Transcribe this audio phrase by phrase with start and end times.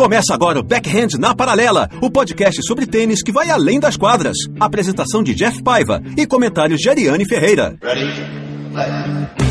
[0.00, 4.38] Começa agora o Backhand na Paralela, o podcast sobre tênis que vai além das quadras.
[4.58, 7.76] Apresentação de Jeff Paiva e comentários de Ariane Ferreira.
[7.82, 9.49] Ready?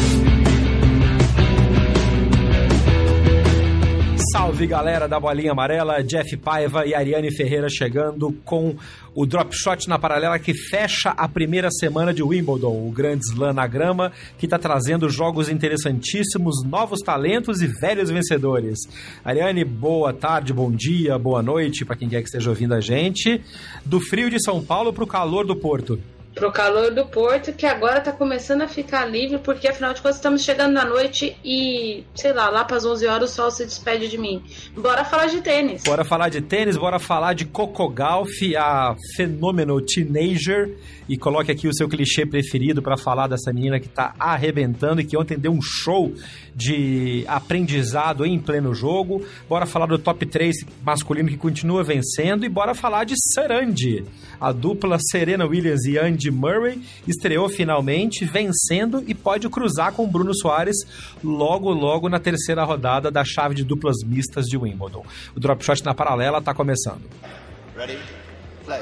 [4.32, 8.76] Salve galera da Bolinha Amarela, Jeff Paiva e Ariane Ferreira chegando com
[9.16, 13.54] o Drop Shot na paralela que fecha a primeira semana de Wimbledon, o grande slam
[13.54, 18.78] na grama, que está trazendo jogos interessantíssimos, novos talentos e velhos vencedores.
[19.26, 23.42] Ariane, boa tarde, bom dia, boa noite para quem quer que esteja ouvindo a gente.
[23.84, 26.00] Do frio de São Paulo para o calor do Porto
[26.34, 30.18] pro calor do Porto, que agora tá começando a ficar livre, porque afinal de contas
[30.18, 34.08] estamos chegando na noite e, sei lá, lá pras 11 horas o sol se despede
[34.08, 34.44] de mim.
[34.76, 35.84] Bora falar de tênis.
[35.84, 40.78] Bora falar de tênis, bora falar de Coco Gauff, a fenômeno teenager
[41.10, 45.06] e coloque aqui o seu clichê preferido para falar dessa menina que está arrebentando e
[45.06, 46.14] que ontem deu um show
[46.56, 49.26] de aprendizado em pleno jogo.
[49.48, 54.06] Bora falar do top 3 masculino que continua vencendo e bora falar de Serandi.
[54.40, 60.34] A dupla Serena Williams e Andy Murray estreou finalmente vencendo e pode cruzar com Bruno
[60.36, 60.78] Soares
[61.24, 65.06] logo logo na terceira rodada da chave de duplas mistas de Wimbledon.
[65.36, 67.02] O drop shot na paralela está começando.
[67.76, 67.98] Ready?
[68.66, 68.82] Play.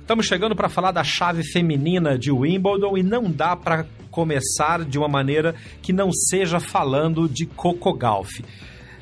[0.00, 4.96] Estamos chegando para falar da chave feminina de Wimbledon e não dá para começar de
[4.96, 8.44] uma maneira que não seja falando de Coco Gauff.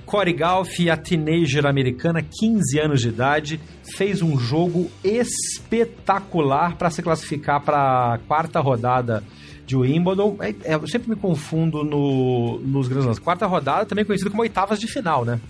[0.07, 3.61] Corey Gauff, a teenager americana, 15 anos de idade,
[3.97, 9.23] fez um jogo espetacular para se classificar para a quarta rodada
[9.67, 10.37] de Wimbledon.
[10.41, 13.19] É, é, eu sempre me confundo no, nos grandes lãs.
[13.19, 15.41] Quarta rodada, também conhecido como oitavas de final, né?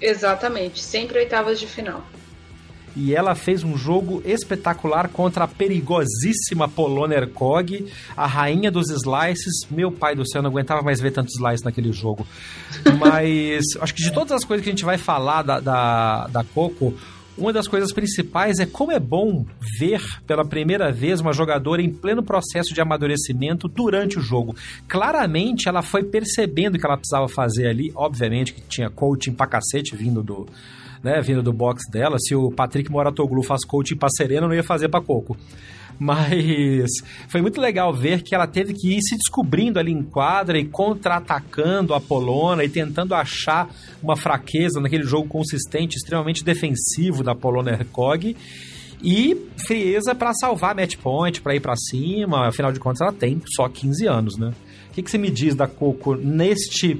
[0.00, 2.04] Exatamente, sempre oitavas de final
[2.96, 9.66] e ela fez um jogo espetacular contra a perigosíssima Polona Ercog, a rainha dos slices.
[9.70, 12.26] Meu pai do céu, não aguentava mais ver tantos slices naquele jogo.
[12.98, 16.44] Mas acho que de todas as coisas que a gente vai falar da, da, da
[16.44, 16.94] Coco,
[17.36, 19.44] uma das coisas principais é como é bom
[19.78, 24.54] ver pela primeira vez uma jogadora em pleno processo de amadurecimento durante o jogo.
[24.86, 29.48] Claramente ela foi percebendo o que ela precisava fazer ali, obviamente que tinha coaching pra
[29.48, 30.46] cacete vindo do,
[31.04, 32.16] né, vindo do box dela.
[32.18, 35.36] Se o Patrick Moratoglu faz coaching pra Serena, não ia fazer pra Coco.
[35.96, 36.90] Mas
[37.28, 40.64] foi muito legal ver que ela teve que ir se descobrindo ali em quadra e
[40.64, 43.68] contra-atacando a Polona e tentando achar
[44.02, 48.36] uma fraqueza naquele jogo consistente, extremamente defensivo da Polona Hercog.
[49.02, 52.48] E frieza para salvar match point, para ir para cima.
[52.48, 54.52] Afinal de contas, ela tem só 15 anos, né?
[54.94, 56.94] Que, que você me diz da Coco neste,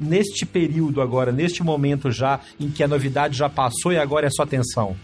[0.00, 4.30] neste período agora, neste momento já, em que a novidade já passou e agora é
[4.30, 4.96] só atenção?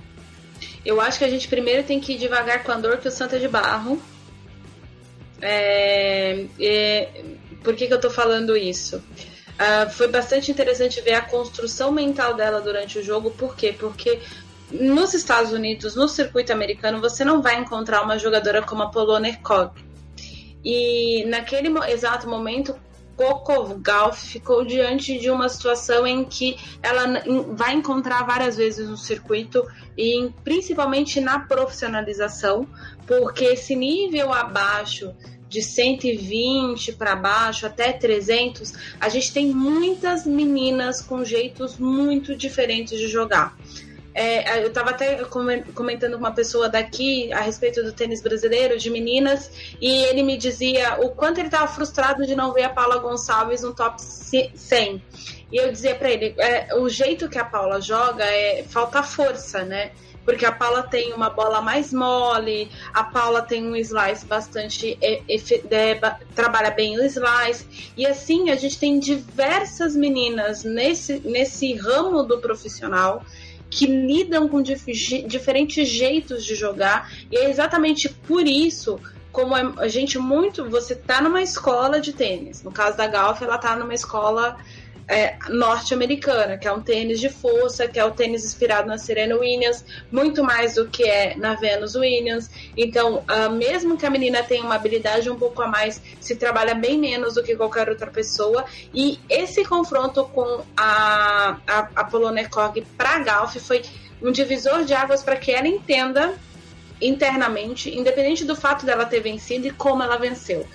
[0.84, 3.12] Eu acho que a gente primeiro tem que ir devagar com a dor que o
[3.12, 4.02] Santa é de Barro.
[5.40, 7.08] É, é,
[7.62, 8.96] por que, que eu tô falando isso?
[8.96, 13.30] Uh, foi bastante interessante ver a construção mental dela durante o jogo.
[13.30, 13.72] Por quê?
[13.78, 14.18] Porque
[14.72, 19.28] nos Estados Unidos, no circuito americano, você não vai encontrar uma jogadora como a Polona
[19.28, 19.91] Erkog
[20.64, 22.74] e naquele exato momento,
[23.80, 27.22] Gauff ficou diante de uma situação em que ela
[27.54, 29.64] vai encontrar várias vezes no circuito
[29.96, 32.66] e principalmente na profissionalização,
[33.06, 35.14] porque esse nível abaixo
[35.48, 42.98] de 120 para baixo até 300, a gente tem muitas meninas com jeitos muito diferentes
[42.98, 43.54] de jogar.
[44.14, 48.90] É, eu estava até comentando com uma pessoa daqui a respeito do tênis brasileiro, de
[48.90, 49.50] meninas,
[49.80, 53.62] e ele me dizia o quanto ele estava frustrado de não ver a Paula Gonçalves
[53.62, 55.02] no top 100.
[55.50, 59.62] E eu dizia para ele: é, o jeito que a Paula joga é falta força,
[59.64, 59.92] né?
[60.24, 64.96] Porque a Paula tem uma bola mais mole, a Paula tem um slice bastante.
[65.02, 67.92] É, é, trabalha bem o slice.
[67.96, 73.24] E assim, a gente tem diversas meninas nesse, nesse ramo do profissional
[73.72, 74.84] que lidam com dif
[75.26, 79.00] diferentes jeitos de jogar, e é exatamente por isso
[79.32, 80.68] como é, a gente muito.
[80.68, 82.62] Você tá numa escola de tênis.
[82.62, 84.58] No caso da Golf, ela tá numa escola
[85.12, 89.36] é, norte-americana, que é um tênis de força, que é o tênis inspirado na Serena
[89.36, 92.50] Williams, muito mais do que é na Venus Williams.
[92.74, 96.74] Então, uh, mesmo que a menina tenha uma habilidade um pouco a mais, se trabalha
[96.74, 98.64] bem menos do que qualquer outra pessoa.
[98.94, 103.82] E esse confronto com a, a, a Polonekog para Galf foi
[104.22, 106.34] um divisor de águas para que ela entenda
[107.02, 110.66] internamente, independente do fato dela ter vencido e como ela venceu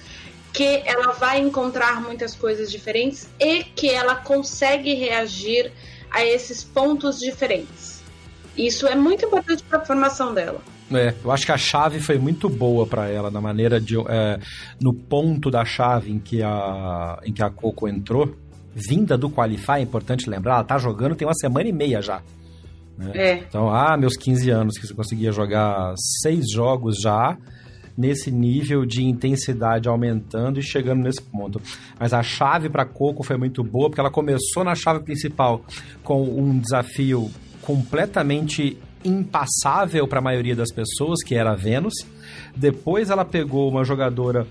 [0.57, 5.71] que ela vai encontrar muitas coisas diferentes e que ela consegue reagir
[6.09, 8.01] a esses pontos diferentes.
[8.57, 10.59] Isso é muito importante para a formação dela.
[10.91, 14.39] É, eu acho que a chave foi muito boa para ela na maneira de é,
[14.81, 18.35] no ponto da chave em que a em que a Coco entrou,
[18.73, 22.19] vinda do qualify, é importante lembrar, ela tá jogando tem uma semana e meia já.
[22.97, 23.11] Né?
[23.13, 23.33] É.
[23.47, 25.93] Então, ah, meus 15 anos que você conseguia jogar
[26.23, 27.37] seis jogos já,
[27.97, 31.61] nesse nível de intensidade aumentando e chegando nesse ponto.
[31.99, 35.65] Mas a chave para Coco foi muito boa, porque ela começou na chave principal
[36.03, 41.93] com um desafio completamente impassável para a maioria das pessoas, que era a Vênus.
[42.55, 44.47] Depois ela pegou uma jogadora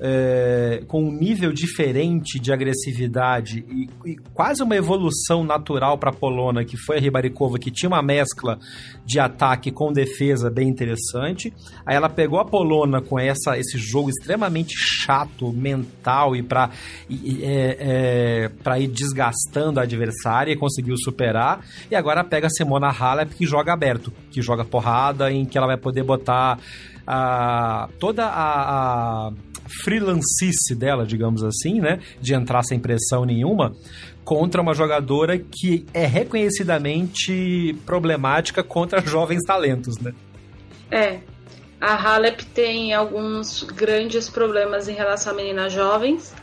[0.00, 6.12] é, com um nível diferente de agressividade e, e quase uma evolução natural para a
[6.12, 8.58] Polona, que foi a Ribaricova, que tinha uma mescla
[9.04, 11.52] de ataque com defesa bem interessante.
[11.84, 16.70] Aí ela pegou a Polona com essa, esse jogo extremamente chato, mental e para
[17.42, 21.60] é, é, ir desgastando a adversária e conseguiu superar.
[21.90, 25.66] E agora pega a Simona Halep, que joga aberto, que joga porrada, em que ela
[25.66, 26.58] vai poder botar
[27.06, 29.32] a, toda a, a
[29.82, 32.00] freelancice dela, digamos assim, né?
[32.20, 33.74] De entrar sem pressão nenhuma,
[34.24, 40.12] contra uma jogadora que é reconhecidamente problemática contra jovens talentos, né?
[40.90, 41.20] É.
[41.80, 46.34] A Halep tem alguns grandes problemas em relação a meninas jovens.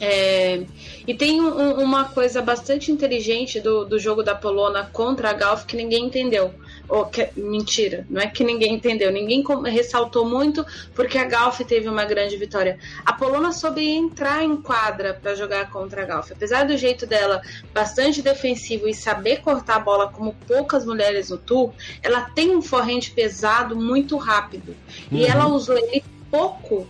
[0.00, 0.64] É,
[1.06, 5.64] e tem um, uma coisa bastante inteligente do, do jogo da Polona contra a Galf
[5.64, 6.52] que ninguém entendeu.
[6.88, 11.88] Ou que, mentira, não é que ninguém entendeu, ninguém ressaltou muito porque a Galf teve
[11.88, 12.78] uma grande vitória.
[13.04, 16.30] A Polona soube entrar em quadra para jogar contra a Galf.
[16.30, 17.42] Apesar do jeito dela
[17.72, 21.72] bastante defensivo e saber cortar a bola como poucas mulheres no tour,
[22.02, 24.76] ela tem um forrente pesado muito rápido.
[25.10, 25.18] Uhum.
[25.18, 26.86] E ela usou ele pouco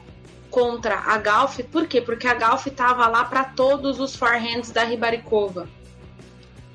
[0.51, 2.01] contra a Galf, por quê?
[2.01, 5.69] Porque a Galf estava lá para todos os forehands da Ribaricova.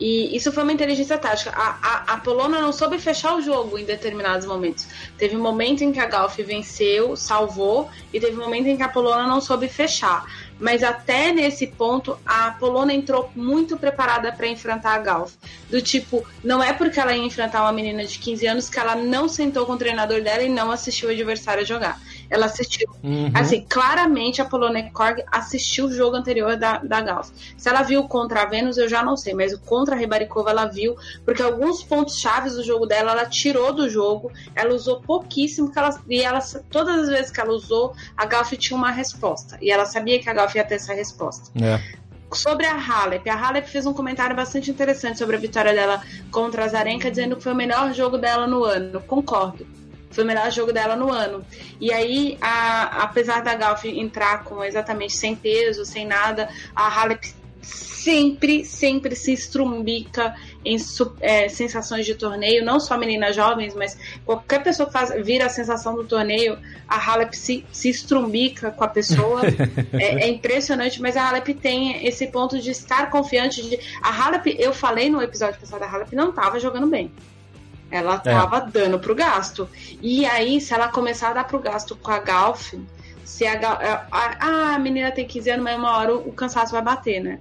[0.01, 1.51] E isso foi uma inteligência tática.
[1.51, 4.87] A, a, a, Polona não soube fechar o jogo em determinados momentos.
[5.15, 8.81] Teve um momento em que a Galf venceu, salvou, e teve um momento em que
[8.81, 10.25] a Polona não soube fechar.
[10.59, 15.35] Mas até nesse ponto, a Polona entrou muito preparada para enfrentar a Galf.
[15.69, 18.95] Do tipo, não é porque ela ia enfrentar uma menina de 15 anos que ela
[18.95, 22.01] não sentou com o treinador dela e não assistiu o adversário jogar
[22.31, 22.89] ela assistiu.
[23.03, 23.29] Uhum.
[23.33, 27.33] Assim, claramente a Polônia Korg assistiu o jogo anterior da, da Gauss.
[27.57, 30.49] Se ela viu contra a Vênus, eu já não sei, mas o contra a Ribaricova
[30.49, 30.95] ela viu,
[31.25, 36.01] porque alguns pontos chaves do jogo dela ela tirou do jogo, ela usou pouquíssimo, ela,
[36.07, 36.39] e ela,
[36.71, 39.57] todas as vezes que ela usou, a Gauss tinha uma resposta.
[39.61, 41.51] E ela sabia que a Gauss ia ter essa resposta.
[41.61, 42.01] É
[42.33, 43.29] sobre a Halep.
[43.29, 46.01] A Halep fez um comentário bastante interessante sobre a vitória dela
[46.31, 49.01] contra a Zarenka, dizendo que foi o melhor jogo dela no ano.
[49.01, 49.67] Concordo.
[50.11, 51.45] Foi o melhor jogo dela no ano.
[51.79, 57.33] E aí, a, apesar da Galf entrar com exatamente sem peso, sem nada, a Halep
[57.61, 60.35] sempre, sempre se estrumbica
[60.65, 60.75] em
[61.19, 65.49] é, sensações de torneio, não só meninas jovens, mas qualquer pessoa que faz, vira a
[65.49, 69.41] sensação do torneio, a Halep se, se estrumbica com a pessoa.
[69.93, 73.61] é, é, impressionante, mas a Halep tem esse ponto de estar confiante.
[73.61, 77.11] De, a Halep, eu falei no episódio passado, a Halep não estava jogando bem.
[77.91, 78.65] Ela tava é.
[78.71, 79.69] dando pro gasto.
[80.01, 82.73] E aí, se ela começar a dar pro gasto com a Galf,
[83.23, 86.71] se a, a, a, a menina tem 15 anos, mas uma hora o, o cansaço
[86.71, 87.39] vai bater, né?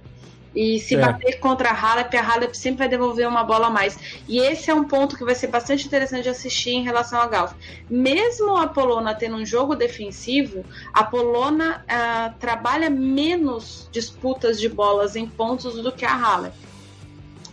[0.53, 0.99] E se é.
[0.99, 3.97] bater contra a Halep, a Halep sempre vai devolver uma bola a mais.
[4.27, 7.27] E esse é um ponto que vai ser bastante interessante de assistir em relação a
[7.27, 7.53] Galf.
[7.89, 15.15] Mesmo a Polona tendo um jogo defensivo, a Polona uh, trabalha menos disputas de bolas
[15.15, 16.53] em pontos do que a Halep.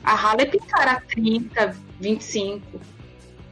[0.09, 2.81] A Halep encara 30, 25.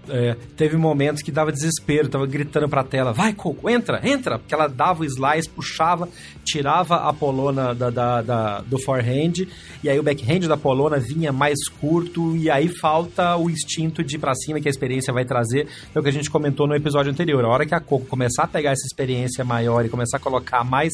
[0.09, 4.55] É, teve momentos que dava desespero, tava gritando pra tela, vai Coco, entra, entra, porque
[4.55, 6.09] ela dava o slice, puxava,
[6.45, 9.47] tirava a polona da, da, da, do forehand,
[9.83, 14.15] e aí o backhand da polona vinha mais curto, e aí falta o instinto de
[14.15, 16.75] ir pra cima que a experiência vai trazer, é o que a gente comentou no
[16.75, 20.17] episódio anterior, a hora que a Coco começar a pegar essa experiência maior e começar
[20.19, 20.93] a colocar mais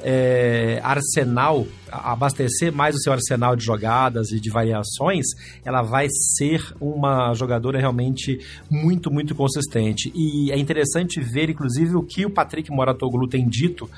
[0.00, 5.26] é, arsenal, abastecer mais o seu arsenal de jogadas e de variações,
[5.64, 8.38] ela vai ser uma jogadora realmente
[8.70, 10.12] muito, muito consistente.
[10.14, 13.88] E é interessante ver, inclusive, o que o Patrick Moratoglu tem dito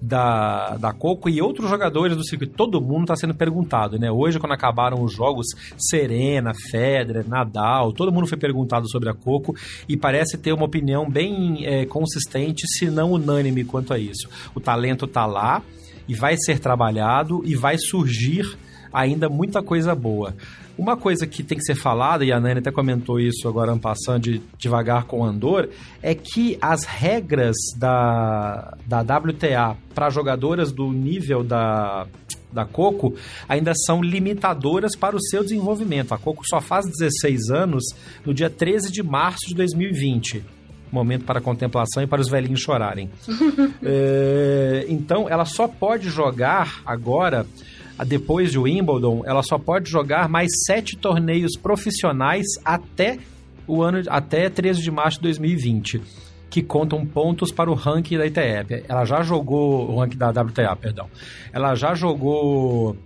[0.00, 2.54] da, da Coco e outros jogadores do circuito.
[2.56, 4.10] Todo mundo está sendo perguntado, né?
[4.10, 9.54] Hoje, quando acabaram os jogos, Serena, Federer, Nadal, todo mundo foi perguntado sobre a Coco
[9.88, 14.28] e parece ter uma opinião bem é, consistente, se não unânime quanto a isso.
[14.54, 15.62] O talento está lá
[16.08, 18.56] e vai ser trabalhado e vai surgir
[18.92, 20.34] ainda muita coisa boa.
[20.80, 24.22] Uma coisa que tem que ser falada, e a Nani até comentou isso agora passando
[24.22, 25.68] de, devagar com o Andor,
[26.02, 32.06] é que as regras da, da WTA para jogadoras do nível da,
[32.50, 33.14] da Coco
[33.46, 36.14] ainda são limitadoras para o seu desenvolvimento.
[36.14, 37.84] A Coco só faz 16 anos
[38.24, 40.42] no dia 13 de março de 2020
[40.90, 43.08] momento para contemplação e para os velhinhos chorarem.
[43.80, 47.46] é, então, ela só pode jogar agora
[48.04, 53.18] depois de Wimbledon, ela só pode jogar mais sete torneios profissionais até
[53.66, 56.02] o ano até 13 de março de 2020,
[56.48, 58.84] que contam pontos para o ranking da ITF.
[58.88, 61.08] Ela já jogou o ranking da WTA, perdão.
[61.52, 62.96] Ela já jogou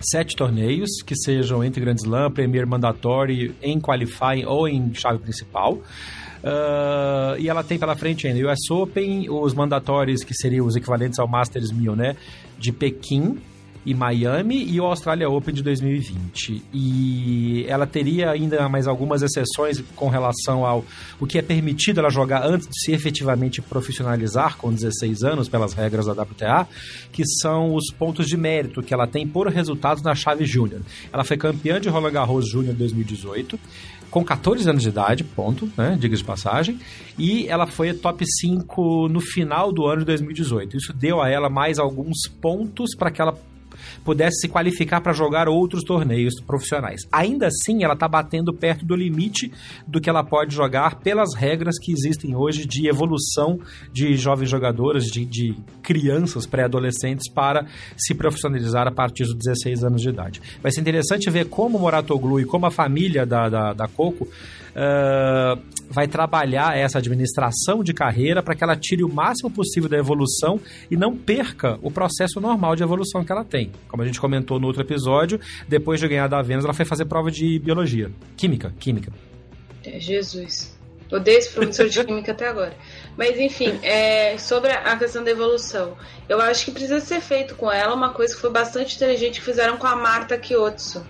[0.00, 5.74] sete torneios, que sejam entre Grand Slam, Premier Mandatory, em Qualifying ou em chave principal.
[6.44, 10.76] Uh, e ela tem pela frente ainda o US Open, os mandatórios, que seriam os
[10.76, 12.16] equivalentes ao Masters 1000, né?
[12.58, 13.40] De Pequim,
[13.84, 16.62] e Miami e o Australia Open de 2020.
[16.72, 20.84] E ela teria ainda mais algumas exceções com relação ao
[21.20, 25.74] o que é permitido ela jogar antes de se efetivamente profissionalizar com 16 anos pelas
[25.74, 26.66] regras da WTA,
[27.12, 30.80] que são os pontos de mérito que ela tem por resultados na chave júnior.
[31.12, 33.58] Ela foi campeã de Roland Garros Júnior 2018
[34.14, 35.96] com 14 anos de idade, ponto, né?
[35.98, 36.78] Diga de passagem.
[37.18, 40.76] E ela foi top 5 no final do ano de 2018.
[40.76, 43.36] Isso deu a ela mais alguns pontos para que ela
[44.04, 47.02] pudesse se qualificar para jogar outros torneios profissionais.
[47.12, 49.52] Ainda assim, ela está batendo perto do limite
[49.86, 53.58] do que ela pode jogar pelas regras que existem hoje de evolução
[53.92, 57.66] de jovens jogadoras, de, de crianças pré-adolescentes para
[57.96, 60.40] se profissionalizar a partir dos 16 anos de idade.
[60.62, 64.28] Vai ser interessante ver como o Moratoglu e como a família da, da, da Coco
[64.74, 69.96] uh, vai trabalhar essa administração de carreira para que ela tire o máximo possível da
[69.96, 73.70] evolução e não perca o processo normal de evolução que ela tem.
[73.88, 77.04] Como a gente comentou no outro episódio, depois de ganhar da Vênus, ela foi fazer
[77.04, 78.10] prova de biologia.
[78.36, 79.12] Química, química.
[79.84, 80.74] É, Jesus.
[81.12, 82.74] Odeio esse professor de química até agora.
[83.16, 85.96] Mas enfim, é, sobre a questão da evolução,
[86.28, 89.44] eu acho que precisa ser feito com ela uma coisa que foi bastante inteligente que
[89.44, 91.06] fizeram com a Marta Kyotsu.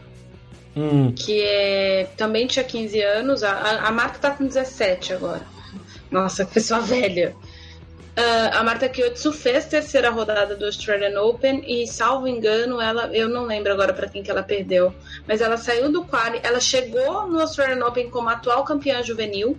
[0.76, 1.12] Hum.
[1.12, 5.42] Que é, também tinha 15 anos, a, a Marta tá com 17 agora.
[6.10, 7.34] Nossa, que pessoa velha.
[8.16, 13.28] Uh, a Marta Kyotsu fez terceira rodada do Australian Open e, salvo engano, ela, eu
[13.28, 14.94] não lembro agora para quem que ela perdeu,
[15.26, 19.58] mas ela saiu do quali, ela chegou no Australian Open como atual campeã juvenil,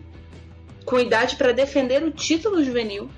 [0.86, 3.10] com idade para defender o título juvenil,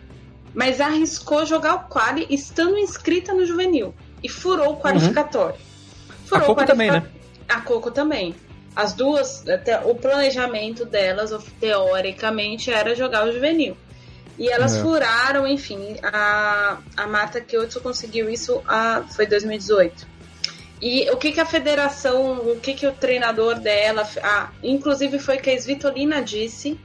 [0.55, 4.79] mas arriscou jogar o quali estando inscrita no juvenil e furou o uhum.
[4.79, 5.53] qualificatório.
[5.53, 6.15] Uhum.
[6.25, 7.03] Furou a Coco também, né?
[7.47, 8.35] A Coco também.
[8.75, 13.75] As duas, até o planejamento delas, teoricamente, era jogar o juvenil.
[14.37, 14.81] E elas é.
[14.81, 20.07] furaram, enfim, a, a Marta Kyoto conseguiu isso a, foi 2018.
[20.79, 25.37] E o que, que a federação, o que, que o treinador dela, a, inclusive foi
[25.37, 26.79] que a Svitolina disse.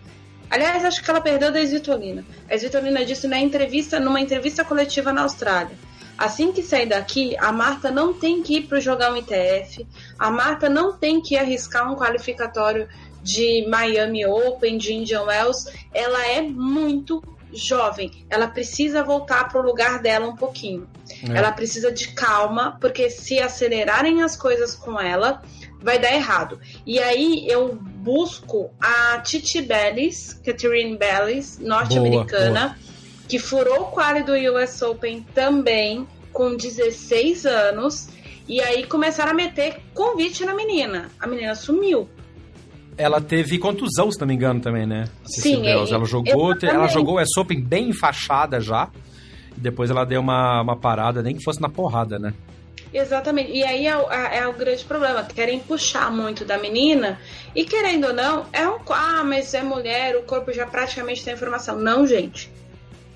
[0.49, 2.25] Aliás, acho que ela perdeu da Svitolina.
[2.51, 5.77] A Svitolina disse na entrevista, numa entrevista coletiva na Austrália.
[6.17, 9.87] Assim que sair daqui, a Marta não tem que ir para jogar um ITF,
[10.19, 12.89] a Marta não tem que arriscar um qualificatório
[13.23, 15.71] de Miami Open, de Indian Wells.
[15.93, 20.89] Ela é muito jovem, ela precisa voltar para o lugar dela um pouquinho.
[21.29, 21.37] É.
[21.37, 25.43] Ela precisa de calma, porque se acelerarem as coisas com ela,
[25.83, 26.61] vai dar errado.
[26.87, 32.79] E aí eu busco a Titi Bellis, Catherine Bellis, norte-americana,
[33.29, 38.09] que furou o quali do US Open também, com 16 anos.
[38.49, 41.11] E aí começaram a meter convite na menina.
[41.19, 42.09] A menina sumiu.
[42.99, 45.05] Ela teve contusão, se não me engano, também, né?
[45.25, 48.91] Sim, é, ela jogou, ela jogou o Open bem enfaixada já.
[49.57, 52.35] E depois ela deu uma, uma parada, nem que fosse na porrada, né?
[52.93, 53.51] Exatamente.
[53.53, 55.25] E aí é o, é o grande problema.
[55.25, 57.19] Querem puxar muito da menina.
[57.55, 58.79] E querendo ou não, é um.
[58.91, 61.79] Ah, mas é mulher, o corpo já praticamente tem informação.
[61.79, 62.51] Não, gente.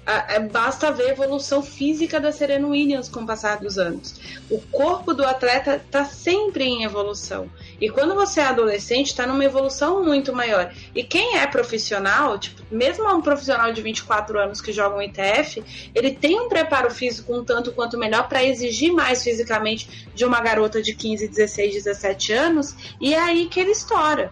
[0.06, 4.14] É, basta ver a evolução física da Serena Williams com o passar dos anos.
[4.48, 7.50] O corpo do atleta está sempre em evolução.
[7.80, 10.72] E quando você é adolescente, está numa evolução muito maior.
[10.94, 15.90] E quem é profissional, tipo, mesmo um profissional de 24 anos que joga um ITF,
[15.92, 20.40] ele tem um preparo físico um tanto quanto melhor para exigir mais fisicamente de uma
[20.40, 24.30] garota de 15, 16, 17 anos, e é aí que ele estoura.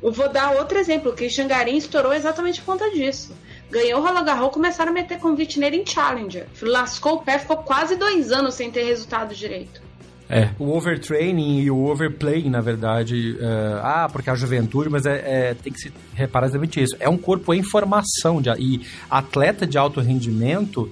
[0.00, 3.32] Eu vou dar outro exemplo, o Christian Garim estourou exatamente por conta disso.
[3.74, 6.46] Ganhou o Roland Garros, começaram a meter convite nele em Challenger.
[6.62, 9.82] Lascou o pé, ficou quase dois anos sem ter resultado direito.
[10.30, 15.50] É, o overtraining e o overplaying, na verdade, é, ah, porque a juventude, mas é,
[15.50, 16.96] é, tem que se reparar exatamente isso.
[17.00, 20.88] É um corpo em formação, de, e atleta de alto rendimento,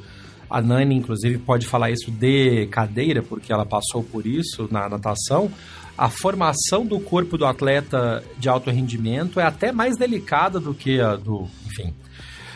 [0.51, 5.53] a Nani, inclusive, pode falar isso de cadeira, porque ela passou por isso na natação.
[5.97, 11.01] A formação do corpo do atleta de alto rendimento é até mais delicada do que
[11.01, 11.95] a do, enfim,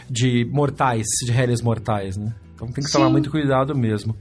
[0.09, 2.35] de mortais, de réis mortais, né?
[2.55, 2.99] Então tem que Sim.
[2.99, 4.17] tomar muito cuidado mesmo.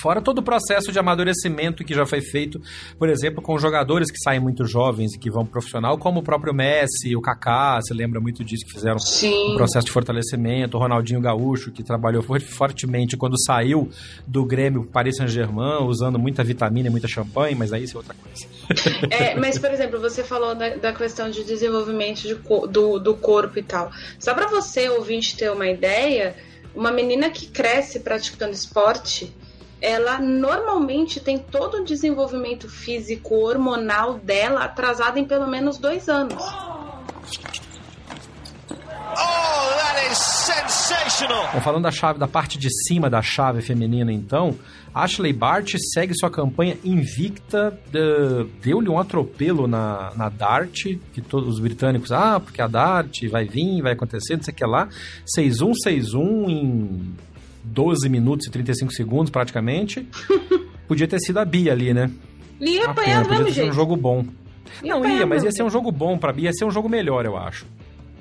[0.00, 2.60] Fora todo o processo de amadurecimento que já foi feito,
[2.98, 6.54] por exemplo, com jogadores que saem muito jovens e que vão profissional, como o próprio
[6.54, 9.52] Messi, o Kaká, você lembra muito disso, que fizeram Sim.
[9.52, 13.88] um processo de fortalecimento, o Ronaldinho Gaúcho, que trabalhou fortemente quando saiu
[14.26, 18.14] do Grêmio Paris Saint-Germain, usando muita vitamina e muita champanhe, mas aí isso é outra
[18.14, 18.46] coisa.
[19.10, 23.58] É, mas, por exemplo, você falou da, da questão de desenvolvimento de, do, do corpo
[23.58, 23.90] e tal.
[24.18, 26.34] Só para você, ouvinte, ter uma ideia,
[26.74, 29.32] uma menina que cresce praticando esporte
[29.80, 36.42] ela normalmente tem todo o desenvolvimento físico hormonal dela atrasado em pelo menos dois anos.
[39.18, 41.48] Oh, that is sensational!
[41.52, 44.58] Bom, falando da chave, da parte de cima da chave feminina, então,
[44.94, 47.78] Ashley Bart segue sua campanha invicta.
[48.62, 53.44] Deu-lhe um atropelo na, na Dart, que todos os britânicos, ah, porque a Dart vai
[53.46, 54.88] vir, vai acontecer, não sei o que lá.
[55.38, 57.14] 6-1, 6-1 em
[57.66, 60.08] 12 minutos e 35 segundos, praticamente.
[60.88, 62.10] Podia ter sido a Bia ali, né?
[62.60, 63.70] Ia apanhar do mesmo jeito.
[63.70, 64.24] um jogo bom.
[64.82, 66.88] Ia não ia, mas ia ser um jogo bom pra Bia, ia ser um jogo
[66.88, 67.66] melhor, eu acho.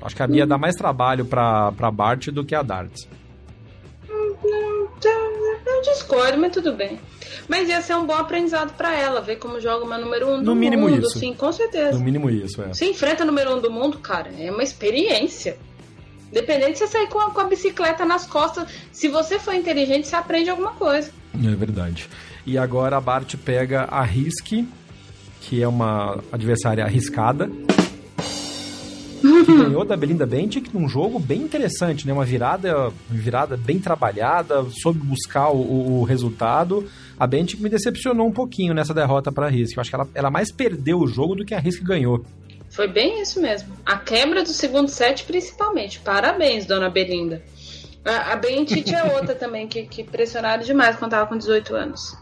[0.01, 0.47] Acho que a Bia hum.
[0.47, 3.07] dá mais trabalho pra, pra Bart do que a Darts.
[5.65, 6.99] Eu discordo, mas tudo bem.
[7.47, 10.43] Mas ia ser um bom aprendizado para ela, ver como joga uma número um do
[10.45, 11.19] no mínimo mundo, isso.
[11.19, 11.97] sim, com certeza.
[11.97, 12.73] No mínimo isso, é.
[12.73, 15.57] Se enfrenta o número um do mundo, cara, é uma experiência.
[16.35, 20.05] Dependendo de você sair com a, com a bicicleta nas costas, se você for inteligente,
[20.05, 21.09] você aprende alguma coisa.
[21.33, 22.09] É verdade.
[22.45, 24.51] E agora a Bart pega a Risk,
[25.39, 27.49] que é uma adversária arriscada.
[29.21, 32.11] Que ganhou da Belinda Bencic num jogo bem interessante, né?
[32.11, 36.85] Uma virada, virada bem trabalhada, soube buscar o, o resultado.
[37.17, 39.77] A Bencic me decepcionou um pouquinho nessa derrota para a Risk.
[39.77, 42.25] Eu acho que ela, ela mais perdeu o jogo do que a Risk ganhou.
[42.75, 43.73] Foi bem isso mesmo.
[43.85, 46.01] A quebra do segundo set, principalmente.
[46.01, 47.41] Parabéns, dona Belinda.
[48.03, 52.17] A, a é outra também, que, que pressionaram demais quando tava com 18 anos.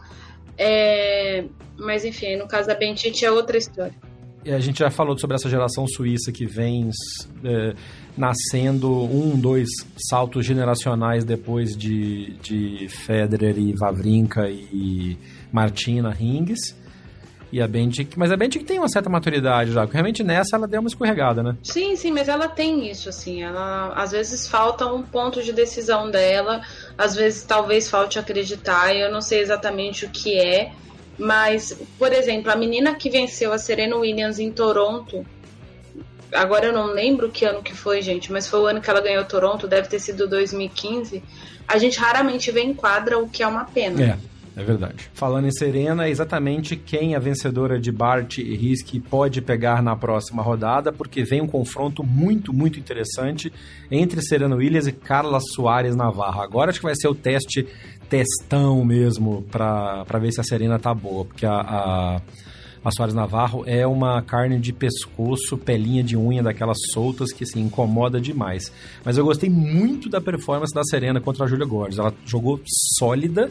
[0.56, 1.44] É,
[1.76, 3.94] mas enfim, no caso da Bentite é outra história.
[4.44, 6.88] E a gente já falou sobre essa geração suíça que vem
[7.44, 7.74] é,
[8.16, 9.68] nascendo um, dois
[10.08, 15.18] saltos generacionais depois de, de Federer e Vavrinka e
[15.50, 16.83] Martina Hingis
[17.54, 20.80] e a Bendic, mas a tem uma certa maturidade já, porque realmente nessa ela deu
[20.80, 21.56] uma escorregada, né?
[21.62, 26.10] Sim, sim, mas ela tem isso, assim, ela às vezes falta um ponto de decisão
[26.10, 26.62] dela,
[26.98, 30.72] às vezes talvez falte acreditar, eu não sei exatamente o que é,
[31.16, 35.24] mas, por exemplo, a menina que venceu a Serena Williams em Toronto,
[36.32, 39.00] agora eu não lembro que ano que foi, gente, mas foi o ano que ela
[39.00, 41.22] ganhou Toronto, deve ter sido 2015.
[41.68, 44.02] A gente raramente vê em quadra, o que é uma pena.
[44.02, 44.33] É.
[44.56, 45.10] É verdade.
[45.12, 49.96] Falando em Serena, é exatamente quem a vencedora de Bart e Risk pode pegar na
[49.96, 53.52] próxima rodada, porque vem um confronto muito, muito interessante
[53.90, 56.40] entre Serena Williams e Carla Soares Navarro.
[56.40, 57.66] Agora acho que vai ser o teste,
[58.08, 62.20] testão mesmo, para ver se a Serena tá boa, porque a, a,
[62.84, 67.62] a Soares Navarro é uma carne de pescoço, pelinha de unha daquelas soltas que assim,
[67.62, 68.70] incomoda demais.
[69.04, 71.98] Mas eu gostei muito da performance da Serena contra a Julia Gordes.
[71.98, 72.60] Ela jogou
[72.96, 73.50] sólida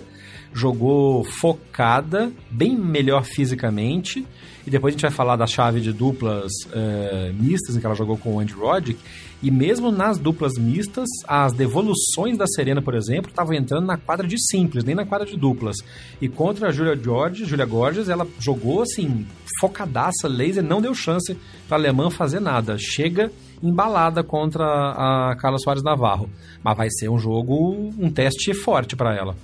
[0.54, 4.26] jogou focada, bem melhor fisicamente.
[4.66, 7.96] E depois a gente vai falar da chave de duplas uh, mistas, em que ela
[7.96, 8.98] jogou com o Andy Roddick.
[9.42, 14.26] E mesmo nas duplas mistas, as devoluções da Serena, por exemplo, estavam entrando na quadra
[14.26, 15.76] de simples, nem na quadra de duplas.
[16.22, 19.28] E contra a Julia George, Julia Gorges, ela jogou assim,
[19.60, 21.36] focadaça, laser, não deu chance
[21.68, 22.78] para a alemã fazer nada.
[22.78, 23.30] Chega
[23.62, 26.30] embalada contra a Carla Soares Navarro.
[26.64, 29.36] Mas vai ser um jogo, um teste forte para ela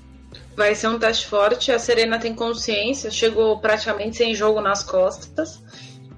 [0.60, 1.72] vai ser um teste forte.
[1.72, 5.62] A Serena tem consciência, chegou praticamente sem jogo nas costas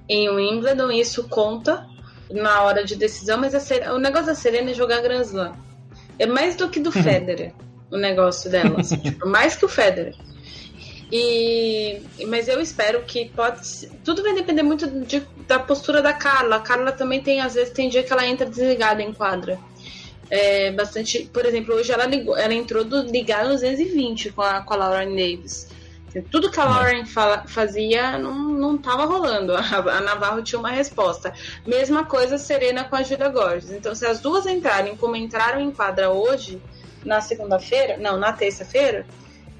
[0.08, 1.86] em Wimbledon, isso conta
[2.28, 5.54] na hora de decisão, mas Serena, o negócio da Serena é jogar Grand Slam.
[6.18, 6.90] É mais do que do.
[6.92, 7.54] Federer,
[7.90, 10.14] o negócio dela, assim, tipo, mais que o Federer.
[11.10, 13.88] E, mas eu espero que pode.
[14.04, 16.56] Tudo vai depender muito de, da postura da Carla.
[16.56, 19.58] A Carla também tem, às vezes, tem dia que ela entra desligada em quadra
[20.32, 21.28] é, bastante.
[21.30, 25.14] Por exemplo, hoje ela ligou, ela entrou do ligar 220 com a, com a Lauren
[25.14, 25.68] Davis.
[26.30, 26.66] Tudo que a é.
[26.66, 29.52] Lauren fala, fazia não, não tava rolando.
[29.56, 31.34] A, a, Navarro tinha uma resposta.
[31.66, 33.70] Mesma coisa Serena com a Julia Gorges.
[33.72, 36.60] Então, se as duas entrarem como entraram em quadra hoje,
[37.04, 39.06] na segunda-feira, não, na terça-feira,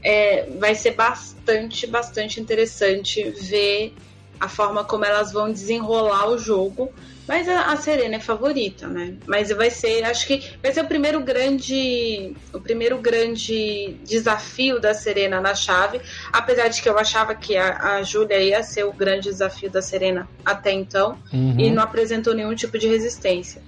[0.03, 3.95] é, vai ser bastante, bastante interessante ver
[4.41, 6.93] a forma como elas vão desenrolar o jogo
[7.27, 9.15] mas a, a, Serena é favorita, né?
[9.27, 14.93] Mas vai ser, acho que vai ser o primeiro grande, o primeiro grande desafio da
[14.93, 16.01] Serena na chave,
[16.33, 19.81] apesar de que eu achava que a, a Júlia ia ser o grande desafio da
[19.81, 21.59] Serena até então uhum.
[21.59, 23.63] e não apresentou nenhum tipo de resistência.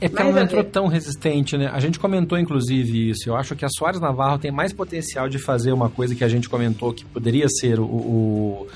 [0.00, 1.70] É porque ela não entrou tão resistente, né?
[1.72, 3.28] A gente comentou, inclusive, isso.
[3.28, 6.28] Eu acho que a Soares Navarro tem mais potencial de fazer uma coisa que a
[6.28, 8.68] gente comentou que poderia ser o, o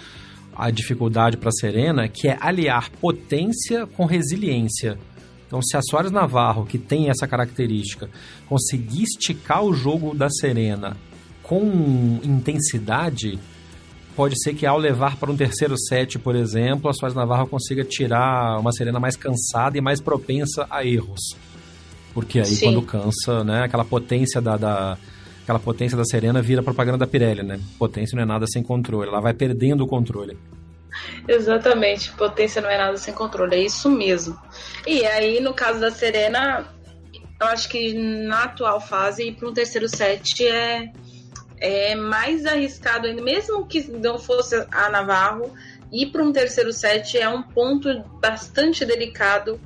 [0.57, 4.99] a dificuldade para a Serena, que é aliar potência com resiliência.
[5.47, 8.09] Então, se a Soares Navarro, que tem essa característica,
[8.49, 10.97] conseguir esticar o jogo da Serena
[11.43, 13.39] com intensidade,
[14.17, 17.85] pode ser que ao levar para um terceiro set, por exemplo, a Soares Navarro consiga
[17.85, 21.37] tirar uma Serena mais cansada e mais propensa a erros.
[22.13, 22.67] Porque aí, Sim.
[22.67, 24.99] quando cansa, né, aquela potência da, da
[25.45, 27.61] aquela potência da Serena vira propaganda da Pirelli, né?
[27.79, 30.37] Potência não é nada sem controle, ela vai perdendo o controle.
[31.29, 34.39] Exatamente, potência não é nada sem controle, é isso mesmo.
[34.87, 36.67] E aí, no caso da Serena,
[37.41, 40.91] eu acho que na atual fase, ir para um terceiro set é,
[41.59, 45.53] é mais arriscado ainda, mesmo que não fosse a Navarro,
[45.93, 49.61] ir para um terceiro set é um ponto bastante delicado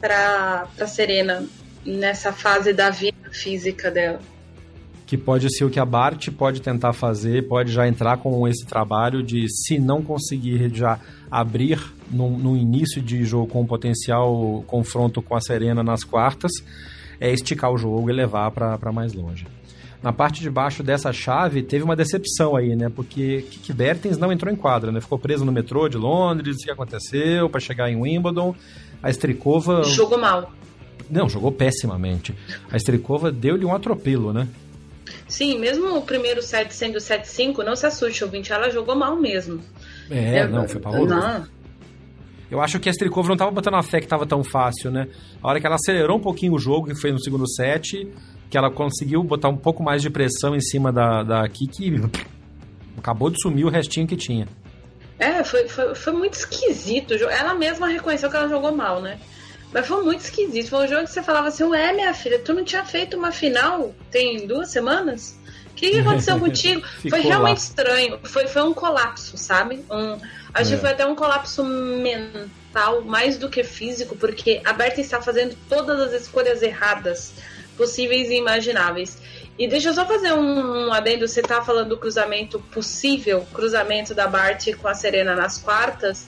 [0.00, 1.44] para Serena
[1.84, 4.20] nessa fase da vida física dela
[5.08, 8.66] que pode ser o que a Bart pode tentar fazer, pode já entrar com esse
[8.66, 15.22] trabalho de, se não conseguir já abrir no, no início de jogo com potencial confronto
[15.22, 16.52] com a Serena nas quartas,
[17.18, 19.46] é esticar o jogo e levar para mais longe.
[20.02, 22.90] Na parte de baixo dessa chave teve uma decepção aí, né?
[22.94, 25.00] Porque Kiki Bertens não entrou em quadra, né?
[25.00, 28.54] Ficou preso no metrô de Londres, o que aconteceu para chegar em Wimbledon.
[29.02, 30.52] A Strikova jogou mal.
[31.10, 32.34] Não, jogou pessimamente.
[32.70, 34.46] A Strikova deu-lhe um atropelo, né?
[35.28, 39.60] Sim, mesmo o primeiro set sendo 7-5, não se assuste, ouvinte, ela jogou mal mesmo.
[40.10, 41.14] É, não, foi pavoroso.
[41.14, 41.58] Não.
[42.50, 45.08] Eu acho que a Strikova não estava botando a fé que estava tão fácil, né?
[45.42, 48.08] A hora que ela acelerou um pouquinho o jogo, que foi no segundo set,
[48.48, 52.00] que ela conseguiu botar um pouco mais de pressão em cima da, da Kiki,
[52.96, 54.48] acabou de sumir o restinho que tinha.
[55.18, 57.12] É, foi, foi, foi muito esquisito.
[57.14, 59.18] Ela mesma reconheceu que ela jogou mal, né?
[59.72, 60.70] Mas foi muito esquisito.
[60.70, 63.32] Foi um jogo que você falava assim: Ué, minha filha, tu não tinha feito uma
[63.32, 65.38] final tem duas semanas?
[65.70, 66.82] O que, que aconteceu contigo?
[67.08, 67.64] foi realmente lá.
[67.64, 68.20] estranho.
[68.24, 69.84] Foi, foi um colapso, sabe?
[69.90, 70.18] Um,
[70.54, 70.74] acho é.
[70.74, 75.56] que foi até um colapso mental, mais do que físico, porque a Berta está fazendo
[75.68, 77.32] todas as escolhas erradas
[77.76, 79.18] possíveis e imagináveis.
[79.58, 81.26] E deixa eu só fazer um, um adendo.
[81.28, 86.26] Você tá falando do cruzamento possível, cruzamento da Bart com a Serena nas quartas.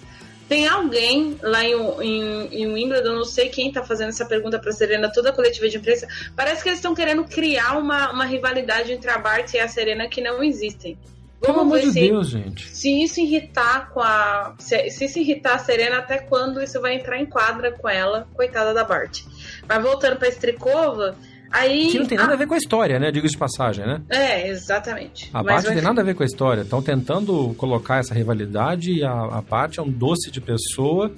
[0.51, 4.73] Tem alguém lá em, em, em Wimbledon, não sei quem está fazendo essa pergunta para
[4.73, 6.09] Serena, toda a coletiva de imprensa.
[6.35, 10.09] Parece que eles estão querendo criar uma, uma rivalidade entre a Bart e a Serena
[10.09, 10.99] que não existem.
[11.41, 12.69] Pelo amor de se, Deus, gente.
[12.69, 14.57] Se isso irritar com a.
[14.59, 18.27] Se, se isso irritar a Serena, até quando isso vai entrar em quadra com ela,
[18.35, 19.21] coitada da Bart.
[19.69, 21.15] Mas voltando pra Strikova,
[21.51, 22.35] Aí, que não tem nada a...
[22.35, 23.11] a ver com a história, né?
[23.11, 24.01] Digo de passagem, né?
[24.09, 25.31] É, exatamente.
[25.35, 26.63] A parte não tem nada a ver com a história.
[26.63, 31.11] Estão tentando colocar essa rivalidade e a, a parte é um doce de pessoa.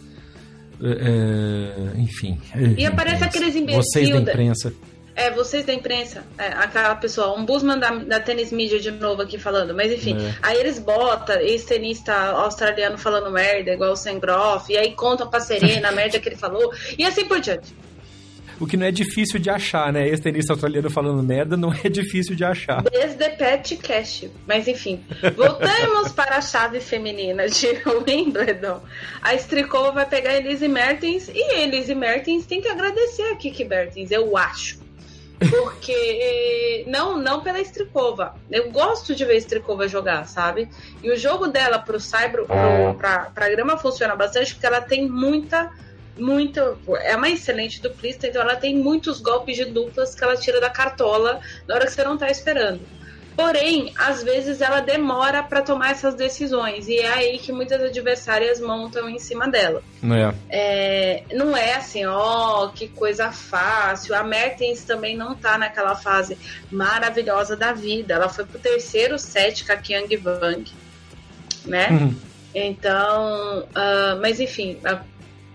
[0.82, 2.40] É, é enfim.
[2.78, 3.84] E aparece aqueles imbecis.
[3.84, 4.72] Vocês da imprensa.
[5.14, 9.20] É, vocês da imprensa, é, aquela pessoa, um busman da, da tênis mídia de novo
[9.20, 10.34] aqui falando, mas enfim, é.
[10.40, 15.38] aí eles botam esse tenista australiano falando merda, igual o Sengroff, e aí contam pra
[15.38, 17.74] Serena a merda que ele falou, e assim por diante
[18.62, 20.09] o que não é difícil de achar, né?
[20.09, 22.81] Esse tenista australiano falando merda não é difícil de achar.
[22.83, 24.27] Desde Pet Cash.
[24.46, 27.66] Mas enfim, voltamos para a chave feminina de
[28.07, 28.81] Wimbledon.
[29.20, 33.37] A Strikova vai pegar a Elise Mertens e a Elise Mertens tem que agradecer a
[33.37, 34.81] Kiki Mertens, eu acho.
[35.51, 38.37] Porque não, não pela Strikova.
[38.48, 40.68] Eu gosto de ver a Strikova jogar, sabe?
[41.03, 45.09] E o jogo dela pro Cyber, pro, pra, pra grama funciona bastante porque ela tem
[45.11, 45.68] muita
[46.16, 46.79] muito.
[47.01, 50.70] É uma excelente duplista, então ela tem muitos golpes de duplas que ela tira da
[50.70, 52.81] cartola na hora que você não tá esperando.
[53.35, 58.61] Porém, às vezes ela demora para tomar essas decisões e é aí que muitas adversárias
[58.61, 59.83] montam em cima dela.
[60.05, 60.35] É.
[60.51, 64.14] É, não é assim, ó, oh, que coisa fácil.
[64.14, 66.37] A Mertens também não tá naquela fase
[66.70, 68.14] maravilhosa da vida.
[68.14, 70.70] Ela foi pro terceiro set com a Kyung Wang,
[71.64, 71.88] né?
[71.90, 72.14] Uhum.
[72.55, 74.79] Então, uh, mas enfim,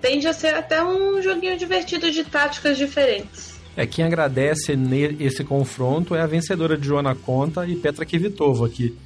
[0.01, 3.57] tende a ser até um joguinho divertido de táticas diferentes.
[3.75, 4.75] É, quem agradece
[5.19, 8.97] esse confronto é a vencedora de Joana Conta e Petra Kvitova, que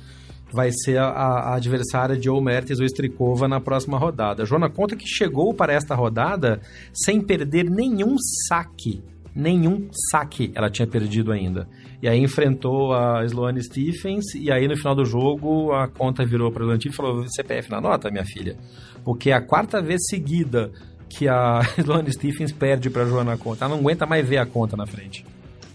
[0.54, 4.46] vai ser a, a adversária de ou Mertens ou Strikova na próxima rodada.
[4.46, 6.62] Joana conta que chegou para esta rodada
[6.94, 8.16] sem perder nenhum
[8.48, 9.02] saque.
[9.36, 11.68] Nenhum saque ela tinha perdido ainda.
[12.02, 16.52] E aí enfrentou a Sloane Stephens e aí no final do jogo a conta virou
[16.52, 18.58] para o e falou CPF na nota, minha filha.
[19.04, 20.72] Porque é a quarta vez seguida
[21.10, 23.66] que a Sloane Stephens perde para Joana Conta.
[23.66, 25.26] Ela não aguenta mais ver a conta na frente.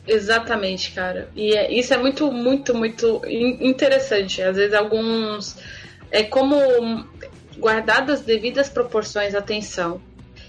[0.07, 1.29] Exatamente, cara.
[1.35, 3.27] E é, isso é muito, muito, muito
[3.61, 4.41] interessante.
[4.43, 5.57] Às vezes alguns.
[6.11, 6.57] É como
[7.59, 10.01] guardadas devidas proporções, atenção.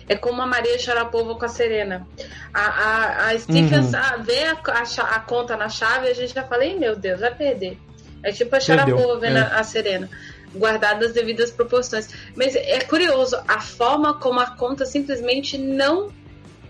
[0.08, 2.08] É como a Maria Sharapova com a Serena.
[2.54, 4.24] A, a, a Stephens uhum.
[4.24, 7.34] vê a, a, a, conta na chave e a gente já fala, meu Deus, vai
[7.34, 7.78] perder.
[8.24, 9.42] É tipo a Sharapova vendo é.
[9.42, 10.10] a, a Serena
[10.56, 12.10] guardadas as devidas proporções.
[12.36, 16.12] Mas é curioso a forma como a conta simplesmente não.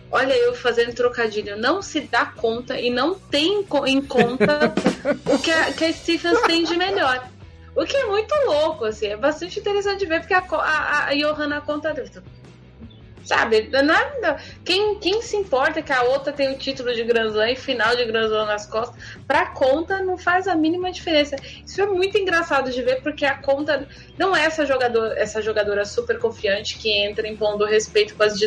[0.09, 4.73] Olha, eu fazendo trocadilho, não se dá conta e não tem em conta
[5.25, 7.27] o que a, que a Stephens tem de melhor.
[7.75, 11.13] O que é muito louco, assim, é bastante interessante de ver, porque a, a, a
[11.13, 11.93] Johanna conta
[13.27, 13.67] Sabe?
[13.83, 14.37] Nada.
[14.63, 17.93] Quem, quem se importa que a outra tem o título de Grand Slam e final
[17.93, 18.95] de Grand Slam nas costas?
[19.27, 21.35] Pra conta não faz a mínima diferença.
[21.65, 23.85] Isso é muito engraçado de ver, porque a conta
[24.17, 28.39] não é essa jogadora, essa jogadora super confiante que entra impondo respeito com, as,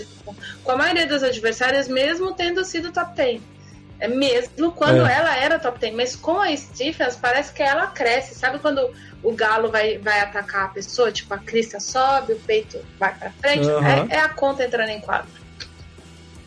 [0.64, 3.59] com a maioria das adversárias, mesmo tendo sido top 10.
[4.00, 5.14] É mesmo quando é.
[5.14, 5.94] ela era top 10.
[5.94, 8.34] Mas com a Stephens, parece que ela cresce.
[8.34, 8.90] Sabe quando
[9.22, 11.12] o galo vai, vai atacar a pessoa?
[11.12, 13.66] Tipo, a crista sobe, o peito vai pra frente.
[13.66, 13.84] Uhum.
[13.84, 15.28] É, é, a conta entrando em quadro.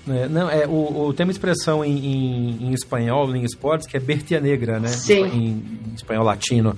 [0.09, 3.95] É, não, é, o, o, tem uma expressão em, em, em, espanhol, em esportes, que
[3.95, 4.89] é bertia negra, né?
[4.89, 5.23] Sim.
[5.23, 6.77] Em, em espanhol latino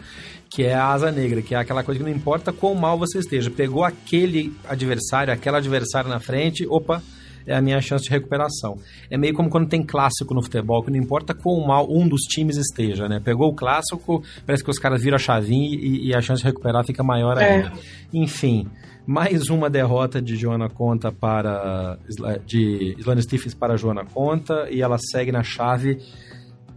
[0.55, 3.19] que é a asa negra, que é aquela coisa que não importa quão mal você
[3.19, 3.51] esteja.
[3.51, 7.03] Pegou aquele adversário, aquela adversária na frente, opa,
[7.45, 8.77] é a minha chance de recuperação.
[9.09, 12.21] É meio como quando tem clássico no futebol, que não importa quão mal um dos
[12.21, 13.19] times esteja, né?
[13.23, 16.47] Pegou o clássico, parece que os caras viram a chavinha e, e a chance de
[16.47, 17.49] recuperar fica maior é.
[17.49, 17.73] ainda.
[18.13, 18.67] Enfim,
[19.05, 21.97] mais uma derrota de Joana Conta para
[22.45, 25.99] de Islane Stephens para Joana Conta e ela segue na chave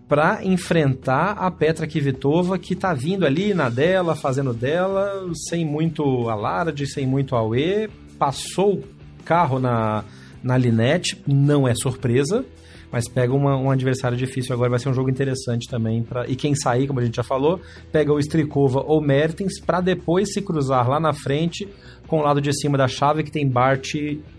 [0.09, 6.29] para enfrentar a Petra Kvitova que tá vindo ali na dela, fazendo dela, sem muito
[6.31, 8.85] alarde, sem muito auê, passou o
[9.25, 10.05] carro na
[10.43, 12.45] na Linette, não é surpresa,
[12.91, 16.03] mas pega uma, um adversário difícil agora, vai ser um jogo interessante também.
[16.03, 17.61] Pra, e quem sair, como a gente já falou,
[17.93, 21.69] pega o Strikova ou Mertens para depois se cruzar lá na frente
[22.07, 23.95] com o lado de cima da chave que tem Bart,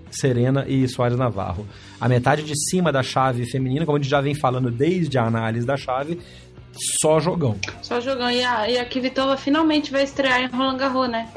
[0.09, 1.67] Serena e Soares Navarro.
[2.01, 5.25] A metade de cima da chave feminina, como a gente já vem falando desde a
[5.25, 6.19] análise da chave,
[6.73, 7.57] só jogão.
[7.81, 8.29] Só jogão.
[8.29, 11.29] E a, e a Kvitova finalmente vai estrear em Roland Garros, né?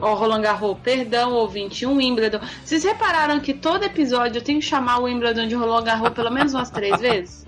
[0.00, 2.40] Ó, Roland Garros, perdão, ouvinte, um Wimbledon.
[2.64, 6.30] Vocês repararam que todo episódio eu tenho que chamar o Wimbledon de Roland Garros pelo
[6.30, 7.47] menos umas três vezes?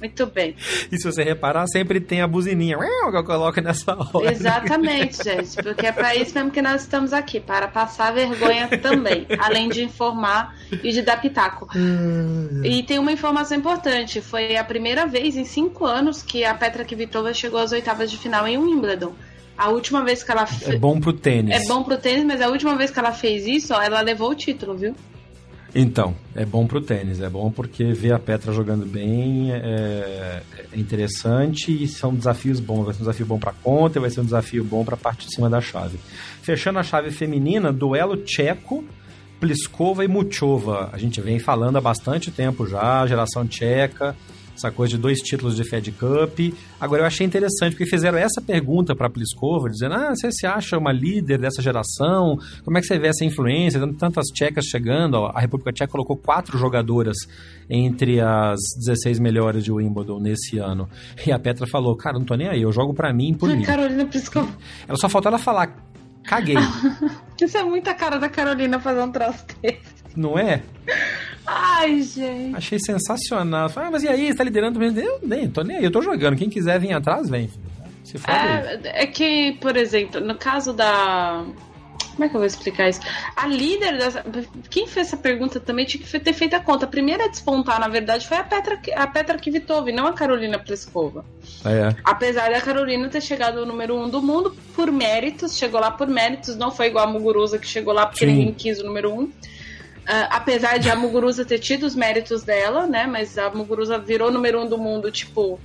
[0.00, 0.54] Muito bem.
[0.90, 4.30] E se você reparar, sempre tem a buzininha que eu coloco nessa hora.
[4.30, 5.62] Exatamente, gente.
[5.62, 9.26] Porque é para isso mesmo que nós estamos aqui para passar vergonha também.
[9.38, 11.68] além de informar e de dar pitaco.
[11.74, 12.62] Hum.
[12.64, 16.84] E tem uma informação importante: foi a primeira vez em cinco anos que a Petra
[16.84, 19.14] Kvitova chegou às oitavas de final em Wimbledon.
[19.56, 20.74] A última vez que ela fe...
[20.74, 21.64] É bom pro tênis.
[21.64, 24.30] É bom pro tênis, mas a última vez que ela fez isso, ó, ela levou
[24.30, 24.94] o título, viu?
[25.78, 30.78] Então, é bom pro tênis, é bom porque ver a Petra jogando bem é, é
[30.78, 32.86] interessante e são desafios bons.
[32.86, 35.26] Vai ser um desafio bom para conta vai ser um desafio bom para a parte
[35.26, 35.98] de cima da chave.
[36.40, 38.82] Fechando a chave feminina, duelo tcheco,
[39.38, 40.88] Pliskova e Muchova.
[40.94, 44.16] A gente vem falando há bastante tempo já, geração tcheca
[44.56, 46.54] essa coisa de dois títulos de Fed Cup.
[46.80, 50.46] Agora, eu achei interessante, porque fizeram essa pergunta para a Pliskova, dizendo, ah, você se
[50.46, 52.38] acha uma líder dessa geração?
[52.64, 53.80] Como é que você vê essa influência?
[53.98, 57.16] Tantas tchecas chegando, a República Tcheca colocou quatro jogadoras
[57.68, 60.88] entre as 16 melhores de Wimbledon nesse ano.
[61.26, 63.62] E a Petra falou, cara, não tô nem aí, eu jogo para mim por mim.
[63.62, 64.48] Carolina Pliskova.
[64.88, 65.76] Ela só faltou ela falar,
[66.24, 66.56] caguei.
[67.40, 69.95] Isso é muita cara da Carolina fazer um troço desse.
[70.16, 70.62] Não é?
[71.46, 72.56] Ai, gente.
[72.56, 73.68] Achei sensacional.
[73.68, 74.82] Falei, ah, mas e aí, você tá liderando?
[74.82, 76.36] Eu nem, tô nem aí, eu tô jogando.
[76.36, 77.48] Quem quiser vir atrás, vem.
[78.02, 81.44] Se for é, é que, por exemplo, no caso da.
[82.12, 83.00] Como é que eu vou explicar isso?
[83.36, 84.24] A líder dessa.
[84.70, 86.86] Quem fez essa pergunta também tinha que ter feito a conta.
[86.86, 90.58] A primeira a despontar, na verdade, foi a Petra, a Petra Kvitova, não a Carolina
[90.58, 91.24] Pliskova.
[91.64, 91.94] É.
[92.04, 96.08] Apesar da Carolina ter chegado ao número um do mundo por méritos, chegou lá por
[96.08, 98.32] méritos, não foi igual a Muguruza que chegou lá porque Sim.
[98.32, 99.30] ninguém quis o número um.
[100.06, 103.08] Uh, apesar de a Muguruza ter tido os méritos dela, né?
[103.08, 105.58] Mas a Muguruza virou número um do mundo, tipo,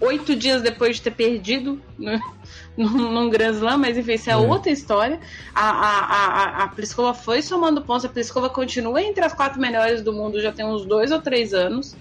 [0.00, 2.20] oito dias depois de ter perdido né,
[2.76, 4.36] num Grand Slam, mas enfim, isso é, é.
[4.36, 5.20] outra história.
[5.54, 10.02] A, a, a, a Pliskova foi somando pontos, a Pliskova continua entre as quatro melhores
[10.02, 11.96] do mundo já tem uns dois ou três anos.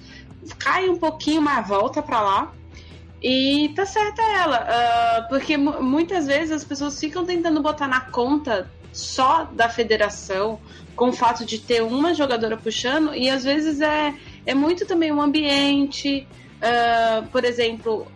[0.58, 2.54] Cai um pouquinho, mas volta para lá.
[3.22, 8.70] E tá certa ela, uh, porque muitas vezes as pessoas ficam tentando botar na conta
[8.94, 10.60] só da federação,
[10.96, 14.14] com o fato de ter uma jogadora puxando, e às vezes é,
[14.46, 16.28] é muito também o um ambiente.
[16.62, 18.08] Uh, por exemplo,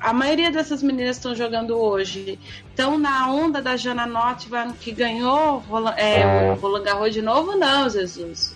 [0.00, 2.38] a maioria dessas meninas estão jogando hoje.
[2.68, 5.62] Estão na onda da Jana Notvan, que ganhou
[5.96, 7.56] é, o Roland Garros de novo?
[7.56, 8.54] Não, Jesus.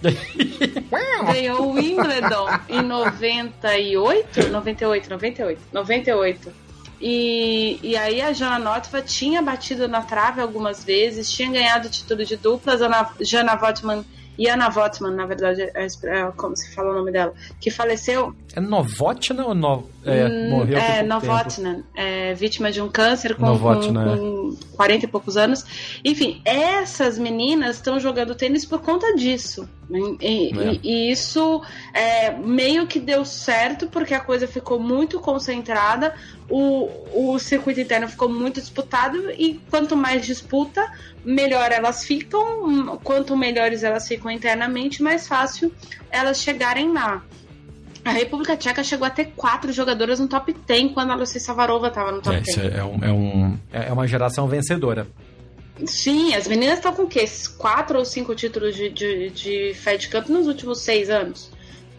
[1.32, 6.67] ganhou o Wimbledon em 98, 98, 98, 98.
[7.00, 12.24] E, e aí a Jana Notva tinha batido na trave algumas vezes, tinha ganhado título
[12.24, 14.04] de duplas, a Jana Votman
[14.38, 18.34] e Ana Votman, na verdade, é, é, como se fala o nome dela, que faleceu.
[18.58, 20.78] É Novotna ou no, é, hum, morreu?
[20.78, 24.16] É, Novotna, é, vítima de um câncer com, Novotna, com, é.
[24.16, 25.64] com 40 e poucos anos.
[26.04, 29.68] Enfim, essas meninas estão jogando tênis por conta disso.
[29.88, 30.72] E, é.
[30.72, 31.62] e, e isso
[31.94, 36.12] é, meio que deu certo porque a coisa ficou muito concentrada,
[36.50, 40.84] o, o circuito interno ficou muito disputado e quanto mais disputa,
[41.24, 42.98] melhor elas ficam.
[43.04, 45.72] Quanto melhores elas ficam internamente, mais fácil
[46.10, 47.22] elas chegarem lá.
[48.08, 51.88] A República Tcheca chegou a ter quatro jogadoras no top 10 quando a Lucia Savarova
[51.88, 52.58] estava no top é, 10.
[52.58, 55.06] É, um, é, um, é uma geração vencedora.
[55.84, 57.26] Sim, as meninas estão com o quê?
[57.58, 61.50] Quatro ou cinco títulos de, de, de Fed Cup nos últimos seis anos.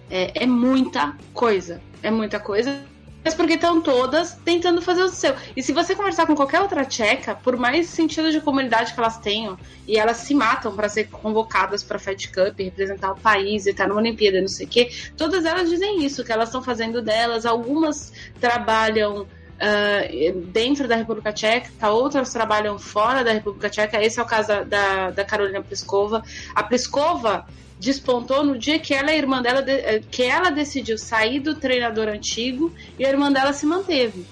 [0.09, 1.79] É, é muita coisa.
[2.01, 2.81] É muita coisa
[3.29, 5.35] mas porque estão todas tentando fazer o seu.
[5.55, 9.19] E se você conversar com qualquer outra tcheca, por mais sentido de comunidade que elas
[9.19, 9.55] tenham,
[9.87, 13.87] e elas se matam para ser convocadas para Fed Cup, representar o país e estar
[13.87, 17.45] numa Olimpíada, não sei o quê, todas elas dizem isso, que elas estão fazendo delas.
[17.45, 19.27] Algumas trabalham
[19.59, 24.01] Uh, dentro da República Tcheca, outras trabalham fora da República Tcheca.
[24.01, 26.23] Esse é o caso da, da, Carolina Pliskova.
[26.55, 27.45] A Pliskova
[27.79, 31.55] despontou no dia que ela e a irmã dela eh, que ela decidiu sair do
[31.55, 34.25] treinador antigo e a irmã dela se manteve.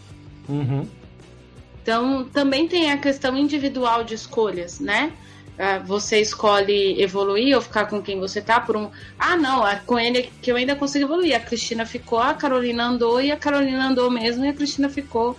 [0.49, 0.87] Uhum.
[1.81, 5.13] Então também tem a questão individual de escolhas, né?
[5.59, 8.91] Ah, você escolhe evoluir ou ficar com quem você tá por um.
[9.17, 11.35] Ah, não, é com ele que eu ainda consigo evoluir.
[11.35, 15.35] A Cristina ficou, a Carolina andou e a Carolina andou mesmo e a Cristina ficou.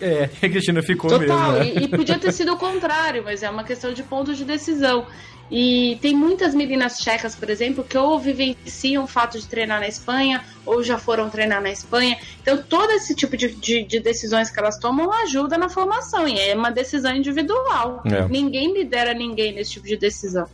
[0.00, 1.74] É, a Cristina ficou Total, mesmo.
[1.74, 1.82] Né?
[1.82, 5.06] E, e podia ter sido o contrário, mas é uma questão de ponto de decisão.
[5.50, 9.86] E tem muitas meninas tchecas, por exemplo, que ou vivenciam o fato de treinar na
[9.86, 12.16] Espanha, ou já foram treinar na Espanha.
[12.40, 16.38] Então, todo esse tipo de, de, de decisões que elas tomam ajuda na formação, e
[16.38, 18.02] é uma decisão individual.
[18.06, 18.26] É.
[18.28, 20.46] Ninguém lidera ninguém nesse tipo de decisão.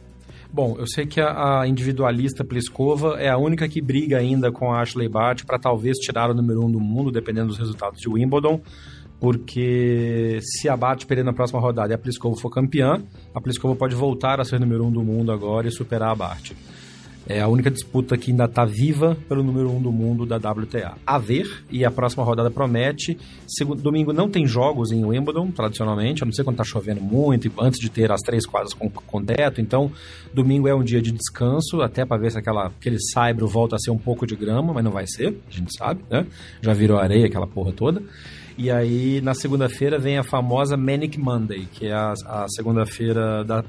[0.53, 4.73] Bom, eu sei que a, a individualista Pliskova é a única que briga ainda com
[4.73, 8.09] a Ashley Bart para talvez tirar o número um do mundo, dependendo dos resultados de
[8.09, 8.61] Wimbledon
[9.21, 13.03] porque se a Bart perder na próxima rodada e a Pliskova for campeã,
[13.35, 16.53] a Pliskova pode voltar a ser número um do mundo agora e superar a Bart.
[17.27, 20.97] É a única disputa que ainda está viva pelo número um do mundo da WTA.
[21.07, 23.17] A ver, e a próxima rodada promete.
[23.47, 27.49] Segundo, domingo não tem jogos em Wimbledon, tradicionalmente, a não ser quando está chovendo muito,
[27.61, 29.61] antes de ter as três quadras com, com teto.
[29.61, 29.93] Então,
[30.35, 33.79] domingo é um dia de descanso, até para ver se aquela, aquele saibro volta a
[33.79, 36.27] ser um pouco de grama, mas não vai ser, a gente sabe, né?
[36.61, 38.03] Já virou areia aquela porra toda.
[38.63, 43.65] E aí, na segunda-feira, vem a famosa Manic Monday, que é a, a segunda-feira da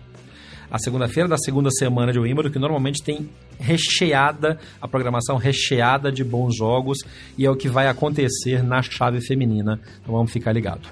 [0.70, 6.26] a segunda-feira da segunda semana de Wimbledon, que normalmente tem recheada, a programação recheada de
[6.26, 6.98] bons jogos,
[7.38, 9.80] e é o que vai acontecer na chave feminina.
[10.02, 10.90] Então vamos ficar ligado.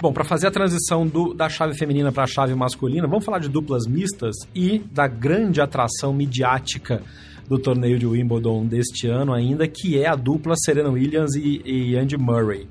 [0.00, 3.40] Bom, para fazer a transição do, da chave feminina para a chave masculina, vamos falar
[3.40, 7.02] de duplas mistas e da grande atração midiática
[7.50, 11.96] do torneio de Wimbledon deste ano ainda, que é a dupla Serena Williams e, e
[11.96, 12.68] Andy Murray.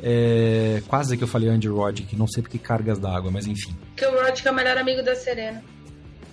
[0.00, 3.74] É, quase que eu falei Andy Roddick, não sei porque cargas d'água, mas enfim.
[3.96, 5.60] Que o Roddick é o melhor amigo da Serena.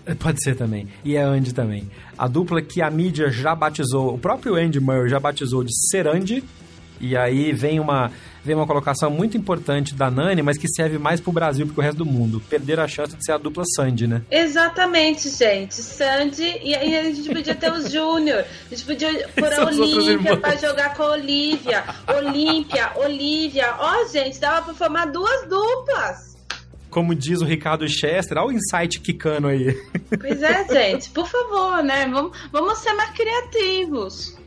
[0.06, 0.88] É, pode ser também.
[1.04, 1.90] E é Andy também.
[2.16, 6.44] A dupla que a mídia já batizou, o próprio Andy Murray já batizou de Serandi.
[7.02, 8.12] E aí vem uma
[8.44, 11.82] vem uma colocação muito importante da Nani, mas que serve mais pro Brasil que o
[11.82, 12.42] resto do mundo.
[12.50, 14.22] Perder a chance de ser a dupla Sandy, né?
[14.30, 15.76] Exatamente, gente.
[15.76, 18.44] Sandy, e aí a gente podia ter os Júnior.
[18.66, 21.84] A gente podia pôr a Olímpia pra jogar com a Olivia.
[22.08, 23.76] Olímpia, Olivia.
[23.80, 26.34] Ó, oh, gente, dava pra formar duas duplas
[26.90, 29.76] como diz o Ricardo Chester, olha o insight quicando aí.
[30.22, 32.06] Pois é, gente, por favor, né?
[32.06, 34.38] Vamos, vamos ser mais criativos.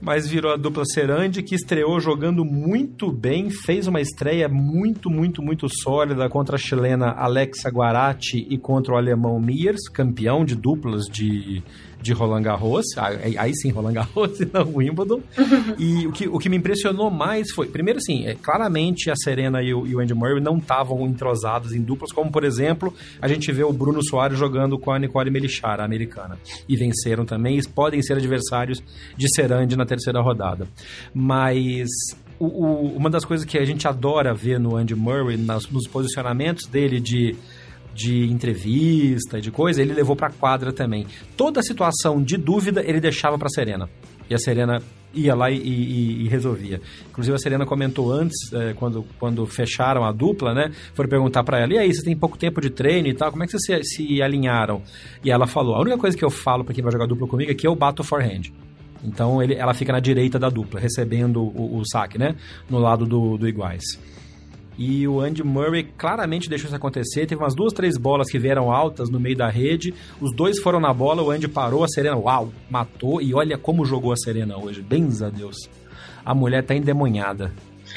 [0.00, 5.42] Mas virou a dupla Serandi, que estreou jogando muito bem, fez uma estreia muito, muito,
[5.42, 11.04] muito sólida contra a chilena Alexa Guarati e contra o alemão Miers, campeão de duplas
[11.04, 11.62] de
[12.04, 15.22] de Roland Garros, aí, aí sim Roland Garros e não Wimbledon.
[15.78, 19.62] e o que, o que me impressionou mais foi, primeiro assim, é, claramente a Serena
[19.62, 23.26] e o, e o Andy Murray não estavam entrosados em duplas, como por exemplo, a
[23.26, 26.38] gente vê o Bruno Soares jogando com a Nicole Melichar, a americana.
[26.68, 28.82] E venceram também, eles podem ser adversários
[29.16, 30.68] de Serandi na terceira rodada.
[31.14, 31.88] Mas
[32.38, 35.86] o, o, uma das coisas que a gente adora ver no Andy Murray, nas, nos
[35.86, 37.34] posicionamentos dele de
[37.94, 41.06] de entrevista, de coisa, ele levou para quadra também.
[41.36, 43.88] Toda situação de dúvida ele deixava para Serena.
[44.28, 44.82] E a Serena
[45.12, 46.80] ia lá e, e, e, resolvia.
[47.08, 50.72] Inclusive a Serena comentou antes, é, quando, quando fecharam a dupla, né?
[50.94, 53.44] Foram perguntar para ela: e aí, você tem pouco tempo de treino e tal, como
[53.44, 54.82] é que vocês se, se alinharam?
[55.22, 57.50] E ela falou: a única coisa que eu falo para quem vai jogar dupla comigo
[57.50, 58.50] é que eu bato forehand.
[59.04, 62.34] Então ele, ela fica na direita da dupla, recebendo o, o saque, né?
[62.68, 63.98] No lado do, do iguais.
[64.76, 67.26] E o Andy Murray claramente deixou isso acontecer.
[67.26, 69.94] Teve umas duas, três bolas que vieram altas no meio da rede.
[70.20, 73.20] Os dois foram na bola, o Andy parou, a Serena, uau, matou.
[73.22, 74.82] E olha como jogou a Serena hoje.
[74.82, 75.56] Bens a Deus.
[76.24, 77.52] A mulher tá endemoniada.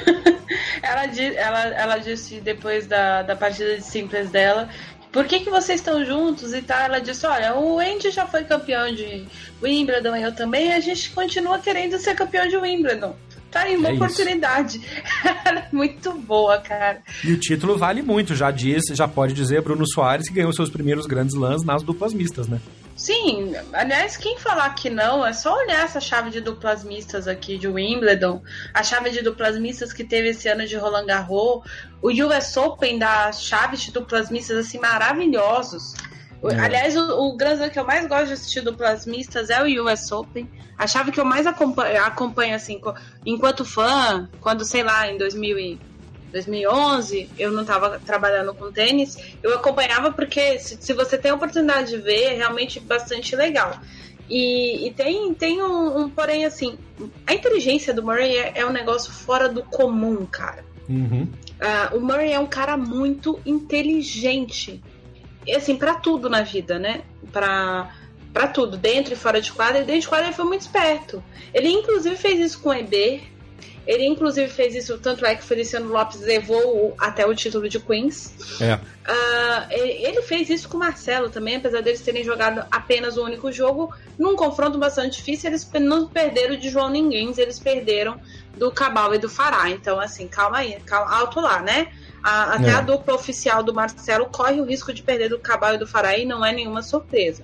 [0.83, 4.69] ela, ela, ela disse depois da, da partida de simples dela
[5.11, 6.79] por que, que vocês estão juntos e tal?
[6.79, 9.25] Ela disse, olha, o Andy já foi campeão de
[9.61, 13.15] Wimbledon, eu também, a gente continua querendo ser campeão de Wimbledon.
[13.51, 14.81] Tá aí uma é oportunidade.
[15.45, 17.01] Ela é muito boa, cara.
[17.23, 20.69] E o título vale muito, já diz, já pode dizer Bruno Soares que ganhou seus
[20.69, 22.59] primeiros grandes lãs nas duplas mistas, né?
[22.95, 27.57] Sim, aliás, quem falar que não, é só olhar essa chave de duplas mistas aqui
[27.57, 28.41] de Wimbledon,
[28.73, 31.61] a chave de duplas mistas que teve esse ano de Roland Garros,
[32.01, 35.93] o US Open dá chaves de duplas mistas assim maravilhosos.
[36.43, 36.59] É.
[36.59, 40.11] Aliás, o, o Grand que eu mais gosto de assistir duplas mistas é o US
[40.11, 40.47] Open.
[40.77, 42.79] A chave que eu mais acompanho, acompanho assim,
[43.25, 45.79] enquanto fã, quando, sei lá, em 2000 e
[46.31, 51.35] 2011, eu não estava trabalhando com tênis, eu acompanhava porque se, se, você tem a
[51.35, 53.79] oportunidade de ver, é realmente bastante legal.
[54.29, 56.77] E, e tem, tem um, um, porém, assim,
[57.25, 60.65] a inteligência do Murray é, é um negócio fora do comum, cara.
[60.89, 61.27] Uhum.
[61.59, 64.81] Uh, o Murray é um cara muito inteligente
[65.55, 67.01] assim, para tudo na vida, né?
[67.31, 67.93] Pra,
[68.33, 69.81] pra tudo, dentro e fora de quadra.
[69.81, 71.23] E dentro de quadra ele foi muito esperto.
[71.53, 73.21] Ele, inclusive, fez isso com o EB.
[73.87, 77.79] Ele, inclusive, fez isso, tanto é que o Feliciano Lopes levou até o título de
[77.79, 78.35] Queens.
[78.59, 78.73] É.
[78.75, 83.49] Uh, ele fez isso com o Marcelo também, apesar deles terem jogado apenas o único
[83.49, 83.95] jogo.
[84.19, 88.19] Num confronto bastante difícil, eles não perderam de João Ninguém, eles perderam
[88.57, 89.69] do Cabal e do Fará.
[89.69, 91.87] Então, assim, calma aí, calma, alto lá, né?
[92.23, 92.73] A, até é.
[92.73, 96.25] a dupla oficial do Marcelo corre o risco de perder do Cabal e do Faraí,
[96.25, 97.43] não é nenhuma surpresa.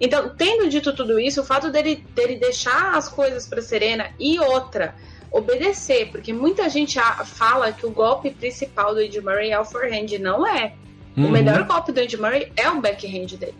[0.00, 4.38] Então, tendo dito tudo isso, o fato dele, dele deixar as coisas para Serena e
[4.38, 4.94] outra,
[5.30, 10.18] obedecer, porque muita gente fala que o golpe principal do Ed Murray é o forehand,
[10.20, 10.74] não é.
[11.16, 11.26] Uhum.
[11.26, 13.54] O melhor golpe do Ed Murray é o backhand dele.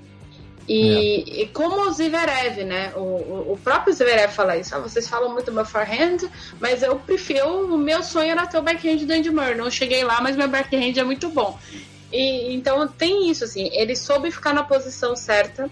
[0.69, 1.43] E, é.
[1.43, 2.93] e, como o Zverev, né?
[2.95, 4.75] O, o, próprio Zverev fala isso.
[4.75, 6.29] Ah, vocês falam muito meu forehand,
[6.61, 7.75] mas eu prefiro.
[7.75, 9.55] O meu sonho era ter o backhand do Andy Murray.
[9.55, 11.59] Não cheguei lá, mas meu backhand é muito bom.
[12.13, 13.71] E, então tem isso, assim.
[13.73, 15.71] Ele soube ficar na posição certa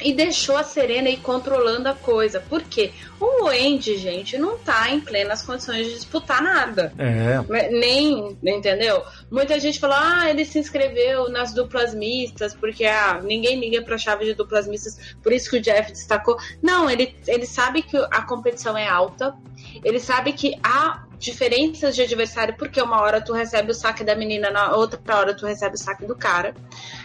[0.00, 2.40] e deixou a Serena ir controlando a coisa.
[2.40, 2.92] Por quê?
[3.18, 6.92] O Andy, gente, não tá em plenas condições de disputar nada.
[6.98, 7.70] É.
[7.70, 9.02] Nem, entendeu?
[9.30, 13.96] Muita gente falou, ah, ele se inscreveu nas duplas mistas, porque ah, ninguém liga pra
[13.96, 16.36] chave de duplas mistas, por isso que o Jeff destacou.
[16.62, 19.34] Não, ele, ele sabe que a competição é alta,
[19.82, 24.14] ele sabe que há diferenças de adversário, porque uma hora tu recebe o saque da
[24.14, 26.54] menina, na outra hora tu recebe o saque do cara.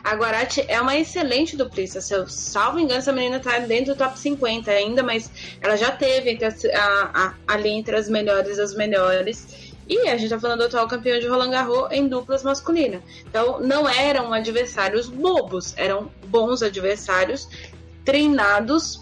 [0.03, 2.01] A Guarati é uma excelente duplista.
[2.01, 5.29] Se eu salvo engano, essa menina tá dentro do top 50 ainda, mas
[5.61, 9.71] ela já teve entre as, a, a, ali entre as melhores as melhores.
[9.87, 13.01] E a gente tá falando do atual campeão de Roland Garros em duplas masculina.
[13.27, 17.49] Então, não eram adversários bobos, eram bons adversários
[18.05, 19.01] treinados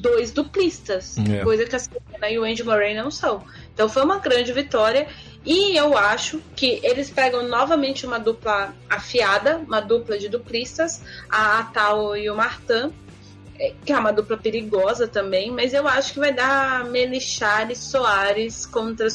[0.00, 1.42] dois duplistas, é.
[1.42, 3.42] coisa que a Serena e o Andy Murray não são.
[3.72, 5.08] Então foi uma grande vitória
[5.44, 11.60] e eu acho que eles pegam novamente uma dupla afiada, uma dupla de duplistas, a
[11.60, 12.92] Atal e o Martin,
[13.58, 17.76] é, que é uma dupla perigosa também, mas eu acho que vai dar Melichar e
[17.76, 19.08] Soares contra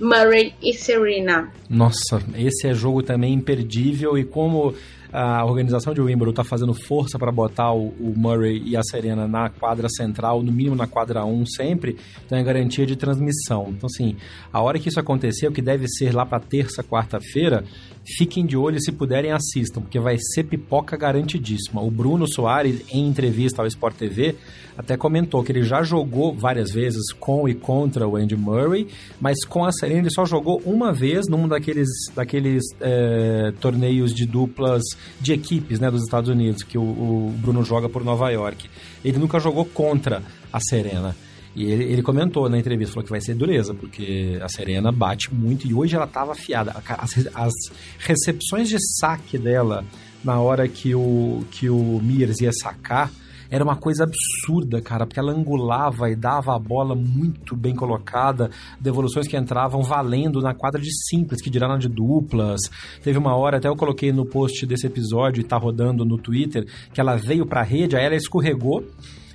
[0.00, 1.52] Murray e Serena.
[1.70, 4.74] Nossa, esse é jogo também imperdível e como
[5.12, 9.28] a organização de Wimbledon está fazendo força para botar o, o, Murray e a Serena
[9.28, 13.66] na quadra central, no mínimo na quadra 1 sempre, então é garantia de transmissão.
[13.68, 14.16] Então, assim,
[14.50, 17.62] a hora que isso acontecer, o que deve ser lá para terça, quarta-feira,
[18.04, 21.82] fiquem de olho se puderem assistam, porque vai ser pipoca garantidíssima.
[21.82, 24.36] O Bruno Soares, em entrevista ao Sport TV,
[24.76, 28.88] até comentou que ele já jogou várias vezes com e contra o Andy Murray,
[29.20, 34.26] mas com a Serena ele só jogou uma vez num daqueles, daqueles é, torneios de
[34.26, 34.82] duplas
[35.20, 38.68] de equipes né, dos Estados Unidos, que o, o Bruno joga por Nova York.
[39.04, 40.22] Ele nunca jogou contra
[40.52, 41.14] a Serena.
[41.54, 45.32] E ele, ele, comentou na entrevista, falou que vai ser dureza, porque a Serena bate
[45.34, 46.74] muito e hoje ela estava afiada.
[46.88, 47.52] As, as,
[47.98, 49.84] recepções de saque dela
[50.24, 53.10] na hora que o, que o Mears ia sacar
[53.52, 58.50] era uma coisa absurda, cara, porque ela angulava e dava a bola muito bem colocada,
[58.80, 62.62] devoluções que entravam valendo na quadra de simples, que dirá de duplas.
[63.02, 66.66] Teve uma hora, até eu coloquei no post desse episódio e tá rodando no Twitter,
[66.94, 68.86] que ela veio pra rede, aí ela escorregou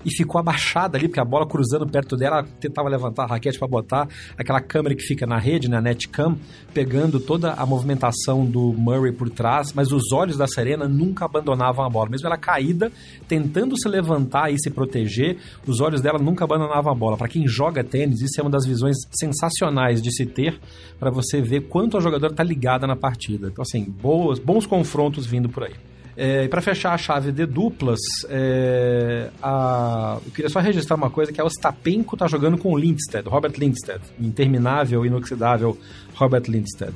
[0.07, 3.59] e ficou abaixada ali, porque a bola cruzando perto dela, ela tentava levantar a raquete
[3.59, 6.37] para botar aquela câmera que fica na rede, né, a netcam,
[6.73, 11.85] pegando toda a movimentação do Murray por trás, mas os olhos da Serena nunca abandonavam
[11.85, 12.09] a bola.
[12.09, 12.89] Mesmo ela caída,
[13.27, 17.17] tentando se levantar e se proteger, os olhos dela nunca abandonavam a bola.
[17.17, 20.57] Para quem joga tênis, isso é uma das visões sensacionais de se ter,
[20.97, 23.49] para você ver quanto a jogadora está ligada na partida.
[23.49, 25.73] Então, assim, boas, bons confrontos vindo por aí.
[26.19, 31.11] É, e para fechar a chave de duplas, é, a, eu queria só registrar uma
[31.11, 35.77] coisa, que é o Stapenko tá jogando com o Lindstedt, Robert Lindstedt, interminável, inoxidável
[36.15, 36.95] Robert Lindstedt.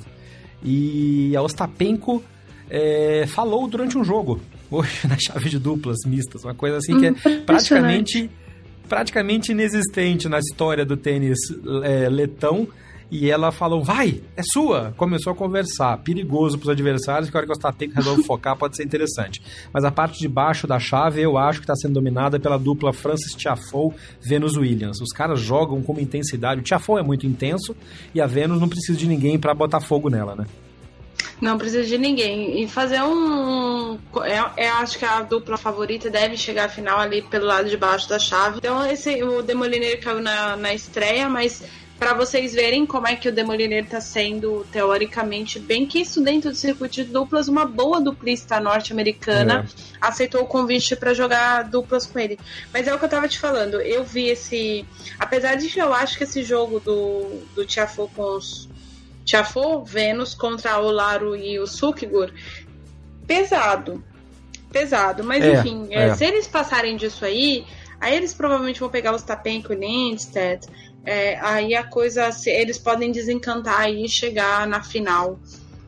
[0.63, 2.23] E a Ostapenko
[2.67, 4.41] é, falou durante um jogo,
[4.71, 8.29] hoje, na chave de duplas mistas, uma coisa assim que é hum, praticamente,
[8.89, 11.37] praticamente inexistente na história do tênis
[11.83, 12.67] é, letão,
[13.11, 14.93] e ela falou, vai, é sua.
[14.95, 15.97] Começou a conversar.
[15.97, 19.41] Perigoso para os adversários, que a hora que o Statenko resolve focar pode ser interessante.
[19.73, 22.93] Mas a parte de baixo da chave eu acho que está sendo dominada pela dupla
[22.93, 25.01] Francis Tiafoe, Venus Williams.
[25.01, 26.61] Os caras jogam com uma intensidade.
[26.61, 27.75] O Tiafoe é muito intenso
[28.15, 30.45] e a Venus não precisa de ninguém para botar fogo nela, né?
[31.41, 32.61] Não precisa de ninguém.
[32.61, 33.97] E fazer um.
[34.23, 37.75] É, é, acho que a dupla favorita deve chegar à final ali pelo lado de
[37.75, 38.57] baixo da chave.
[38.59, 41.63] Então, esse, o Demoliner caiu na, na estreia, mas
[42.01, 46.49] para vocês verem como é que o Demoliner está sendo, teoricamente, bem que isso dentro
[46.49, 49.97] do circuito de duplas, uma boa duplista norte-americana é.
[50.01, 52.39] aceitou o convite para jogar duplas com ele.
[52.73, 54.83] Mas é o que eu tava te falando, eu vi esse.
[55.19, 58.67] Apesar de que eu acho que esse jogo do, do Tiafo com os.
[59.25, 62.31] Tiafo, Vênus contra o Laro e o Sukigur,
[63.27, 64.03] pesado.
[64.71, 65.23] Pesado.
[65.23, 66.15] Mas é, enfim, é.
[66.15, 67.65] se eles passarem disso aí,
[67.99, 70.67] aí eles provavelmente vão pegar os Tapenko e Lindstedt
[71.03, 75.39] é, aí a coisa, eles podem desencantar e chegar na final.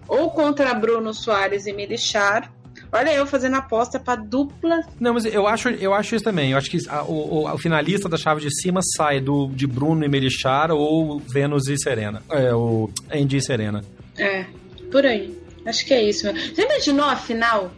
[0.07, 2.51] Ou contra Bruno Soares e Melichar.
[2.93, 4.81] Olha eu fazendo aposta para dupla.
[4.99, 6.51] Não, mas eu acho, eu acho isso também.
[6.51, 10.05] Eu acho que a, o, o, finalista da chave de cima sai do de Bruno
[10.05, 12.21] e Melichar ou Vênus e Serena.
[12.29, 13.83] É, o Andy e Serena.
[14.15, 14.45] É,
[14.91, 15.35] por aí.
[15.65, 16.27] Acho que é isso.
[16.31, 17.71] Você imaginou a final?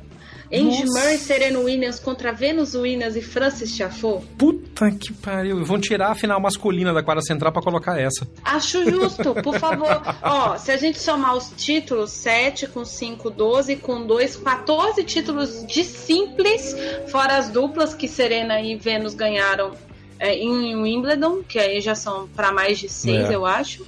[0.51, 4.21] Angie Murray, Serena Williams contra Venus Williams e Francis Tiafoe.
[4.37, 5.63] Puta que pariu.
[5.65, 8.27] Vão tirar a final masculina da quadra central para colocar essa.
[8.43, 10.01] Acho justo, por favor.
[10.21, 15.65] Ó, se a gente somar os títulos, 7 com 5, 12 com 2, 14 títulos
[15.65, 16.75] de simples,
[17.07, 19.71] fora as duplas que Serena e Venus ganharam
[20.19, 23.35] é, em Wimbledon, que aí já são para mais de 6, é.
[23.35, 23.85] eu acho.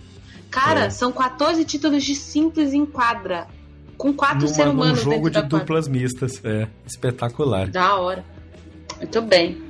[0.50, 0.90] Cara, é.
[0.90, 3.48] são 14 títulos de simples em quadra
[3.98, 5.00] com quatro seres humanos.
[5.00, 6.42] Um jogo de duplas mistas.
[6.44, 7.68] É espetacular.
[7.70, 8.24] Da hora.
[8.98, 9.62] Muito bem.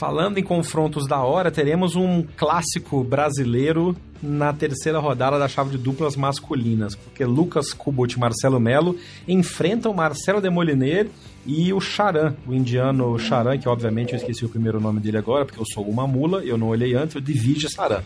[0.00, 5.76] Falando em confrontos da hora, teremos um clássico brasileiro na terceira rodada da chave de
[5.76, 8.96] duplas masculinas, porque Lucas Kubot e Marcelo Melo
[9.28, 11.06] enfrentam Marcelo Demoliner
[11.44, 15.44] e o Charan, o indiano Charan, que obviamente eu esqueci o primeiro nome dele agora,
[15.44, 18.02] porque eu sou uma mula, eu não olhei antes, o Divide Saran.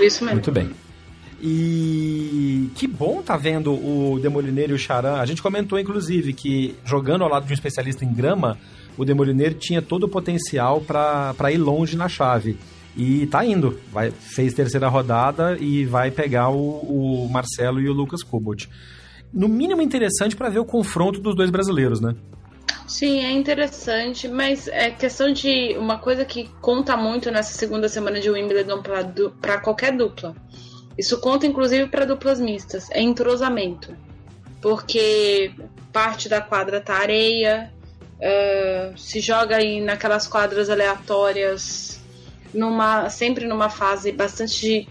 [0.00, 0.32] Isso mesmo.
[0.32, 0.72] Muito bem.
[1.40, 5.20] E que bom tá vendo o Demoliner e o Charan.
[5.20, 8.58] A gente comentou, inclusive, que jogando ao lado de um especialista em grama,
[8.96, 12.58] o Demoliner tinha todo o potencial para ir longe na chave.
[12.96, 13.78] E tá indo.
[13.92, 18.68] Vai, fez terceira rodada e vai pegar o, o Marcelo e o Lucas Kubot.
[19.32, 22.14] No mínimo interessante para ver o confronto dos dois brasileiros, né?
[22.86, 28.20] Sim, é interessante, mas é questão de uma coisa que conta muito nessa segunda semana
[28.20, 28.80] de Wimbledon
[29.40, 30.34] para qualquer dupla.
[30.96, 33.94] Isso conta inclusive para duplas mistas, é entrosamento.
[34.62, 35.52] Porque
[35.92, 37.72] parte da quadra tá areia,
[38.18, 42.00] uh, se joga aí naquelas quadras aleatórias,
[42.52, 44.88] numa, sempre numa fase bastante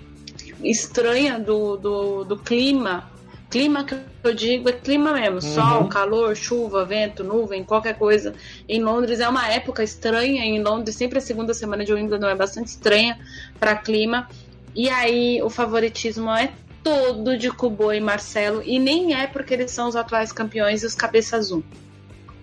[0.64, 3.10] estranha do, do, do clima.
[3.50, 5.42] Clima que eu digo é clima mesmo, uhum.
[5.42, 8.34] sol, calor, chuva, vento, nuvem, qualquer coisa.
[8.68, 10.44] Em Londres é uma época estranha.
[10.44, 13.18] Em Londres, sempre a segunda semana de Wimbledon é bastante estranha
[13.60, 14.28] para clima.
[14.76, 16.52] E aí o favoritismo é
[16.84, 20.86] todo de Kubo e Marcelo, e nem é porque eles são os atuais campeões e
[20.86, 21.64] os cabeças um.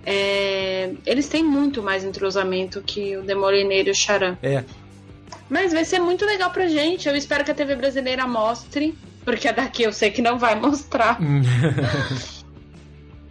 [0.04, 4.36] É, eles têm muito mais entrosamento que o Demolineiro e o Charan.
[4.42, 4.64] É.
[5.48, 7.08] Mas vai ser muito legal pra gente.
[7.08, 8.94] Eu espero que a TV brasileira mostre,
[9.24, 11.18] porque a daqui eu sei que não vai mostrar.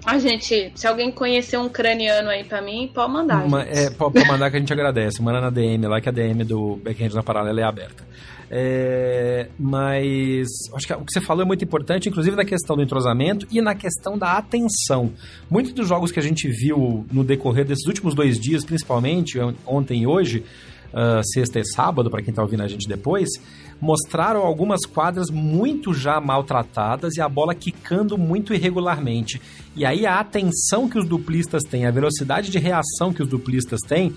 [0.06, 3.44] a gente, se alguém conhecer um craniano aí pra mim, pode mandar.
[3.44, 5.22] Uma, é, pode, mandar que a gente agradece.
[5.22, 8.06] Manda na DM lá, que a DM do Backhand na Paralela é aberta.
[8.54, 12.84] É, mas acho que o que você falou é muito importante, inclusive na questão do
[12.84, 15.14] entrosamento e na questão da atenção.
[15.50, 20.02] Muitos dos jogos que a gente viu no decorrer desses últimos dois dias, principalmente ontem
[20.02, 20.44] e hoje,
[20.94, 23.30] uh, sexta e sábado, para quem está ouvindo a gente depois,
[23.82, 29.42] mostraram algumas quadras muito já maltratadas e a bola quicando muito irregularmente.
[29.76, 33.80] E aí a atenção que os duplistas têm, a velocidade de reação que os duplistas
[33.82, 34.14] têm,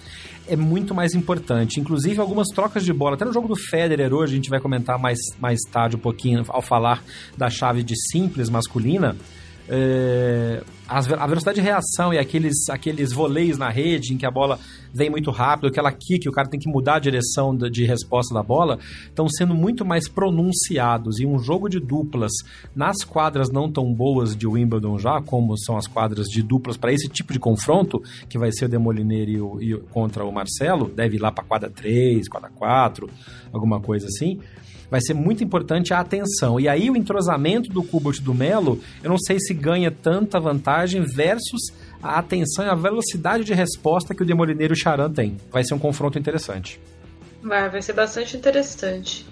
[0.46, 1.80] é muito mais importante.
[1.80, 3.14] Inclusive, algumas trocas de bola.
[3.14, 6.44] Até no jogo do Federer hoje, a gente vai comentar mais, mais tarde um pouquinho
[6.48, 7.02] ao falar
[7.36, 9.16] da chave de simples masculina.
[9.68, 14.58] É, a velocidade de reação e aqueles, aqueles voleios na rede em que a bola
[14.92, 18.42] vem muito rápido, aquela kick, o cara tem que mudar a direção de resposta da
[18.42, 21.18] bola, estão sendo muito mais pronunciados.
[21.18, 22.32] E um jogo de duplas
[22.76, 26.92] nas quadras não tão boas de Wimbledon já, como são as quadras de duplas para
[26.92, 31.16] esse tipo de confronto, que vai ser o Demolineiro e, e contra o Marcelo, deve
[31.16, 33.08] ir lá para quadra 3, quadra 4,
[33.52, 34.38] alguma coisa assim
[34.91, 36.59] vai ser muito importante a atenção.
[36.59, 41.03] E aí o entrosamento do Kubot do Melo, eu não sei se ganha tanta vantagem
[41.03, 41.72] versus
[42.03, 45.37] a atenção e a velocidade de resposta que o Demolineiro e o Charan tem.
[45.51, 46.80] Vai ser um confronto interessante.
[47.43, 49.26] Vai, vai ser bastante interessante.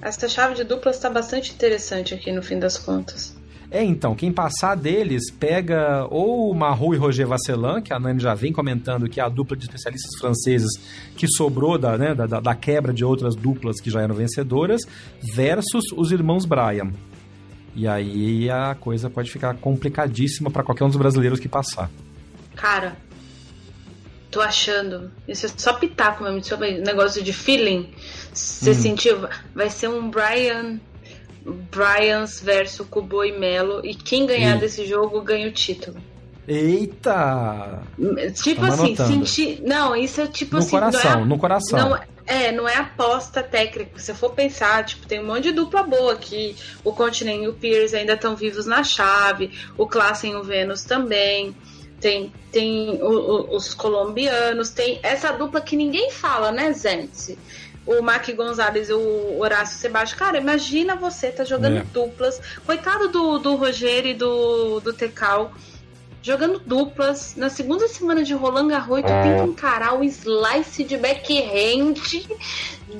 [0.00, 3.36] Essa chave de duplas está bastante interessante aqui no fim das contas.
[3.74, 8.20] É, então, quem passar deles pega ou o Marrou e Roger Vasselin, que a Nani
[8.20, 10.70] já vem comentando que é a dupla de especialistas franceses
[11.16, 14.82] que sobrou da, né, da, da quebra de outras duplas que já eram vencedoras,
[15.34, 16.92] versus os irmãos Bryan.
[17.74, 21.90] E aí a coisa pode ficar complicadíssima para qualquer um dos brasileiros que passar.
[22.54, 22.96] Cara,
[24.30, 25.10] tô achando.
[25.26, 27.92] Isso é só pitaco mesmo, sobre negócio de feeling.
[28.32, 28.74] Você hum.
[28.74, 29.28] sentiu?
[29.52, 30.78] Vai ser um Brian
[31.44, 33.84] Bryans versus Kubo e Melo.
[33.84, 35.96] E quem ganhar desse jogo ganha o título.
[36.46, 37.82] Eita!
[38.42, 39.62] Tipo assim, sentir.
[39.62, 40.70] Não, isso é tipo no assim.
[40.70, 41.24] Coração, é...
[41.24, 43.98] no coração, não, é, não é aposta técnica.
[43.98, 46.56] Se for pensar, tipo, tem um monte de dupla boa aqui.
[46.82, 49.52] O Continent e o Pierce ainda estão vivos na chave.
[49.76, 51.56] O Klassen e o Vênus também.
[51.98, 54.68] Tem, tem o, o, os colombianos.
[54.68, 57.38] Tem essa dupla que ninguém fala, né, Zentzi?
[57.86, 60.18] O Mark Gonzalez e o Horácio Sebastião.
[60.18, 61.84] Cara, imagina você tá jogando é.
[61.92, 62.40] duplas.
[62.64, 65.52] Coitado do, do Rogério e do, do Tecal.
[66.22, 67.34] Jogando duplas.
[67.36, 71.94] Na segunda semana de Roland Garros, tu tem que encarar o slice de backhand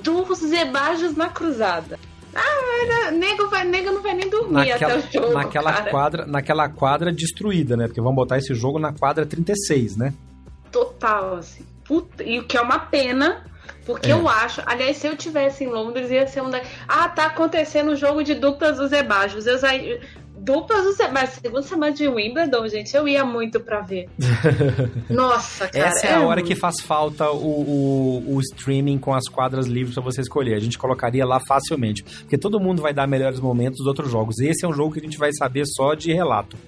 [0.03, 1.99] dos Zebajos na cruzada.
[2.35, 5.35] Ah, nego, vai, nego não vai nem dormir naquela, até o jogo.
[5.35, 5.91] Naquela cara.
[5.91, 7.87] quadra, naquela quadra destruída, né?
[7.87, 10.13] Porque vamos botar esse jogo na quadra 36, né?
[10.73, 11.65] Total, assim.
[11.85, 13.45] Puta, e o que é uma pena,
[13.85, 14.15] porque é.
[14.15, 16.61] eu acho, aliás, se eu tivesse em Londres, ia ser um da.
[16.89, 19.47] Ah, tá acontecendo um jogo de duplas dos Ebajos.
[19.47, 20.01] Eu saí.
[20.37, 21.37] Duplas dos Ebajos.
[21.37, 24.09] Segunda semana de Wimbledon, gente, eu ia muito pra ver.
[25.09, 25.87] Nossa, cara.
[25.87, 26.47] Essa é, é a hora muito...
[26.47, 30.55] que faz falta o, o, o, streaming com as quadras livres pra você escolher.
[30.55, 32.03] A gente colocaria lá facilmente.
[32.03, 34.39] Porque todo mundo vai dar melhores momentos dos outros jogos.
[34.39, 36.59] Esse é um jogo que a gente vai saber só de relato.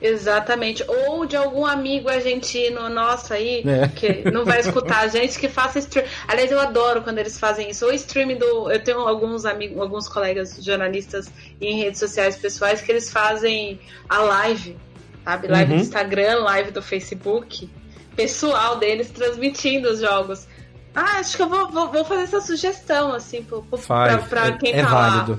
[0.00, 0.82] Exatamente.
[0.88, 3.88] Ou de algum amigo argentino nosso aí, é.
[3.88, 6.06] que não vai escutar a gente, que faça stream.
[6.26, 7.84] Aliás, eu adoro quando eles fazem isso.
[7.84, 8.70] Ou stream do.
[8.70, 11.30] Eu tenho alguns amigos, alguns colegas jornalistas
[11.60, 13.78] em redes sociais pessoais que eles fazem
[14.08, 14.76] a live,
[15.24, 15.48] sabe?
[15.48, 15.78] Live uhum.
[15.78, 17.68] do Instagram, live do Facebook,
[18.16, 20.46] pessoal deles transmitindo os jogos.
[20.94, 24.46] Ah, acho que eu vou, vou, vou fazer essa sugestão, assim, pro, pro, pra, pra,
[24.48, 25.32] é, quem é, tá é válido.
[25.32, 25.38] lá.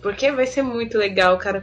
[0.00, 1.62] Porque vai ser muito legal, cara.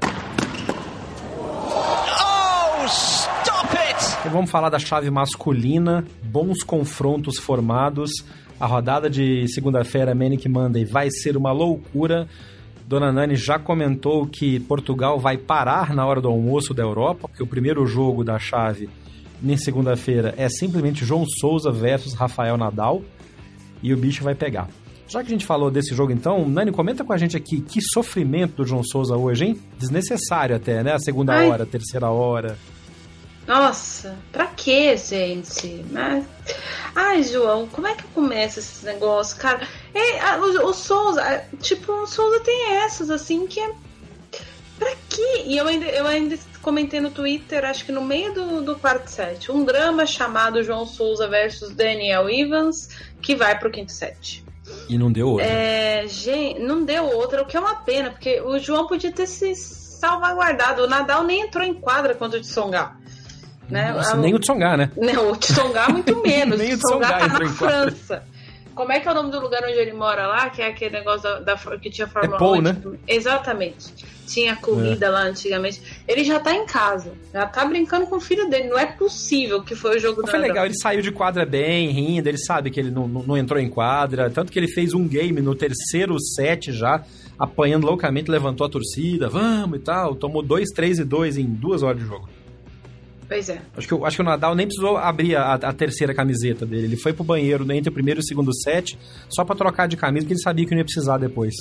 [4.30, 8.12] Vamos falar da chave masculina, bons confrontos formados.
[8.60, 12.28] A rodada de segunda-feira, Manic Monday, vai ser uma loucura.
[12.88, 17.44] Dona Nani já comentou que Portugal vai parar na hora do almoço da Europa, porque
[17.44, 18.90] o primeiro jogo da chave,
[19.42, 23.02] na segunda-feira, é simplesmente João Souza versus Rafael Nadal.
[23.82, 24.68] E o bicho vai pegar.
[25.08, 27.82] Já que a gente falou desse jogo, então, Nani, comenta com a gente aqui que
[27.82, 29.60] sofrimento do João Souza hoje, hein?
[29.78, 30.94] Desnecessário até, né?
[30.94, 31.50] A segunda Ai.
[31.50, 32.58] hora, a terceira hora.
[33.48, 35.86] Nossa, pra que, gente?
[35.92, 36.26] Mas...
[36.96, 39.68] Ai, João, como é que começa esses negócios, cara?
[39.94, 43.72] É, o, o Souza, tipo, o Souza tem essas, assim, que é.
[44.80, 45.44] Pra quê?
[45.46, 49.08] E eu ainda, eu ainda comentei no Twitter, acho que no meio do, do quarto
[49.08, 52.90] set, um drama chamado João Souza versus Daniel Evans,
[53.22, 54.44] que vai pro quinto set.
[54.88, 55.46] E não deu outra.
[55.46, 59.28] É, gente, não deu outra, o que é uma pena, porque o João podia ter
[59.28, 60.84] se salvaguardado.
[60.84, 63.03] O Nadal nem entrou em quadra contra o Tsonga.
[63.74, 63.92] Né?
[63.92, 64.92] Nossa, a, nem o Tsonga, né?
[64.96, 66.58] Não, o Tsonga muito menos.
[66.62, 68.24] nem o Tsonga tá na França.
[68.76, 70.50] Como é que é o nome do lugar onde ele mora lá?
[70.50, 72.62] Que é aquele negócio da, da que tinha Fórmula é Paul, 1.
[72.62, 72.78] Né?
[73.08, 73.94] Exatamente.
[74.28, 75.10] Tinha corrida é.
[75.10, 75.82] lá antigamente.
[76.08, 77.14] Ele já tá em casa.
[77.32, 78.70] Já tá brincando com o filho dele.
[78.70, 81.90] Não é possível que foi o jogo Não Foi legal, ele saiu de quadra bem,
[81.90, 82.28] rindo.
[82.28, 84.30] Ele sabe que ele não, não, não entrou em quadra.
[84.30, 87.04] Tanto que ele fez um game no terceiro set já,
[87.38, 89.30] apanhando loucamente, levantou a torcida.
[89.30, 90.16] Vamos e tal.
[90.16, 92.30] Tomou 2, 3 e 2 em duas horas de jogo.
[93.34, 93.60] Pois é.
[93.76, 96.86] Acho que, acho que o Nadal nem precisou abrir a, a, terceira camiseta dele.
[96.86, 98.96] Ele foi pro banheiro entre o primeiro e o segundo set
[99.28, 101.56] só para trocar de camisa, porque ele sabia que não ia precisar depois.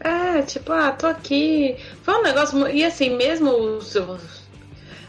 [0.00, 1.76] É, tipo, ah, tô aqui.
[2.02, 2.68] Foi um negócio.
[2.68, 3.78] E assim, mesmo.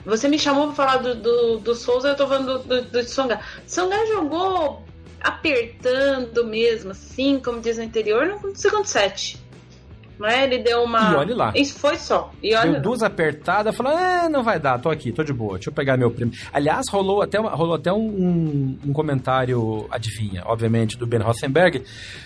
[0.05, 3.03] Você me chamou pra falar do, do, do Souza, eu tô falando do, do, do
[3.03, 3.41] Songa.
[3.68, 4.86] Songa jogou
[5.20, 9.38] apertando mesmo, assim, como diz no interior, no segundo set.
[10.20, 10.43] Não é?
[10.43, 11.11] Ele deu uma.
[11.11, 11.51] E olhe lá.
[11.55, 12.32] Isso foi só.
[12.41, 15.55] E olha deu duas apertadas, falou: é, não vai dar, tô aqui, tô de boa,
[15.55, 16.34] deixa eu pegar meu prêmio.
[16.53, 21.84] Aliás, rolou até, rolou até um, um, comentário, adivinha, obviamente, do Ben Rothenberg,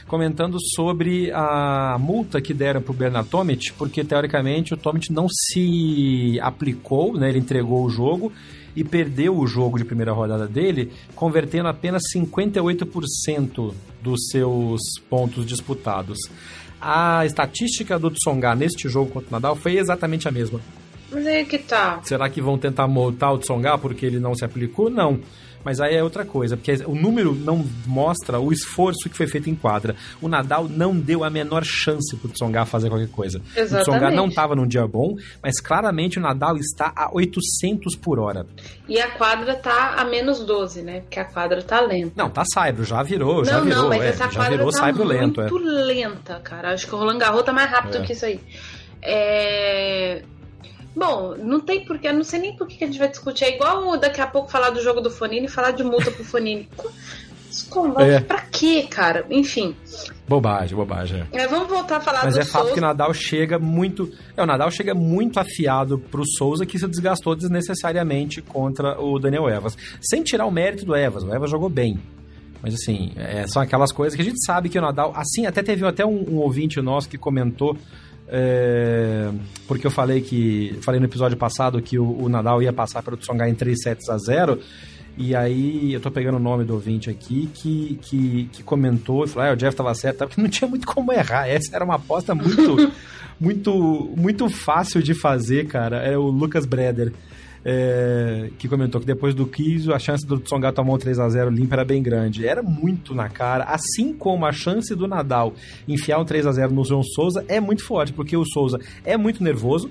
[0.08, 6.40] comentando sobre a multa que deram pro Bernard Tomic, porque teoricamente o Tomic não se
[6.42, 7.30] aplicou, né?
[7.30, 8.32] Ele entregou o jogo
[8.76, 14.80] e perdeu o jogo de primeira rodada dele, convertendo apenas 58% dos seus
[15.10, 16.18] pontos disputados
[16.82, 20.60] a estatística do Tsonga neste jogo contra o Nadal foi exatamente a mesma.
[21.12, 22.00] Mas aí que tá.
[22.04, 24.90] Será que vão tentar multar o Tsonga porque ele não se aplicou?
[24.90, 25.20] Não.
[25.64, 29.50] Mas aí é outra coisa, porque o número não mostra o esforço que foi feito
[29.50, 29.96] em quadra.
[30.22, 33.42] O Nadal não deu a menor chance pro Tsonga fazer qualquer coisa.
[33.56, 33.90] Exatamente.
[33.90, 38.20] O Tsonga não estava num dia bom, mas claramente o Nadal está a 800 por
[38.20, 38.46] hora.
[38.88, 41.02] E a quadra tá a menos 12, né?
[41.02, 42.14] Porque a quadra tá lenta.
[42.16, 43.84] Não, tá saibro, já virou, não, já virou.
[43.84, 45.42] Não, mas é, essa já virou tá saibro muito lento.
[45.42, 45.50] É.
[45.52, 46.74] lenta, cara.
[46.74, 48.02] Acho que o Roland Garros tá mais rápido é.
[48.02, 48.40] que isso aí.
[49.02, 50.24] É...
[51.00, 53.46] Bom, não tem porquê, não sei nem por que a gente vai discutir.
[53.46, 56.26] É igual daqui a pouco falar do jogo do Fonini e falar de multa pro
[56.26, 56.68] Fonini.
[57.50, 58.20] Desculpa, é.
[58.20, 59.26] pra quê, cara?
[59.30, 59.74] Enfim.
[60.28, 61.24] Bobagem, bobagem.
[61.32, 64.12] É, vamos voltar a falar Mas do é fato que o Nadal chega muito.
[64.36, 69.48] É, o Nadal chega muito afiado pro Souza, que se desgastou desnecessariamente contra o Daniel
[69.48, 69.78] Evas.
[70.02, 71.24] Sem tirar o mérito do Evas.
[71.24, 71.98] O Evas jogou bem.
[72.62, 75.14] Mas assim, é, são aquelas coisas que a gente sabe que o Nadal.
[75.16, 77.78] Assim, até teve até um, um ouvinte nosso que comentou
[78.32, 79.32] é,
[79.68, 83.18] porque eu falei que falei no episódio passado que o, o Nadal ia passar pelo
[83.18, 84.60] Tsonga em 3 sets a 0
[85.18, 89.28] e aí eu tô pegando o nome do ouvinte aqui que, que, que comentou e
[89.28, 91.46] falou: ah, o Jeff tava certo, porque não tinha muito como errar.
[91.46, 92.90] Essa era uma aposta muito,
[93.38, 95.98] muito, muito fácil de fazer, cara.
[95.98, 97.12] É o Lucas Breder
[97.64, 101.30] é, que comentou que depois do Kiso a chance do Tsonga tomar um 3 a
[101.30, 102.48] 0 limpo era bem grande.
[102.48, 105.54] Era muito na cara, assim como a chance do Nadal
[105.88, 109.18] enfiar um 3 a 0 no João Souza é muito forte, porque o Souza é
[109.18, 109.90] muito nervoso,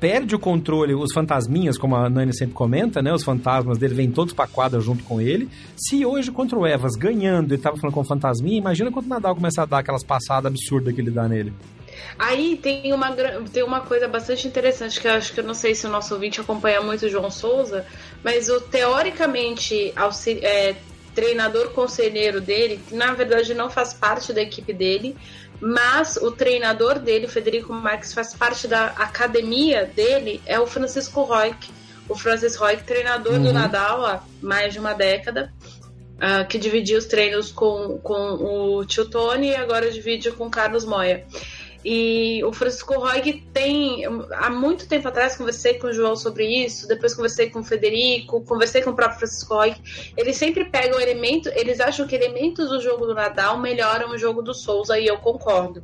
[0.00, 3.12] perde o controle, os fantasminhas, como a Nani sempre comenta, né?
[3.12, 5.48] Os fantasmas dele vêm todos pra quadra junto com ele.
[5.76, 9.08] Se hoje contra o Evas ganhando, ele tava falando com o fantasminha, imagina quando o
[9.08, 11.52] Nadal começar a dar aquelas passadas absurdas que ele dá nele.
[12.18, 13.10] Aí tem uma,
[13.52, 16.14] tem uma coisa bastante interessante que eu acho que eu não sei se o nosso
[16.14, 17.86] ouvinte acompanha muito o João Souza,
[18.22, 19.92] mas o teoricamente
[20.42, 20.76] é,
[21.14, 25.16] treinador conselheiro dele, que na verdade não faz parte da equipe dele,
[25.60, 31.56] mas o treinador dele, Federico Marques, faz parte da academia dele, é o Francisco Roig.
[32.08, 33.44] O Francis Roig, treinador uhum.
[33.44, 35.52] do Nadal há mais de uma década.
[36.14, 40.50] Uh, que dividia os treinos com, com o Tio Tony e agora divide com o
[40.50, 41.26] Carlos Moya.
[41.84, 44.04] E o Francisco Roig tem.
[44.32, 48.40] Há muito tempo atrás conversei com o João sobre isso, depois conversei com o Federico,
[48.42, 49.76] conversei com o próprio Francisco Roig.
[50.16, 54.42] Eles sempre pegam elementos, eles acham que elementos do jogo do Nadal melhoram o jogo
[54.42, 55.82] do Souza, e eu concordo.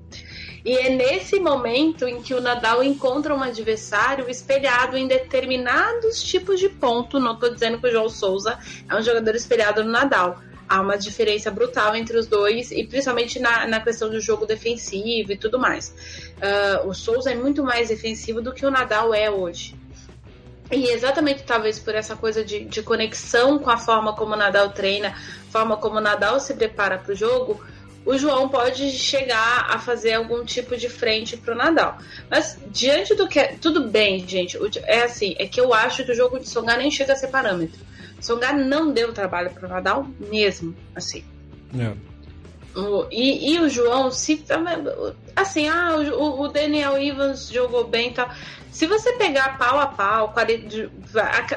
[0.64, 6.60] E é nesse momento em que o Nadal encontra um adversário espelhado em determinados tipos
[6.60, 7.18] de ponto.
[7.18, 10.98] Não estou dizendo que o João Souza é um jogador espelhado no Nadal há uma
[10.98, 15.58] diferença brutal entre os dois, e principalmente na, na questão do jogo defensivo e tudo
[15.58, 15.94] mais.
[16.36, 19.74] Uh, o Souza é muito mais defensivo do que o Nadal é hoje.
[20.70, 24.70] E exatamente talvez por essa coisa de, de conexão com a forma como o Nadal
[24.70, 25.14] treina,
[25.50, 27.58] forma como o Nadal se prepara para o jogo,
[28.04, 31.98] o João pode chegar a fazer algum tipo de frente pro Nadal.
[32.30, 33.42] Mas diante do que.
[33.60, 34.58] Tudo bem, gente.
[34.84, 37.28] É assim, é que eu acho que o jogo de Songar nem chega a ser
[37.28, 37.87] parâmetro.
[38.20, 41.24] Songar não deu trabalho pro Nadal mesmo, assim.
[41.78, 41.92] É.
[42.78, 44.44] O, e, e, o João, se.
[45.34, 48.30] Assim, ah, o, o Daniel Evans jogou bem e tal.
[48.70, 50.32] Se você pegar pau a pau,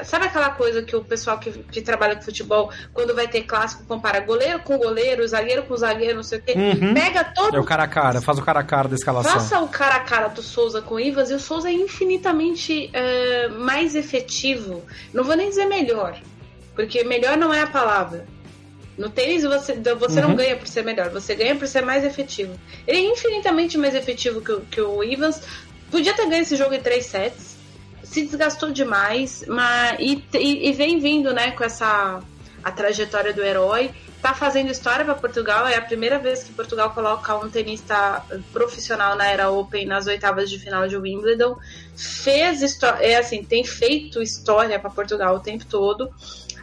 [0.02, 3.84] sabe aquela coisa que o pessoal que, que, trabalha com futebol, quando vai ter clássico,
[3.84, 6.54] compara goleiro com goleiro, zagueiro com zagueiro, não sei o quê.
[6.56, 6.94] Uhum.
[6.94, 7.56] Pega todo.
[7.56, 9.32] É o cara a cara, faz o cara a cara da escalação.
[9.32, 12.90] Faça o cara a cara do Souza com o Ivas e o Souza é infinitamente
[12.92, 14.82] é, mais efetivo.
[15.14, 16.18] Não vou nem dizer melhor,
[16.74, 18.26] porque melhor não é a palavra.
[18.96, 20.28] No tênis você, você uhum.
[20.28, 22.58] não ganha por ser melhor, você ganha por ser mais efetivo.
[22.86, 25.40] Ele é infinitamente mais efetivo que o, que o Ivans,
[25.92, 27.54] Podia ter ganho esse jogo em três sets.
[28.02, 32.22] Se desgastou demais, mas e, e, e vem vindo, né, com essa
[32.64, 33.90] a trajetória do herói.
[34.22, 35.66] Tá fazendo história para Portugal.
[35.66, 40.48] É a primeira vez que Portugal coloca um tenista profissional na era Open nas oitavas
[40.48, 41.58] de final de Wimbledon.
[41.94, 46.10] Fez história, é assim, tem feito história para Portugal o tempo todo.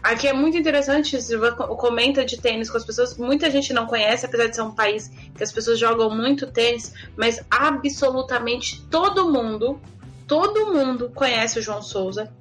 [0.02, 3.18] Aqui é muito interessante, Silva comenta de tênis com as pessoas.
[3.18, 6.93] Muita gente não conhece, apesar de ser um país que as pessoas jogam muito tênis,
[7.18, 9.80] mas absolutamente todo mundo,
[10.28, 12.32] todo mundo conhece o João Souza.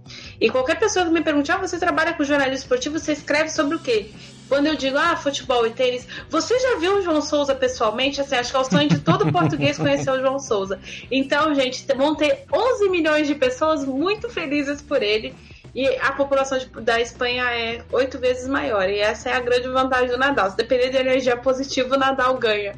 [0.41, 3.77] E qualquer pessoa que me pergunte, ah, você trabalha com jornalismo esportivo, você escreve sobre
[3.77, 4.11] o quê?
[4.49, 8.21] Quando eu digo, ah, futebol e tênis, você já viu o João Souza pessoalmente?
[8.21, 10.81] Assim, acho que é o sonho de todo português conhecer o João Souza.
[11.11, 15.35] Então, gente, vão ter 11 milhões de pessoas muito felizes por ele.
[15.75, 18.89] E a população de, da Espanha é oito vezes maior.
[18.89, 20.51] E essa é a grande vantagem do Nadal.
[20.51, 22.75] Se depender de energia positiva, o Nadal ganha.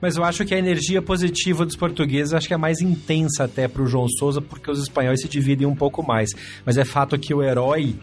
[0.00, 3.68] Mas eu acho que a energia positiva dos portugueses acho que é mais intensa até
[3.68, 6.30] para o João Souza, porque os espanhóis se dividem um pouco mais.
[6.64, 7.94] Mas é fato que o herói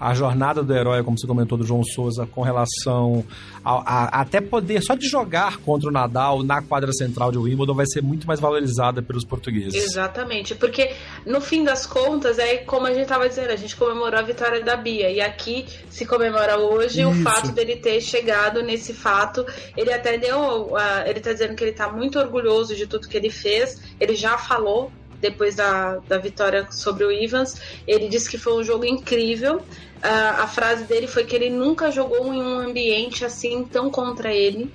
[0.00, 3.22] a jornada do herói, como você comentou, do João Souza, com relação
[3.62, 7.74] a, a, até poder só de jogar contra o Nadal na quadra central de Wimbledon
[7.74, 9.74] vai ser muito mais valorizada pelos portugueses.
[9.74, 10.92] Exatamente, porque
[11.26, 14.64] no fim das contas é como a gente estava dizendo, a gente comemorou a vitória
[14.64, 17.10] da Bia e aqui se comemora hoje Isso.
[17.10, 19.44] o fato dele ter chegado nesse fato.
[19.76, 23.16] Ele até deu, uh, ele está dizendo que ele está muito orgulhoso de tudo que
[23.16, 23.82] ele fez.
[24.00, 24.90] Ele já falou
[25.20, 27.60] depois da, da vitória sobre o Evans.
[27.86, 29.62] Ele disse que foi um jogo incrível
[30.02, 34.32] a, a frase dele foi que ele nunca jogou em um ambiente assim tão contra
[34.32, 34.72] ele.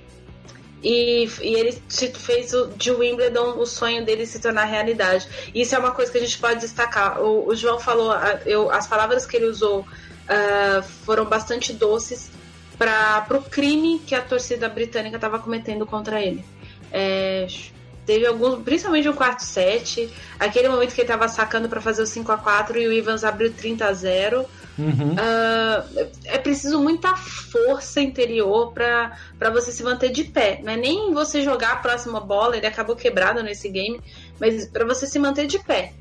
[0.83, 1.71] E, e, ele
[2.13, 5.27] fez o, de Wimbledon o sonho dele se tornar realidade.
[5.53, 7.21] Isso é uma coisa que a gente pode destacar.
[7.21, 8.13] O, o João falou,
[8.45, 12.29] eu, as palavras que ele usou uh, foram bastante doces
[12.77, 16.45] para o crime que a torcida britânica estava cometendo contra ele.
[16.91, 17.47] É,
[18.05, 22.05] teve alguns, principalmente o quarto set, aquele momento que ele estava sacando para fazer o
[22.05, 24.45] 5 a 4 e o Evans abriu 30 a 0
[24.77, 25.13] Uhum.
[25.13, 30.59] Uh, é preciso muita força interior para você se manter de pé.
[30.63, 34.01] Não é nem você jogar a próxima bola, ele acabou quebrado nesse game,
[34.39, 35.93] mas para você se manter de pé.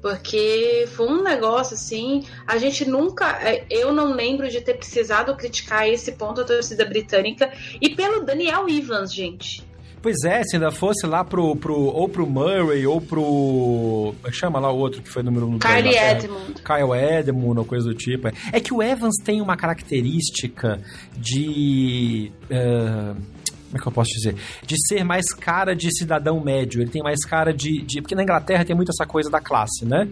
[0.00, 2.26] Porque foi um negócio assim.
[2.46, 3.38] A gente nunca.
[3.42, 7.50] É, eu não lembro de ter precisado criticar esse ponto a torcida britânica.
[7.80, 9.64] E pelo Daniel Evans, gente.
[10.04, 14.14] Pois é, se ainda fosse lá pro, pro, ou pro Murray ou pro.
[14.22, 16.54] É chama lá o outro que foi número 1 um Kyle Edmund.
[16.62, 18.28] Kyle Edmund ou coisa do tipo.
[18.52, 20.78] É que o Evans tem uma característica
[21.16, 22.30] de.
[22.50, 24.36] Uh, como é que eu posso dizer?
[24.66, 26.82] De ser mais cara de cidadão médio.
[26.82, 28.02] Ele tem mais cara de, de.
[28.02, 30.06] Porque na Inglaterra tem muito essa coisa da classe, né?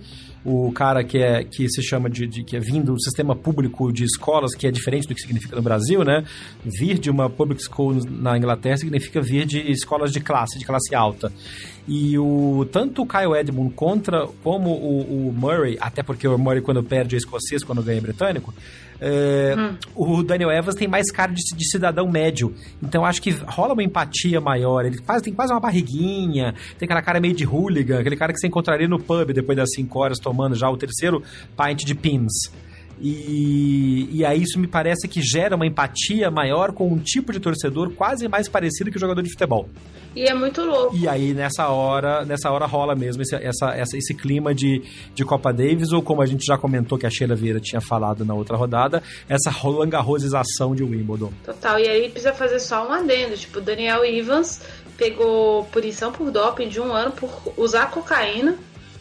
[0.45, 3.93] O cara que é que se chama de, de, que é vindo do sistema público
[3.93, 6.25] de escolas, que é diferente do que significa no Brasil, né?
[6.65, 10.95] Vir de uma public school na Inglaterra significa vir de escolas de classe, de classe
[10.95, 11.33] alta.
[11.87, 16.61] E o tanto o Kyle Edmund contra como o, o Murray, até porque o Murray
[16.61, 18.55] quando perde é escocês, quando ganha é britânico,
[19.05, 19.77] é, hum.
[19.97, 22.55] o Daniel Evans tem mais cara de, de, cidadão médio.
[22.81, 24.85] Então acho que rola uma empatia maior.
[24.85, 28.39] Ele faz, tem quase uma barriguinha, tem aquela cara meio de hooligan, aquele cara que
[28.39, 31.21] você encontraria no pub depois das 5 horas tomando já o terceiro
[31.57, 32.33] pint de pins.
[33.03, 37.41] E, e aí isso me parece que gera uma empatia maior com um tipo de
[37.41, 39.69] torcedor quase mais parecido que o jogador de futebol.
[40.15, 40.97] E é muito louco.
[40.97, 44.83] E aí, nessa hora, nessa hora rola mesmo esse, essa, essa, esse clima de,
[45.15, 48.25] de Copa Davis, ou como a gente já comentou que a Sheila Vieira tinha falado
[48.25, 51.33] na outra rodada, essa rolangarrosização de Wimbledon.
[51.45, 54.61] Total, e aí precisa fazer só um adendo, tipo, Daniel Evans
[54.97, 58.57] pegou punição por doping de um ano por usar cocaína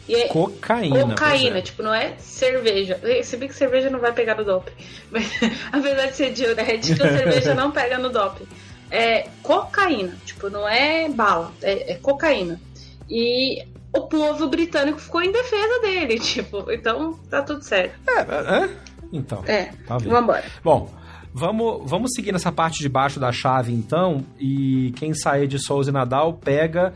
[0.08, 1.06] é cocaína.
[1.06, 1.62] Cocaína, é.
[1.62, 3.00] tipo, não é cerveja.
[3.22, 4.72] Se bem que cerveja não vai pegar no doping.
[5.10, 5.30] Mas
[5.72, 8.46] apesar de ser diurético, a cerveja não pega no doping.
[8.90, 12.60] É cocaína, tipo, não é bala, é, é cocaína.
[13.08, 17.94] E o povo britânico ficou em defesa dele, tipo, então tá tudo certo.
[18.08, 18.70] É, é?
[19.12, 19.42] Então.
[19.46, 20.44] É, tá vamos embora.
[20.62, 21.02] Bom,
[21.34, 25.88] Vamos, vamos seguir nessa parte de baixo da chave, então, e quem sair de Souza
[25.88, 26.92] e Nadal pega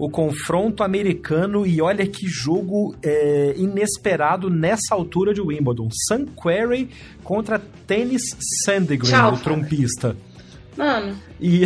[0.00, 5.90] o confronto americano e olha que jogo é, inesperado nessa altura de Wimbledon.
[6.08, 6.88] Sam Querrey
[7.22, 8.22] contra Tennis
[8.64, 10.16] Sandgren, Tchau, o trompista.
[10.74, 11.14] Mano.
[11.38, 11.64] E,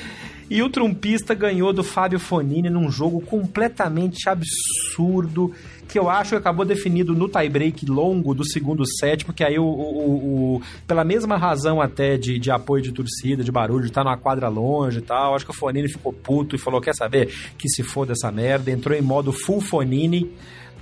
[0.48, 5.52] e o trompista ganhou do Fábio Fonini num jogo completamente absurdo
[5.94, 9.64] que eu acho que acabou definido no tie-break longo do segundo set, porque aí o,
[9.64, 14.02] o, o, pela mesma razão até de, de apoio de torcida, de barulho, de estar
[14.02, 17.32] numa quadra longe e tal, acho que o Fonini ficou puto e falou, quer saber,
[17.56, 20.32] que se foda essa merda, entrou em modo full Fonini,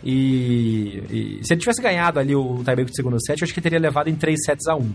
[0.03, 3.61] e, e, se ele tivesse ganhado ali o tie-break do segundo set, eu acho que
[3.61, 4.93] teria levado em 3 sets a 1.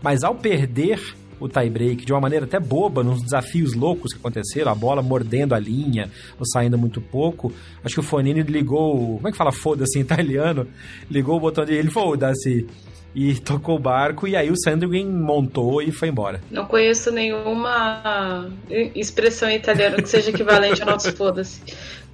[0.00, 1.00] Mas ao perder
[1.40, 5.54] o tie-break de uma maneira até boba, nos desafios loucos que aconteceram, a bola mordendo
[5.54, 7.52] a linha ou saindo muito pouco.
[7.84, 10.66] Acho que o Fonini ligou, como é que fala foda-se em italiano?
[11.10, 12.66] Ligou o botão de ele, foda-se
[13.14, 16.40] e tocou o barco e aí o Sandgren montou e foi embora.
[16.50, 18.48] Não conheço nenhuma
[18.94, 21.60] expressão italiana que seja equivalente ao nosso foda-se.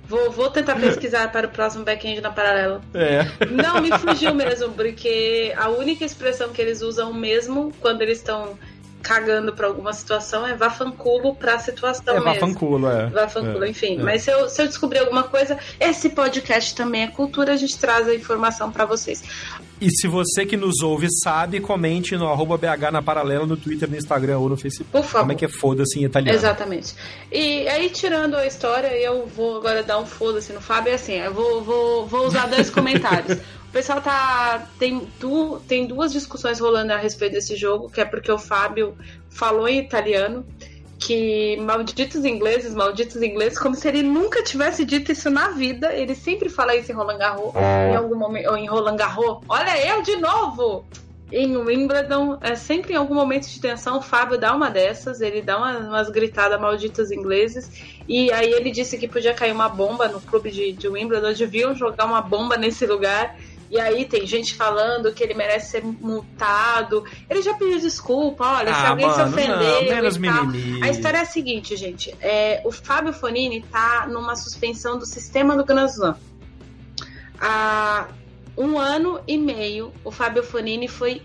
[0.06, 2.82] Vou, vou tentar pesquisar para o próximo back-end na paralela.
[2.92, 3.26] É.
[3.50, 8.58] Não, me fugiu mesmo, porque a única expressão que eles usam mesmo quando eles estão
[9.04, 12.40] cagando pra alguma situação, é vafanculo pra situação é, mesmo.
[12.40, 13.06] Vafanculo, é.
[13.10, 13.68] Vafanculo, é.
[13.68, 14.00] enfim.
[14.00, 14.02] É.
[14.02, 17.78] Mas se eu, se eu descobrir alguma coisa, esse podcast também é cultura, a gente
[17.78, 19.22] traz a informação para vocês.
[19.80, 23.90] E se você que nos ouve sabe, comente no arroba BH na paralela no Twitter,
[23.90, 24.90] no Instagram ou no Facebook.
[24.90, 25.20] Por favor.
[25.20, 26.38] Como é que é foda-se em italiano.
[26.38, 26.94] Exatamente.
[27.30, 31.14] E aí, tirando a história, eu vou agora dar um foda-se no Fábio, é assim,
[31.14, 33.38] eu vou, vou, vou usar dois comentários
[33.74, 34.66] pessoal tá.
[34.78, 38.96] Tem, tu, tem duas discussões rolando a respeito desse jogo, que é porque o Fábio
[39.28, 40.46] falou em italiano
[40.96, 45.92] que malditos ingleses, malditos ingleses, como se ele nunca tivesse dito isso na vida.
[45.92, 47.52] Ele sempre fala isso em Roland Garros,
[47.90, 49.40] em algum momento, ou em Roland Garros.
[49.48, 50.86] Olha eu de novo!
[51.32, 55.42] Em Wimbledon, é sempre em algum momento de tensão, o Fábio dá uma dessas, ele
[55.42, 57.68] dá uma, umas gritadas malditas ingleses,
[58.06, 61.74] e aí ele disse que podia cair uma bomba no clube de, de Wimbledon, deviam
[61.74, 63.36] jogar uma bomba nesse lugar.
[63.70, 67.04] E aí tem gente falando que ele merece ser multado.
[67.28, 69.94] Ele já pediu desculpa, olha, ah, se alguém mano, se ofender.
[69.94, 70.82] Menos mimimi.
[70.82, 72.14] A história é a seguinte, gente.
[72.20, 76.16] É, o Fábio Fonini tá numa suspensão do sistema do Grand Slam.
[77.40, 78.08] Há
[78.56, 81.22] um ano e meio, o Fábio Fonini foi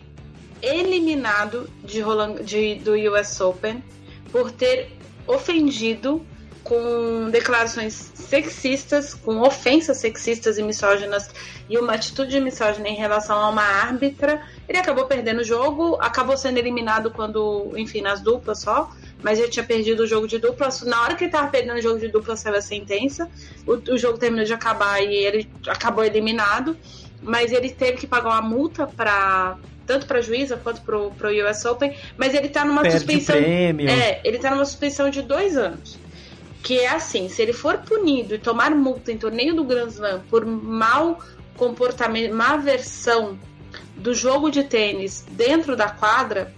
[0.61, 3.83] eliminado de Roland, de, do US Open
[4.31, 4.91] por ter
[5.27, 6.25] ofendido
[6.69, 11.27] com declarações sexistas, com ofensas sexistas e misóginas
[11.67, 14.39] e uma atitude misógina em relação a uma árbitra.
[14.67, 18.91] Ele acabou perdendo o jogo, acabou sendo eliminado quando, enfim, nas duplas só,
[19.23, 20.83] mas ele tinha perdido o jogo de duplas.
[20.83, 23.27] Na hora que ele estava perdendo o jogo de duplas, saiu a sentença.
[23.65, 26.77] O, o jogo terminou de acabar e ele acabou eliminado,
[27.19, 29.57] mas ele teve que pagar uma multa para
[29.87, 33.35] tanto para a juíza quanto para o US Open, mas ele está numa Perde suspensão.
[33.35, 33.89] Prêmio.
[33.89, 35.98] É, ele está numa suspensão de dois anos
[36.61, 40.21] que é assim, se ele for punido e tomar multa em torneio do Grand Slam
[40.29, 41.19] por mau
[41.55, 43.39] comportamento, má versão
[43.95, 46.53] do jogo de tênis dentro da quadra,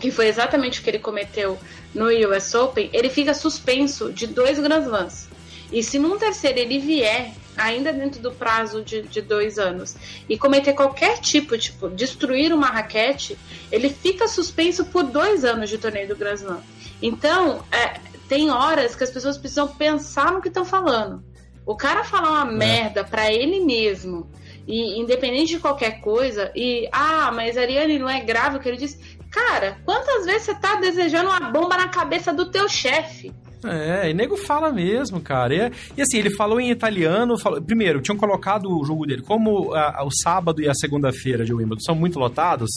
[0.00, 1.58] que foi exatamente o que ele cometeu
[1.94, 5.28] no US Open, ele fica suspenso de dois Grand Slams.
[5.72, 9.94] E se num terceiro ele vier, ainda dentro do prazo de, de dois anos,
[10.28, 13.38] e cometer qualquer tipo, tipo, destruir uma raquete,
[13.70, 16.62] ele fica suspenso por dois anos de torneio do Grand Slam.
[17.02, 18.00] Então, é,
[18.30, 21.20] tem horas que as pessoas precisam pensar no que estão falando.
[21.66, 22.56] O cara falar uma é.
[22.56, 24.30] merda para ele mesmo,
[24.68, 28.76] e independente de qualquer coisa, e ah, mas Ariane não é grave o que ele
[28.76, 29.18] disse.
[29.32, 33.34] Cara, quantas vezes você tá desejando uma bomba na cabeça do teu chefe?
[33.64, 35.54] É, e nego fala mesmo, cara.
[35.54, 37.38] E, e, assim, ele falou em italiano.
[37.38, 39.22] Falou, primeiro, tinham colocado o jogo dele.
[39.22, 42.70] Como a, a, o sábado e a segunda-feira de Wimbledon são muito lotados,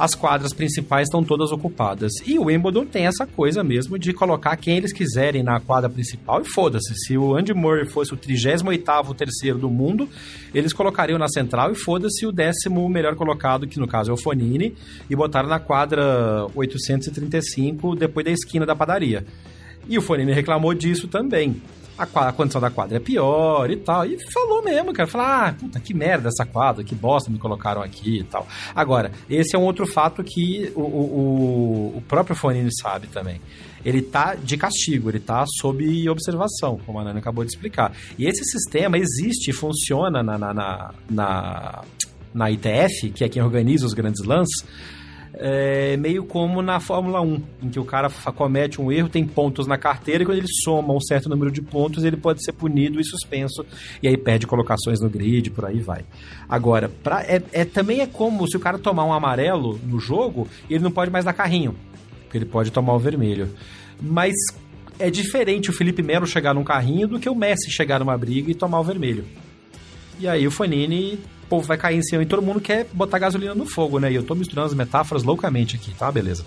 [0.00, 2.10] as quadras principais estão todas ocupadas.
[2.26, 6.40] E o Wimbledon tem essa coisa mesmo de colocar quem eles quiserem na quadra principal
[6.40, 6.94] e foda-se.
[6.94, 10.08] Se o Andy Murray fosse o 38º terceiro do mundo,
[10.54, 14.16] eles colocariam na central e foda-se o décimo melhor colocado, que no caso é o
[14.16, 14.74] Fonini,
[15.10, 19.26] e botaram na quadra 835 depois da esquina da padaria.
[19.86, 21.60] E o Fonini reclamou disso também
[22.02, 24.06] a, a condição da quadra é pior e tal.
[24.06, 25.08] E falou mesmo, cara.
[25.08, 28.46] Falou, ah, puta, que merda essa quadra, que bosta me colocaram aqui e tal.
[28.74, 33.40] Agora, esse é um outro fato que o, o, o próprio Fonini sabe também
[33.84, 37.92] ele tá de castigo, ele tá sob observação, como a Nana acabou de explicar.
[38.18, 41.84] E esse sistema existe funciona na, na, na, na,
[42.34, 44.66] na ITF, que é quem organiza os grandes lances,
[45.34, 49.66] é meio como na Fórmula 1, em que o cara comete um erro, tem pontos
[49.66, 53.00] na carteira, e quando ele soma um certo número de pontos, ele pode ser punido
[53.00, 53.64] e suspenso,
[54.02, 56.04] e aí perde colocações no grid, por aí vai.
[56.48, 60.48] Agora, pra, é, é, também é como se o cara tomar um amarelo no jogo,
[60.68, 61.74] ele não pode mais dar carrinho,
[62.24, 63.50] porque ele pode tomar o vermelho.
[64.00, 64.34] Mas
[64.98, 68.50] é diferente o Felipe Melo chegar num carrinho do que o Messi chegar numa briga
[68.50, 69.24] e tomar o vermelho.
[70.18, 71.18] E aí o Fanini
[71.50, 74.10] povo vai cair em cima e todo mundo quer botar gasolina no fogo, né?
[74.12, 76.10] E eu tô misturando as metáforas loucamente aqui, tá?
[76.10, 76.44] Beleza.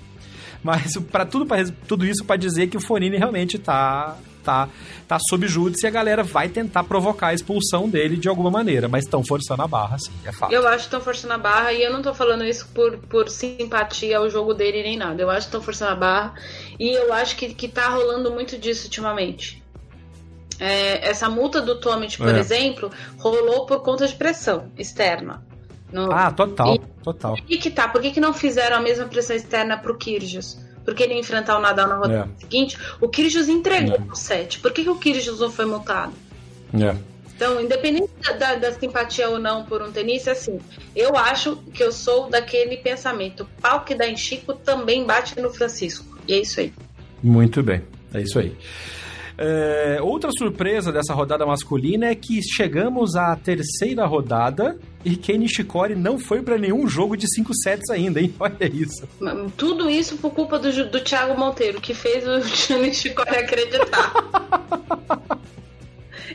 [0.64, 1.46] Mas para tudo,
[1.86, 4.68] tudo isso para dizer que o Fonini realmente tá tá
[5.08, 8.90] tá sob júdice e a galera vai tentar provocar a expulsão dele de alguma maneira,
[8.90, 10.52] mas estão forçando a barra, sim, é fato.
[10.52, 13.30] Eu acho que estão forçando a barra e eu não tô falando isso por, por
[13.30, 15.22] simpatia ao jogo dele nem nada.
[15.22, 16.34] Eu acho que estão forçando a barra
[16.78, 19.63] e eu acho que, que tá rolando muito disso ultimamente.
[20.60, 22.40] É, essa multa do Tomit, por é.
[22.40, 25.44] exemplo, rolou por conta de pressão externa.
[25.92, 26.12] No...
[26.12, 27.38] Ah, total, e, total.
[27.48, 30.58] E que tá, por que, que não fizeram a mesma pressão externa pro Kyrgios?
[30.84, 32.40] Porque ele enfrentar o Nadal na rodada é.
[32.42, 32.78] seguinte.
[33.00, 34.12] O Kyrgios entregou é.
[34.12, 34.60] o set.
[34.60, 36.14] Por que, que o Kyrgios não foi multado?
[36.74, 36.96] É.
[37.36, 40.60] Então, independente da, da, simpatia ou não por um tenista, assim,
[40.96, 45.50] eu acho que eu sou daquele pensamento: pau que dá em Chico também bate no
[45.50, 46.18] Francisco.
[46.28, 46.74] E é isso aí.
[47.22, 47.82] Muito bem,
[48.14, 48.56] é isso aí.
[49.46, 55.96] É, outra surpresa dessa rodada masculina é que chegamos à terceira rodada e Ken Nishikori
[55.96, 58.34] não foi para nenhum jogo de 5 sets ainda, hein?
[58.40, 59.06] Olha isso.
[59.58, 62.38] Tudo isso por culpa do, do Thiago Monteiro, que fez o
[62.80, 64.14] Nishikori acreditar.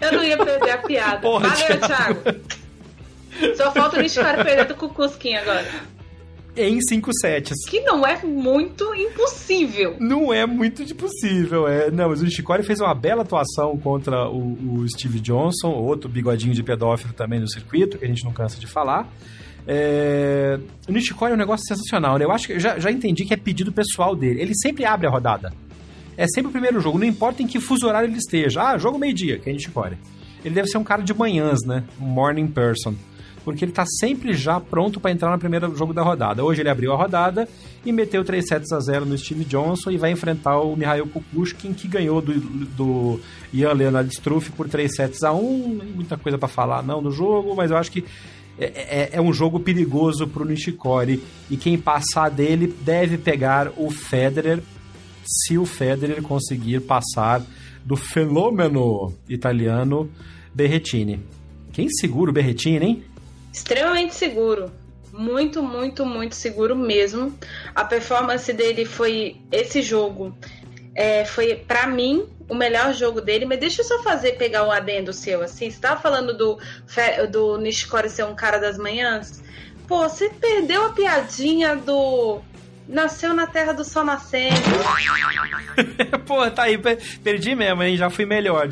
[0.02, 1.20] Eu não ia perder a piada.
[1.22, 2.20] Porra, Valeu, Thiago.
[2.20, 3.56] Thiago.
[3.56, 5.97] Só falta o Nishikori perder do Kukuskin agora
[6.58, 7.54] em 5 sets.
[7.68, 9.96] Que não é muito impossível.
[10.00, 11.90] Não é muito impossível, é.
[11.90, 16.52] Não, mas o Nishikori fez uma bela atuação contra o, o Steve Johnson, outro bigodinho
[16.52, 19.08] de pedófilo também no circuito, que a gente não cansa de falar.
[19.66, 20.58] É...
[20.88, 22.24] O Nishikori é um negócio sensacional, né?
[22.24, 24.40] Eu acho que eu já, já entendi que é pedido pessoal dele.
[24.40, 25.52] Ele sempre abre a rodada.
[26.16, 28.62] É sempre o primeiro jogo, não importa em que fuso horário ele esteja.
[28.62, 29.96] Ah, jogo meio-dia, que é Nishikori.
[30.44, 31.84] Ele deve ser um cara de manhãs, né?
[32.00, 32.94] Um morning person
[33.48, 36.44] porque ele está sempre já pronto para entrar no primeiro jogo da rodada.
[36.44, 37.48] Hoje ele abriu a rodada
[37.82, 41.72] e meteu 3 sets a 0 no Steve Johnson e vai enfrentar o Mihail Kukushkin,
[41.72, 43.18] que ganhou do, do
[43.50, 45.80] Ian Leonard Struff por 3 sets a 1.
[45.94, 48.04] Muita coisa para falar não do jogo, mas eu acho que
[48.58, 53.72] é, é, é um jogo perigoso para o Nishikori e quem passar dele deve pegar
[53.78, 54.60] o Federer
[55.24, 57.42] se o Federer conseguir passar
[57.82, 60.10] do fenômeno italiano
[60.54, 61.38] Berretini.
[61.78, 63.04] Quem segura o Berretini, hein?
[63.58, 64.72] Extremamente seguro.
[65.12, 67.36] Muito, muito, muito seguro mesmo.
[67.74, 70.36] A performance dele foi esse jogo.
[70.94, 74.70] É, foi para mim o melhor jogo dele, mas deixa eu só fazer pegar um
[74.70, 75.70] adendo seu assim.
[75.70, 76.58] Você tava falando do
[77.30, 79.42] do Nishikori ser um cara das manhãs?
[79.86, 82.40] Pô, você perdeu a piadinha do
[82.88, 84.62] Nasceu na terra do sol nascente.
[86.24, 86.78] Pô, tá aí,
[87.22, 87.98] perdi mesmo, hein?
[87.98, 88.66] Já fui melhor.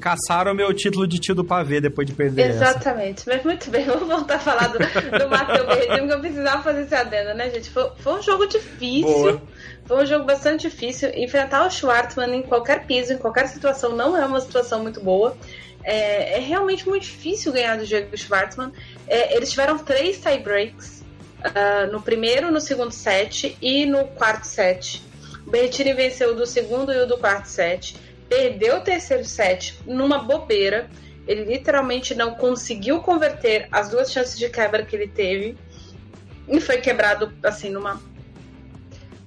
[0.00, 2.50] Caçaram meu título de tio do pavê depois de perder.
[2.50, 3.20] Exatamente.
[3.20, 3.30] Essa.
[3.32, 6.80] Mas muito bem, vamos voltar a falar do, do Matheus Berredinho, porque eu precisava fazer
[6.82, 7.70] esse adendo, né, gente?
[7.70, 9.04] Foi, foi um jogo difícil.
[9.04, 9.42] Boa.
[9.86, 11.10] Foi um jogo bastante difícil.
[11.14, 15.36] Enfrentar o Schwartzman em qualquer piso, em qualquer situação, não é uma situação muito boa.
[15.84, 18.72] É, é realmente muito difícil ganhar do Diego Schwartzman.
[19.06, 21.01] É, eles tiveram três tie-breaks
[21.42, 25.02] uh, no primeiro, no segundo set e no quarto set.
[25.46, 27.96] O Berrettini venceu do segundo e o do quarto set.
[28.28, 30.88] Perdeu o terceiro set numa bobeira.
[31.26, 35.56] Ele literalmente não conseguiu converter as duas chances de quebra que ele teve.
[36.48, 38.00] E foi quebrado, assim, numa.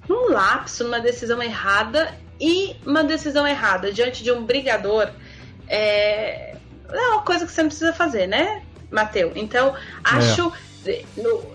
[0.08, 2.14] num lapso, numa decisão errada.
[2.40, 5.10] E uma decisão errada diante de um brigador
[5.68, 6.54] é,
[6.92, 9.32] é uma coisa que você não precisa fazer, né, Mateu?
[9.34, 10.48] Então, acho.
[10.48, 10.65] É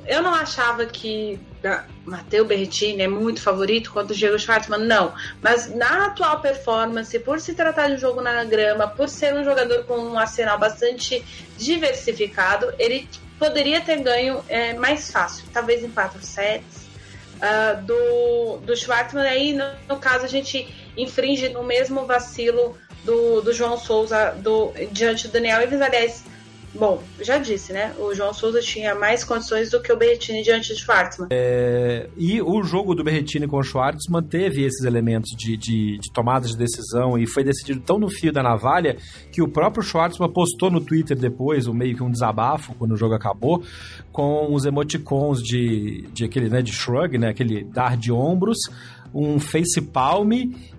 [0.07, 5.13] eu não achava que ah, Matteo Berrettini é muito favorito quanto o Diego Schwartzman, não.
[5.41, 9.43] Mas na atual performance, por se tratar de um jogo na grama, por ser um
[9.43, 11.23] jogador com um arsenal bastante
[11.57, 13.07] diversificado, ele
[13.37, 16.81] poderia ter ganho é, mais fácil, talvez em quatro sets.
[17.41, 23.41] Uh, do, do Schwartzman, aí no, no, caso a gente infringe no mesmo vacilo do,
[23.41, 25.81] do João Souza do, diante do Daniel Ives.
[25.81, 26.23] Aliás,
[26.73, 27.93] Bom, já disse, né?
[27.99, 31.27] O João Souza tinha mais condições do que o Berrettini diante de Schwartzman.
[31.31, 36.11] É, e o jogo do Berrettini com o Schwartzman teve esses elementos de, de, de
[36.13, 38.95] tomada de decisão e foi decidido tão no fio da navalha
[39.31, 42.97] que o próprio Schwartzman postou no Twitter depois, um meio que um desabafo quando o
[42.97, 43.63] jogo acabou,
[44.11, 47.29] com os emoticons de, de aquele, né, de shrug, né?
[47.29, 48.57] Aquele dar de ombros,
[49.13, 50.31] um face palm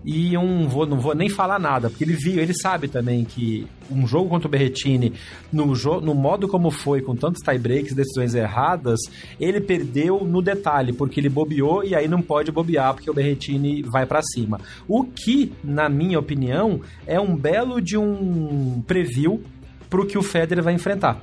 [0.05, 3.67] e um vou, não vou nem falar nada, porque ele viu, ele sabe também que
[3.91, 5.13] um jogo contra o Berretini,
[5.53, 5.67] no,
[6.01, 8.99] no modo como foi, com tantos tie-breaks, decisões erradas,
[9.39, 13.83] ele perdeu no detalhe, porque ele bobeou e aí não pode bobear, porque o Berretini
[13.83, 14.61] vai para cima.
[14.89, 19.43] O que, na minha opinião, é um belo de um preview
[19.89, 21.23] pro que o Federer vai enfrentar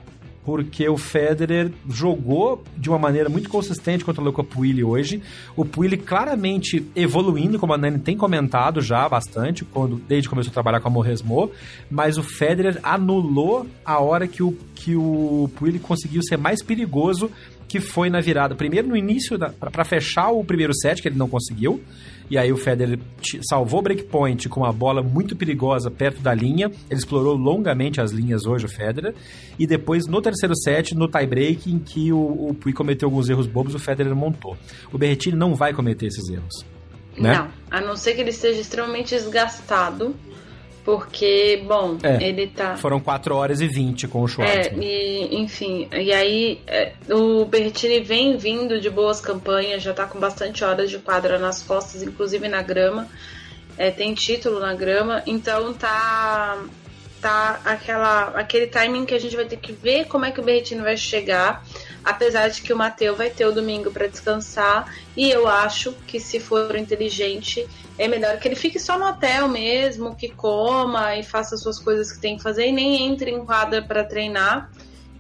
[0.50, 5.22] porque o Federer jogou de uma maneira muito consistente contra o Luca Puili hoje.
[5.56, 10.50] O Puili claramente evoluindo, como a Nani tem comentado já bastante, quando, desde que começou
[10.50, 11.52] a trabalhar com a Morresmo,
[11.88, 17.30] mas o Federer anulou a hora que o, que o Puili conseguiu ser mais perigoso,
[17.70, 18.56] que foi na virada.
[18.56, 21.82] Primeiro no início, para fechar o primeiro set, que ele não conseguiu,
[22.30, 23.00] e aí o Federer
[23.48, 26.72] salvou o breakpoint com uma bola muito perigosa perto da linha.
[26.90, 29.14] Ele explorou longamente as linhas hoje, o Federer.
[29.58, 33.48] E depois, no terceiro set, no tie-break, em que o, o Pui cometeu alguns erros
[33.48, 34.58] bobos, o Federer montou.
[34.92, 36.66] O Berrettini não vai cometer esses erros.
[37.18, 37.34] Né?
[37.34, 40.16] Não, a não ser que ele esteja extremamente desgastado
[40.90, 42.76] porque, bom, é, ele tá.
[42.76, 44.84] Foram 4 horas e 20 com o Schwartzman.
[44.84, 50.08] É, e, enfim, e aí é, o Berrettini vem vindo de boas campanhas, já tá
[50.08, 53.08] com bastante horas de quadra nas costas, inclusive na grama.
[53.78, 56.58] É, tem título na grama, então tá
[57.22, 60.44] tá aquela, aquele timing que a gente vai ter que ver como é que o
[60.44, 61.64] Berretino vai chegar,
[62.10, 66.20] apesar de que o Mateu vai ter o domingo para descansar, e eu acho que
[66.20, 67.68] se for inteligente,
[67.98, 71.80] é melhor que ele fique só no hotel mesmo, que coma e faça as suas
[71.80, 74.72] coisas que tem que fazer e nem entre em quadra para treinar.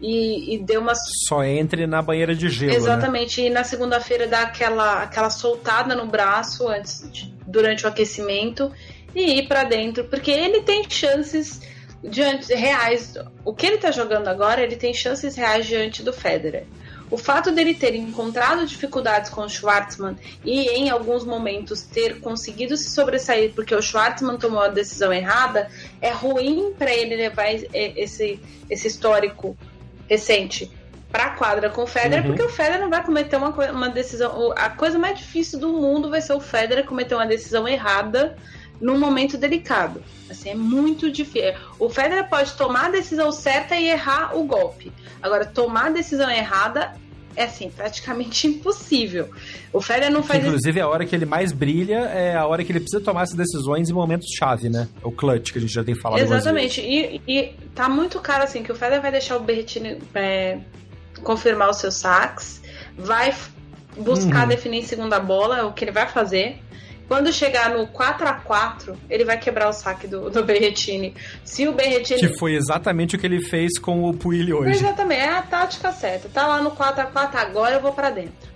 [0.02, 0.94] E, e dê uma.
[0.95, 2.72] Só entre na banheira de gelo.
[2.72, 2.78] Né?
[2.78, 3.41] Exatamente.
[3.41, 3.48] Né?
[3.48, 8.72] E na segunda-feira dá aquela, aquela soltada no braço antes de, durante o aquecimento
[9.14, 11.61] e ir para dentro, porque ele tem chances
[12.03, 13.17] diante reais.
[13.43, 16.65] O que ele está jogando agora, ele tem chances reais diante do Federer.
[17.11, 20.15] O fato dele ter encontrado dificuldades com o Schwartzman
[20.45, 25.69] e em alguns momentos ter conseguido se sobressair porque o Schwartzman tomou a decisão errada
[25.99, 28.39] é ruim para ele levar esse,
[28.69, 29.57] esse histórico
[30.07, 30.71] recente
[31.11, 32.27] para a quadra com o Federer, uhum.
[32.27, 34.53] porque o Federer não vai cometer uma, uma decisão.
[34.55, 38.38] A coisa mais difícil do mundo vai ser o Federer cometer uma decisão errada
[38.80, 40.03] num momento delicado.
[40.30, 41.53] Assim, é muito difícil.
[41.77, 44.91] O Federer pode tomar a decisão certa e errar o golpe.
[45.22, 46.93] Agora, tomar a decisão errada
[47.35, 49.30] é assim, praticamente impossível.
[49.72, 52.72] O Federer não faz Inclusive, a hora que ele mais brilha é a hora que
[52.72, 54.88] ele precisa tomar essas decisões em momentos chave, né?
[55.03, 56.81] O clutch, que a gente já tem falado Exatamente.
[56.81, 60.60] E, e tá muito claro assim que o Federer vai deixar o Berrettini é,
[61.23, 62.61] confirmar os seus saques,
[62.97, 63.34] vai
[63.97, 64.49] buscar uhum.
[64.49, 66.60] definir em segunda bola, é o que ele vai fazer.
[67.10, 71.15] Quando chegar no 4 a 4 ele vai quebrar o saque do, do Berretini.
[71.44, 72.19] Se o Berretini.
[72.19, 74.69] Que foi exatamente o que ele fez com o Puili hoje.
[74.69, 76.30] Exatamente, é a tática certa.
[76.30, 78.48] Tá lá no 4 a 4 agora eu vou para dentro.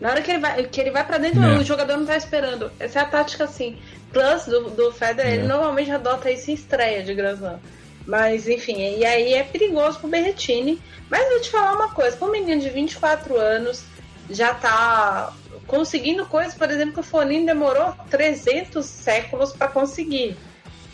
[0.00, 1.58] Na hora que ele vai, que ele vai para dentro, é.
[1.58, 2.72] o jogador não tá esperando.
[2.80, 3.76] Essa é a tática assim.
[4.10, 5.34] Plus do, do Federer, é.
[5.36, 7.58] ele normalmente adota isso em estreia de Grand.
[8.06, 10.80] Mas, enfim, e aí é perigoso pro Berretini.
[11.10, 13.84] Mas vou te falar uma coisa: pra um menino de 24 anos,
[14.30, 15.30] já tá
[15.72, 20.36] conseguindo coisas, por exemplo, que o Fonin demorou 300 séculos para conseguir.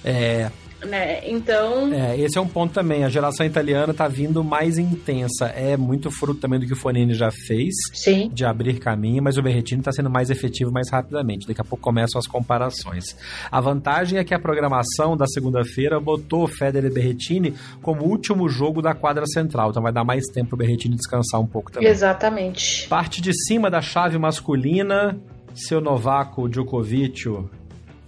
[0.04, 0.48] É,
[0.84, 1.20] né?
[1.28, 1.92] Então.
[1.92, 3.04] É, esse é um ponto também.
[3.04, 5.46] A geração italiana tá vindo mais intensa.
[5.46, 7.74] É muito fruto também do que o Fonini já fez.
[7.92, 8.30] Sim.
[8.32, 11.46] De abrir caminho, mas o Berretini tá sendo mais efetivo mais rapidamente.
[11.46, 13.16] Daqui a pouco começam as comparações.
[13.50, 18.80] A vantagem é que a programação da segunda-feira botou Federer e Berretini como último jogo
[18.80, 19.70] da quadra central.
[19.70, 21.88] Então vai dar mais tempo pro Berretini descansar um pouco também.
[21.88, 22.88] Exatamente.
[22.88, 25.18] Parte de cima da chave masculina,
[25.54, 27.28] seu Novaco Djokovic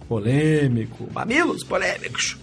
[0.07, 2.37] polêmico, mamilos polêmicos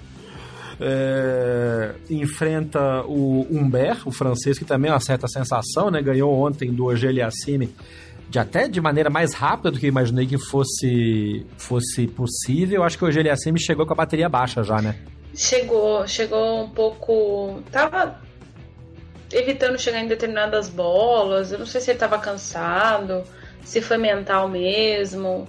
[0.80, 6.00] é, enfrenta o Humbert, o francês, que também é uma certa sensação, né?
[6.00, 7.74] Ganhou ontem do Ogeliassime
[8.28, 12.82] de até de maneira mais rápida do que imaginei que fosse, fosse possível.
[12.82, 14.96] Acho que o Ogeliassime chegou com a bateria baixa já, né?
[15.34, 17.62] Chegou, chegou um pouco...
[17.72, 18.20] Tava
[19.32, 21.52] evitando chegar em determinadas bolas.
[21.52, 23.24] Eu não sei se ele estava cansado,
[23.64, 25.48] se foi mental mesmo.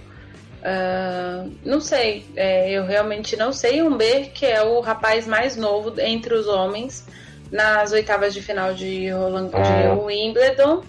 [0.60, 3.82] Uh, não sei, é, eu realmente não sei.
[3.82, 7.06] Humber, que é o rapaz mais novo entre os homens
[7.52, 9.94] nas oitavas de final de, Roland, de ah.
[9.94, 10.84] Wimbledon.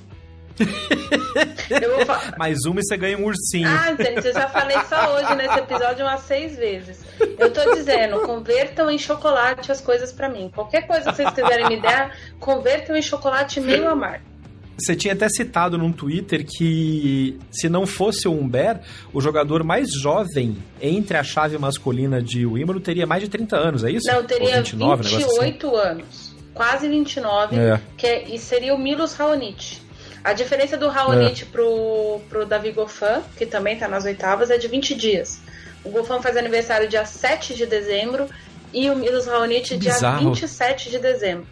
[2.07, 2.35] fa...
[2.37, 3.69] Mais uma e você ganha um ursinho.
[3.69, 7.03] Ah, gente, eu já falei só hoje nesse episódio umas seis vezes.
[7.39, 10.51] Eu tô dizendo, convertam em chocolate as coisas para mim.
[10.55, 14.30] Qualquer coisa que vocês quiserem me dar, convertam em chocolate meio amargo.
[14.81, 18.81] Você tinha até citado num Twitter que se não fosse o Humbert,
[19.12, 23.85] o jogador mais jovem entre a chave masculina de Wimbledon teria mais de 30 anos,
[23.85, 24.07] é isso?
[24.11, 25.77] Não, teria 29, 28 assim.
[25.77, 26.35] anos.
[26.55, 27.81] Quase 29, é.
[27.97, 29.78] que é, e seria o Milos Raonic.
[30.23, 31.47] A diferença do Raonic é.
[31.47, 35.40] pro, pro Davi Goffin, que também tá nas oitavas, é de 20 dias.
[35.85, 38.28] O Goffin faz aniversário dia 7 de dezembro
[38.73, 41.47] e o Milos Raonic dia 27 de dezembro.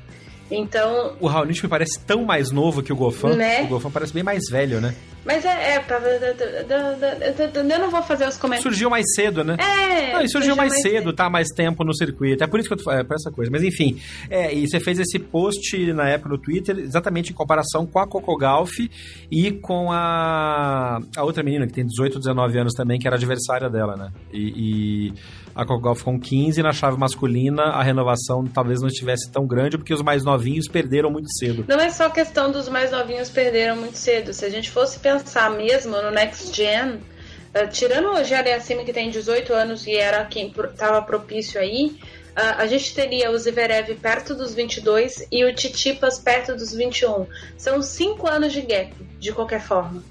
[0.50, 1.16] Então.
[1.20, 3.34] O Raonic me parece tão mais novo que o Goffin.
[3.34, 3.62] Né?
[3.62, 4.94] O Goffin parece bem mais velho, né?
[5.24, 8.62] Mas é, é pra, eu não vou fazer os comentários.
[8.62, 9.56] Surgiu mais cedo, né?
[9.58, 10.12] É.
[10.12, 12.42] Não, e surgiu, surgiu mais, mais cedo, cedo, tá mais tempo no circuito.
[12.42, 13.50] É por isso que eu tô é, por essa coisa.
[13.50, 14.00] Mas enfim,
[14.30, 18.06] é, e você fez esse post na época no Twitter, exatamente em comparação com a
[18.06, 18.72] Coco Golf
[19.30, 23.68] e com a, a outra menina que tem 18, 19 anos também, que era adversária
[23.68, 24.10] dela, né?
[24.32, 25.14] E, e
[25.54, 29.76] a Coco Golf com 15, na chave masculina a renovação talvez não estivesse tão grande,
[29.76, 31.64] porque os mais novinhos perderam muito cedo.
[31.68, 34.32] Não é só questão dos mais novinhos perderam muito cedo.
[34.32, 38.92] Se a gente fosse pensar mesmo no Next Gen, uh, tirando o Jair Acima que
[38.92, 41.96] tem 18 anos e era quem estava propício aí,
[42.36, 47.26] uh, a gente teria o Zverev perto dos 22 e o Titipas perto dos 21.
[47.56, 50.02] São 5 anos de gap, de qualquer forma.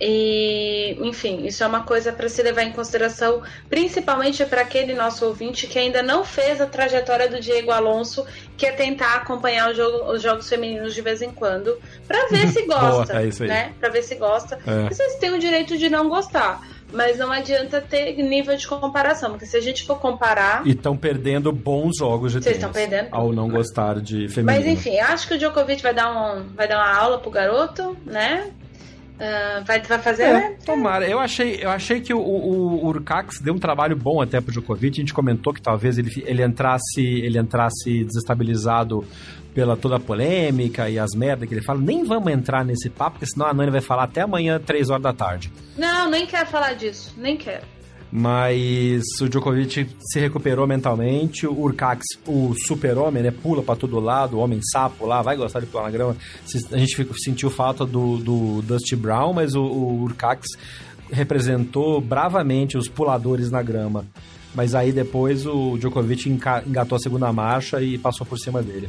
[0.00, 5.26] E, enfim, isso é uma coisa para se levar em consideração, principalmente para aquele nosso
[5.26, 8.24] ouvinte que ainda não fez a trajetória do Diego Alonso,
[8.56, 12.62] que é tentar acompanhar jogo, os jogos femininos de vez em quando, para ver se
[12.62, 13.72] gosta, Boa, é né?
[13.80, 14.58] Para ver se gosta.
[14.66, 14.88] É.
[14.88, 16.60] Vocês têm o direito de não gostar.
[16.90, 20.66] Mas não adianta ter nível de comparação, porque se a gente for comparar.
[20.66, 23.08] E estão perdendo bons jogos de Vocês estão perdendo.
[23.12, 24.46] Ao não gostar de feminino.
[24.46, 27.94] Mas enfim, acho que o Djokovic vai dar, um, vai dar uma aula pro garoto,
[28.06, 28.50] né?
[29.18, 30.22] Uh, vai, vai fazer?
[30.22, 30.56] É, né?
[30.64, 31.08] tomara.
[31.08, 34.52] Eu achei, eu achei que o, o, o Urcax deu um trabalho bom até pro
[34.52, 34.98] Djokovic.
[34.98, 39.04] A gente comentou que talvez ele, ele entrasse ele entrasse desestabilizado
[39.52, 41.80] pela toda a polêmica e as merdas que ele fala.
[41.80, 45.02] Nem vamos entrar nesse papo, porque senão a Nani vai falar até amanhã, 3 horas
[45.02, 45.52] da tarde.
[45.76, 47.12] Não, nem quero falar disso.
[47.16, 47.64] Nem quero.
[48.10, 51.46] Mas o Djokovic se recuperou mentalmente.
[51.46, 53.30] O Urcax, o super-homem, né?
[53.30, 56.16] Pula para todo lado, o homem sapo lá, vai gostar de pular na grama.
[56.72, 60.46] A gente sentiu falta do, do Dusty Brown, mas o, o Urcax
[61.10, 64.06] representou bravamente os puladores na grama.
[64.54, 68.88] Mas aí depois o Djokovic engatou a segunda marcha e passou por cima dele.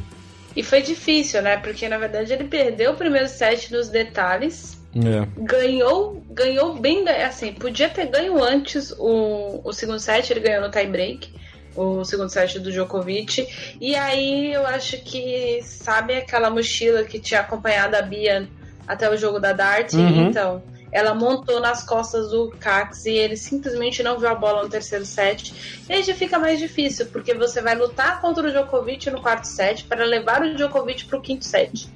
[0.56, 1.58] E foi difícil, né?
[1.58, 5.26] Porque na verdade ele perdeu o primeiro set nos detalhes é.
[5.36, 10.70] Ganhou, ganhou bem, assim, podia ter ganho antes o, o segundo set, ele ganhou no
[10.70, 11.32] tie break,
[11.76, 13.46] o segundo set do Djokovic.
[13.80, 18.48] E aí eu acho que, sabe aquela mochila que tinha acompanhado a Bia
[18.86, 19.92] até o jogo da Dart?
[19.92, 20.28] Uhum.
[20.28, 24.68] Então, ela montou nas costas do Cax e ele simplesmente não viu a bola no
[24.68, 25.82] terceiro set.
[25.88, 29.44] E aí já fica mais difícil, porque você vai lutar contra o Djokovic no quarto
[29.44, 31.88] set para levar o Djokovic para o quinto set.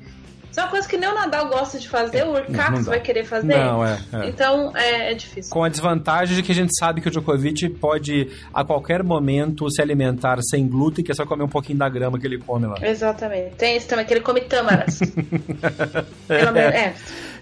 [0.54, 3.24] Isso é uma coisa que nem o Nadal gosta de fazer, o Urcax vai querer
[3.24, 3.56] fazer.
[3.56, 3.98] Não, é.
[4.12, 4.28] é.
[4.28, 5.52] Então é, é, difícil.
[5.52, 9.68] Com a desvantagem de que a gente sabe que o Djokovic pode a qualquer momento
[9.68, 12.68] se alimentar sem glúten, que é só comer um pouquinho da grama que ele come
[12.68, 12.76] lá.
[12.80, 13.56] Exatamente.
[13.56, 15.00] Tem isso também, que ele come tâmaras.
[16.30, 16.60] é.
[16.60, 16.94] é.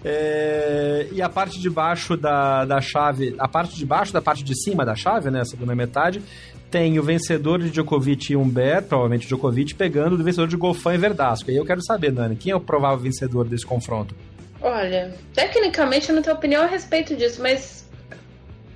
[0.05, 4.43] É, e a parte de baixo da, da chave, a parte de baixo da parte
[4.43, 6.21] de cima da chave, né, a segunda metade,
[6.73, 10.97] tem o vencedor de Djokovic e Humbert, provavelmente Djokovic, pegando o vencedor de Golfan e
[10.97, 11.51] Verdasco.
[11.51, 14.15] E eu quero saber, Dani, quem é o provável vencedor desse confronto?
[14.59, 17.87] Olha, tecnicamente eu não tenho opinião a respeito disso, mas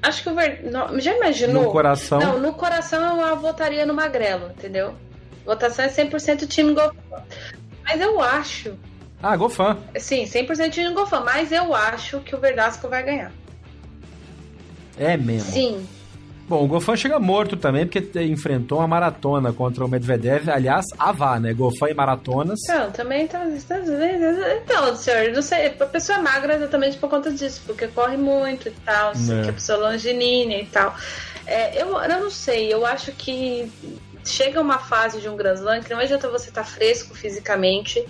[0.03, 0.63] acho que o Ver...
[0.99, 1.63] já imaginou?
[1.63, 2.19] No coração?
[2.19, 4.93] Não, no coração eu votaria no Magrelo, entendeu?
[5.43, 7.23] Votação é 100% time Golfan.
[7.83, 8.75] Mas eu acho...
[9.23, 9.75] Ah, Golfan.
[9.97, 13.31] Sim, 100% time Golfan, mas eu acho que o Verdasco vai ganhar.
[14.99, 15.51] É mesmo?
[15.51, 15.96] Sim.
[16.47, 20.49] Bom, o Gofan chega morto também, porque enfrentou uma maratona contra o Medvedev.
[20.49, 21.53] Aliás, Avá, né?
[21.53, 22.59] Gofan e maratonas.
[22.69, 23.45] Não, também tá.
[23.45, 25.67] Então, senhor, não sei.
[25.67, 29.43] A pessoa é magra exatamente por conta disso, porque corre muito e tal, é.
[29.43, 30.95] que a pessoa é longilínea e tal.
[31.45, 33.69] É, eu, eu não sei, eu acho que
[34.23, 38.05] chega uma fase de um Grand Slam que não adianta você estar tá fresco fisicamente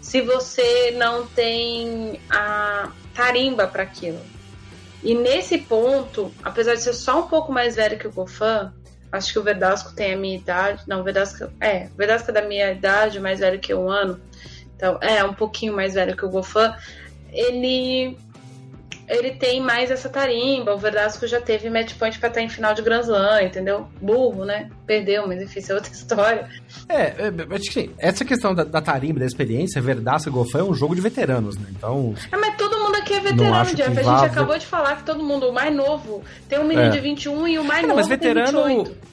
[0.00, 4.20] se você não tem a tarimba para aquilo.
[5.02, 8.72] E nesse ponto, apesar de ser só um pouco mais velho que o Gofan,
[9.10, 10.84] acho que o Verdasco tem a minha idade.
[10.86, 11.50] Não, o Verdasco.
[11.60, 14.20] É, o Verdasco é da minha idade, mais velho que um ano.
[14.76, 16.76] Então, é um pouquinho mais velho que o Gofan.
[17.32, 18.16] Ele
[19.08, 20.74] ele tem mais essa tarimba.
[20.74, 23.86] O Verdasco já teve match point pra estar em final de Grand Slam, entendeu?
[24.00, 24.70] Burro, né?
[24.86, 26.48] Perdeu, mas enfim, isso é outra história.
[26.88, 27.94] É, é acho que sim.
[27.98, 31.56] Essa questão da, da tarimba, da experiência, Verdasco e Golfão é um jogo de veteranos,
[31.58, 31.66] né?
[31.70, 32.14] Então.
[32.30, 33.98] É, mas todo mundo aqui é veterano, Jeff.
[33.98, 36.90] A gente acabou de falar que todo mundo, o mais novo, tem um menino é.
[36.90, 38.64] de 21 e o mais não, novo mas veterano...
[38.64, 39.12] tem 28.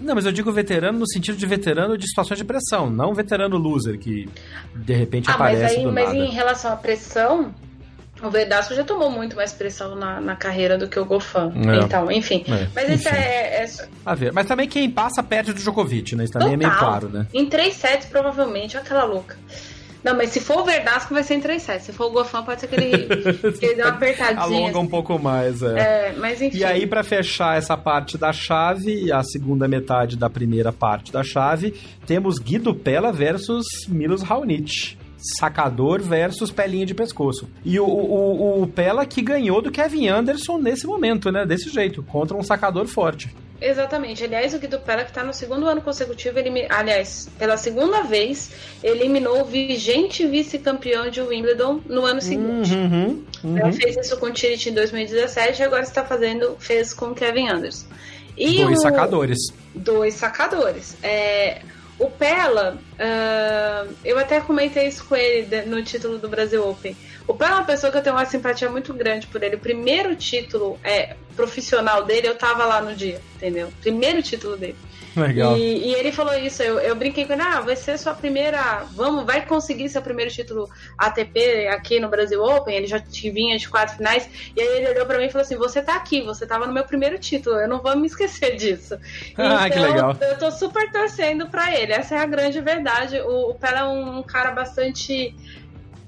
[0.00, 3.56] Não, mas eu digo veterano no sentido de veterano de situações de pressão, não veterano
[3.56, 4.28] loser que
[4.74, 6.18] de repente ah, aparece mas aí, do mas nada.
[6.18, 7.52] em relação à pressão,
[8.22, 11.52] o Verdasco já tomou muito mais pressão na, na carreira do que o Gofan.
[11.54, 11.84] É.
[11.84, 12.44] Então, enfim.
[12.48, 12.68] É.
[12.74, 13.66] Mas isso é, é,
[14.06, 14.32] A ver.
[14.32, 16.24] Mas também quem passa perto do Djokovic, né?
[16.24, 16.68] Isso também Total.
[16.68, 17.26] é meio claro, né?
[17.32, 19.36] Em três sets, provavelmente, olha aquela louca.
[20.02, 21.86] Não, mas se for o Verdasco, vai ser em 3 sets.
[21.86, 24.40] Se for o Gofan, pode ser que ele, que ele dê uma apertadinha.
[24.40, 25.78] Alonga um pouco mais, é.
[26.08, 26.58] É, mas enfim.
[26.58, 31.22] E aí, para fechar essa parte da chave, a segunda metade da primeira parte da
[31.22, 31.74] chave,
[32.06, 34.96] temos Guido Pella versus Milos Raonic.
[35.40, 37.48] Sacador versus pelinha de pescoço.
[37.64, 41.44] E o, o, o Pella que ganhou do Kevin Anderson nesse momento, né?
[41.44, 43.28] Desse jeito, contra um sacador forte.
[43.60, 44.22] Exatamente.
[44.24, 48.50] Aliás, o Guido Pella, que está no segundo ano consecutivo, ele, aliás, pela segunda vez,
[48.82, 52.72] eliminou o vigente vice-campeão de Wimbledon no ano seguinte.
[52.74, 53.58] Uhum, uhum.
[53.58, 57.14] Ele fez isso com o Tirit em 2017 e agora está fazendo, fez com o
[57.14, 57.86] Kevin Anderson.
[58.36, 58.82] E Dois o...
[58.82, 59.38] sacadores.
[59.74, 60.96] Dois sacadores.
[61.02, 61.62] É,
[61.98, 66.96] o Pella, uh, eu até comentei isso com ele no título do Brasil Open.
[67.28, 69.56] O Pella é uma pessoa que eu tenho uma simpatia muito grande por ele.
[69.56, 73.70] O primeiro título é, profissional dele, eu tava lá no dia, entendeu?
[73.82, 74.76] Primeiro título dele.
[75.14, 75.56] Legal.
[75.56, 78.84] E, e, ele falou isso, eu, eu brinquei com ele, ah, vai ser sua primeira.
[78.92, 82.74] Vamos, vai conseguir seu primeiro título ATP aqui no Brasil Open.
[82.74, 83.02] Ele já
[83.32, 84.28] vinha de quatro finais.
[84.56, 86.72] E aí ele olhou pra mim e falou assim: Você tá aqui, você tava no
[86.72, 88.98] meu primeiro título, eu não vou me esquecer disso.
[89.36, 90.16] Ah, então, que legal.
[90.20, 91.92] Eu tô super torcendo pra ele.
[91.92, 93.20] Essa é a grande verdade.
[93.20, 95.34] O, o Pela é um cara bastante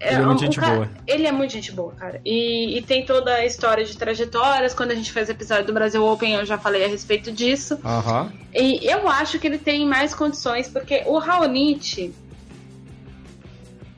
[0.00, 0.90] ele é muito gente cara, boa.
[1.06, 2.20] Ele é muito gente boa, cara.
[2.24, 4.72] E, e, tem toda a história de trajetórias.
[4.72, 7.74] Quando a gente fez o episódio do Brasil Open, eu já falei a respeito disso.
[7.84, 8.30] Uhum.
[8.54, 12.14] E eu acho que ele tem mais condições, porque o Raonic.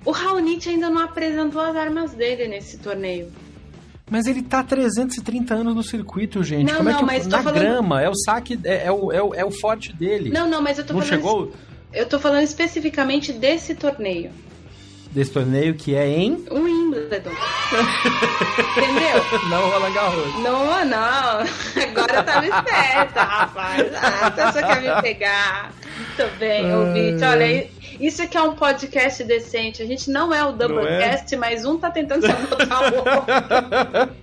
[0.05, 3.31] O Raonic ainda não apresentou as armas dele nesse torneio.
[4.11, 6.69] Mas ele tá 330 anos no circuito, gente.
[6.69, 7.61] Não, Como não, é que mas na falando...
[7.61, 10.31] grama é o saque, é, é, o, é, o, é o forte dele.
[10.31, 11.15] Não, não, mas eu tô não falando.
[11.15, 11.53] chegou?
[11.93, 14.33] Eu tô falando especificamente desse torneio
[15.13, 17.31] desse torneio que é em Wimbledon.
[18.77, 19.49] Entendeu?
[19.51, 20.35] Não Roland Garros.
[20.43, 21.41] Não, não.
[21.83, 23.93] Agora eu tava esperta, rapaz.
[23.95, 25.73] Ah, a pessoa quer me pegar.
[25.97, 27.25] Muito bem, ouvinte.
[27.25, 27.69] Olha,
[28.01, 29.83] isso aqui é um podcast decente.
[29.83, 31.39] A gente não é o Doublecast, é?
[31.39, 34.23] mas um tá tentando sabotar o outro.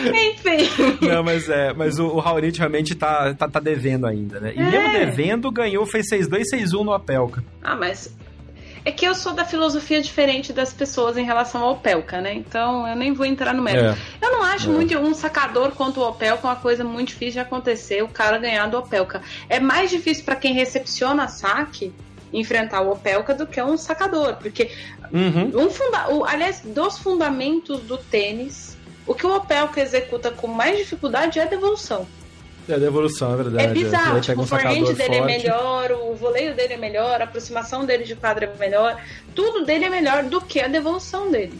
[0.00, 1.06] Enfim.
[1.06, 4.52] Não, mas é, mas o, o Raonic realmente tá, tá, tá devendo ainda, né?
[4.54, 4.70] E é.
[4.70, 7.42] mesmo devendo, ganhou, fez 6-2, 6-1 no Apelka.
[7.62, 8.14] Ah, mas
[8.84, 12.34] é que eu sou da filosofia diferente das pessoas em relação ao Opelka, né?
[12.34, 13.98] Então eu nem vou entrar no mérito.
[14.20, 14.26] É.
[14.26, 14.72] Eu não acho é.
[14.72, 18.66] muito um sacador contra o Opelka uma coisa muito difícil de acontecer, o cara ganhar
[18.66, 19.22] do Opelka.
[19.48, 21.92] É mais difícil para quem recepciona saque
[22.32, 24.70] enfrentar o Opelka do que um sacador, porque
[25.12, 25.66] uhum.
[25.66, 28.76] um funda o, aliás, dos fundamentos do tênis,
[29.06, 32.06] o que o Opelka executa com mais dificuldade é a devolução.
[32.68, 33.64] É a devolução, é verdade.
[33.64, 34.20] É bizarro, é.
[34.20, 35.14] tipo, um o forehand dele forte.
[35.16, 39.02] é melhor, o voleio dele é melhor, a aproximação dele de quadra é melhor,
[39.34, 41.58] tudo dele é melhor do que a devolução dele.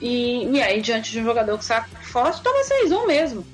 [0.00, 3.46] E, e aí, diante de um jogador que saca forte, toma 6-1 mesmo.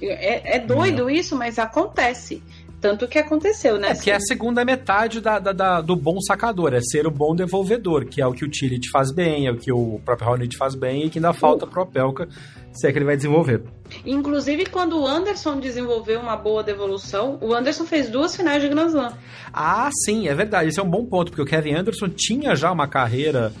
[0.00, 1.10] É, é doido Não.
[1.10, 2.42] isso, mas acontece.
[2.80, 3.90] Tanto que aconteceu, né?
[3.90, 7.10] É que é a segunda metade da, da, da, do bom sacador, é ser o
[7.10, 10.28] bom devolvedor, que é o que o Tillit faz bem, é o que o próprio
[10.28, 11.68] Raonic faz bem e que ainda falta uh.
[11.68, 12.28] pro Opelka,
[12.72, 13.62] se é que ele vai desenvolver.
[14.04, 18.88] Inclusive, quando o Anderson desenvolveu uma boa devolução, o Anderson fez duas finais de Grand
[18.88, 19.12] Slam.
[19.52, 20.68] Ah, sim, é verdade.
[20.68, 23.52] Esse é um bom ponto, porque o Kevin Anderson tinha já uma carreira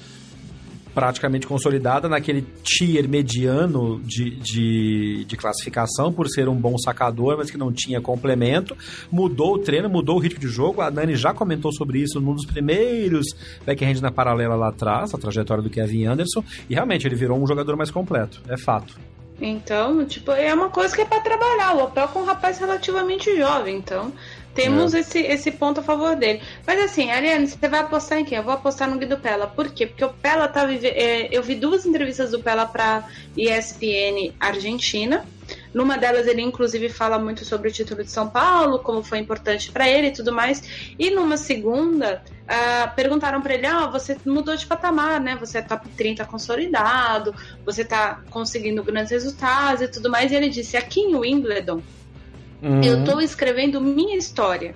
[0.98, 7.52] praticamente consolidada naquele tier mediano de, de, de, classificação, por ser um bom sacador, mas
[7.52, 8.76] que não tinha complemento.
[9.08, 10.80] Mudou o treino, mudou o ritmo de jogo.
[10.80, 13.26] A Nani já comentou sobre isso num dos primeiros
[13.64, 17.46] backhand na paralela lá atrás, a trajetória do Kevin Anderson, e realmente ele virou um
[17.46, 18.98] jogador mais completo, é fato.
[19.40, 21.76] Então, tipo, é uma coisa que é para trabalhar.
[21.76, 24.12] O Opel é um rapaz relativamente jovem, então
[24.58, 24.98] temos é.
[24.98, 26.42] esse, esse ponto a favor dele.
[26.66, 28.36] Mas assim, Ariane, você vai apostar em quem?
[28.36, 29.46] Eu vou apostar no Guido Pella.
[29.46, 29.86] Por quê?
[29.86, 30.94] Porque o Pella tá vivendo.
[30.96, 35.24] É, eu vi duas entrevistas do Pella pra ESPN Argentina.
[35.72, 39.70] Numa delas, ele inclusive fala muito sobre o título de São Paulo, como foi importante
[39.70, 40.92] para ele e tudo mais.
[40.98, 45.36] E numa segunda, uh, perguntaram para ele: Ah, você mudou de patamar, né?
[45.40, 47.32] Você é top 30 consolidado,
[47.64, 50.32] você tá conseguindo grandes resultados e tudo mais.
[50.32, 51.80] E ele disse: Aqui em Wimbledon,
[52.62, 52.82] Uhum.
[52.82, 54.74] Eu estou escrevendo minha história.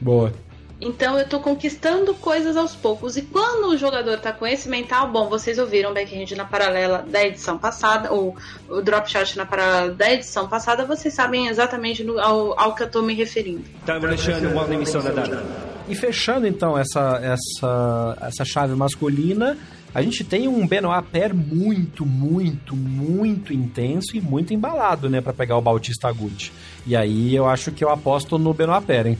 [0.00, 0.32] Boa.
[0.80, 3.16] Então eu estou conquistando coisas aos poucos.
[3.16, 7.04] E quando o jogador está com esse mental, bom, vocês ouviram o backhand na paralela
[7.08, 8.36] da edição passada, ou
[8.68, 12.82] o drop shot na paralela da edição passada, vocês sabem exatamente no, ao, ao, que
[12.82, 13.64] eu estou me referindo.
[13.86, 15.42] Tá deixando uma emissão da data.
[15.88, 19.56] E fechando então essa, essa, essa chave masculina,
[19.94, 25.32] a gente tem um Benoit Paire muito, muito, muito intenso e muito embalado, né, para
[25.32, 26.52] pegar o Bautista Agut.
[26.86, 29.18] E aí eu acho que eu aposto no Benoit Paire, hein?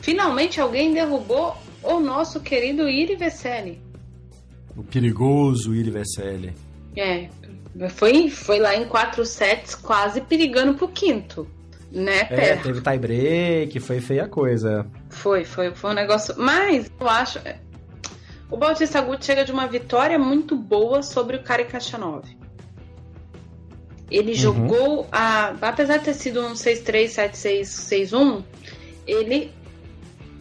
[0.00, 3.80] Finalmente alguém derrubou o nosso querido Iri Veseli.
[4.76, 6.52] O perigoso Iri Veseli.
[6.96, 7.28] É,
[7.90, 11.46] foi, foi lá em quatro sets, quase perigando pro quinto.
[11.90, 14.86] Né, É, teve tie break, foi feia coisa.
[15.10, 16.34] Foi, foi, foi um negócio.
[16.38, 17.38] Mas eu acho.
[18.52, 22.24] O Bautista Agut chega de uma vitória muito boa sobre o Kari Kachanov.
[24.10, 24.36] Ele uhum.
[24.36, 28.44] jogou, a, apesar de ter sido um 6-3, 7-6, 6-1,
[29.06, 29.50] ele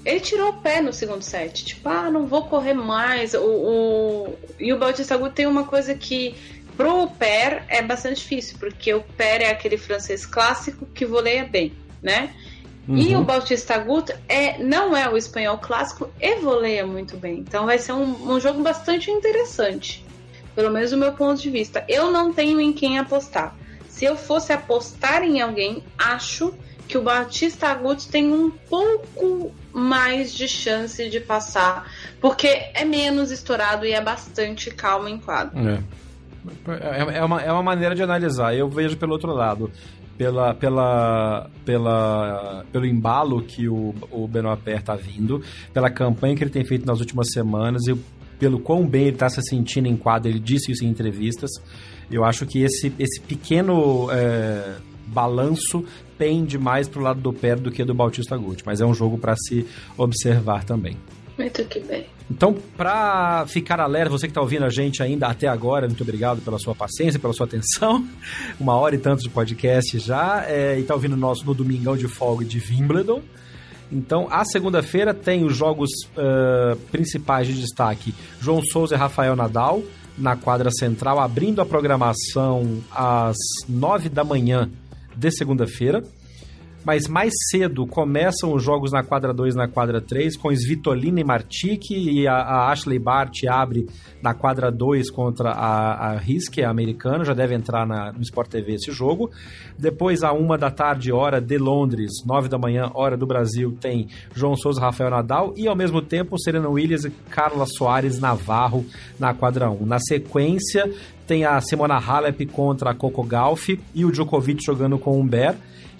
[0.03, 1.63] ele tirou o pé no segundo set.
[1.63, 3.33] Tipo, ah, não vou correr mais.
[3.33, 4.37] O, o...
[4.59, 6.35] E o Bautista Agut tem uma coisa que
[6.75, 11.71] pro Per é bastante difícil, porque o Per é aquele francês clássico que voleia bem,
[12.03, 12.35] né?
[12.91, 12.97] Uhum.
[12.97, 17.39] E o Bautista Agut é, não é o espanhol clássico e voleia muito bem.
[17.39, 20.05] Então vai ser um, um jogo bastante interessante.
[20.53, 21.85] Pelo menos do meu ponto de vista.
[21.87, 23.55] Eu não tenho em quem apostar.
[23.87, 26.53] Se eu fosse apostar em alguém, acho
[26.85, 31.89] que o Batista Agut tem um pouco mais de chance de passar,
[32.19, 35.57] porque é menos estourado e é bastante calmo em quadro.
[35.57, 35.81] É.
[36.67, 38.53] É, é, uma, é uma maneira de analisar.
[38.53, 39.71] Eu vejo pelo outro lado.
[40.21, 45.41] Pela, pela, pela, pelo embalo que o, o Benoit Paire está vindo,
[45.73, 47.95] pela campanha que ele tem feito nas últimas semanas e
[48.37, 51.49] pelo quão bem ele está se sentindo em quadro, ele disse isso em entrevistas.
[52.11, 54.75] Eu acho que esse, esse pequeno é,
[55.07, 55.83] balanço
[56.19, 59.17] pende mais pro lado do Pé do que do Bautista Guti, mas é um jogo
[59.17, 59.65] para se
[59.97, 60.95] observar também.
[61.35, 62.05] Muito que bem.
[62.31, 66.41] Então, para ficar alerta, você que está ouvindo a gente ainda até agora, muito obrigado
[66.41, 68.07] pela sua paciência, pela sua atenção.
[68.57, 71.97] Uma hora e tanto de podcast já, é, e está ouvindo o nosso no Domingão
[71.97, 73.21] de Folga de Wimbledon.
[73.91, 79.83] Então, a segunda-feira tem os jogos uh, principais de destaque: João Souza e Rafael Nadal
[80.17, 83.35] na quadra central, abrindo a programação às
[83.67, 84.71] nove da manhã
[85.13, 86.01] de segunda-feira.
[86.83, 91.19] Mas mais cedo começam os jogos na quadra 2 e na quadra 3, com Svitolina
[91.19, 93.87] e Martic, e a, a, Ashley Bart abre
[94.21, 98.49] na quadra 2 contra a, a Riske, a americana, já deve entrar na, no Sport
[98.49, 99.29] TV esse jogo.
[99.77, 104.07] Depois, a uma da tarde, hora de Londres, 9 da manhã, hora do Brasil, tem
[104.33, 108.85] João Souza Rafael Nadal, e ao mesmo tempo Serena Williams e Carla Soares Navarro
[109.19, 109.85] na quadra 1.
[109.85, 110.91] Na sequência,
[111.27, 115.31] tem a Simona Halep contra a Coco Gauff e o Djokovic jogando com o.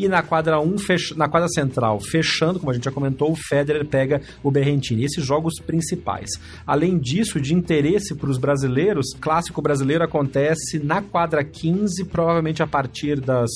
[0.01, 1.15] E na quadra 1, fech...
[1.15, 5.03] na quadra central, fechando, como a gente já comentou, o Federer pega o Berrentini.
[5.03, 6.27] Esses jogos principais.
[6.65, 12.67] Além disso, de interesse para os brasileiros, clássico brasileiro acontece na quadra 15, provavelmente a
[12.67, 13.51] partir das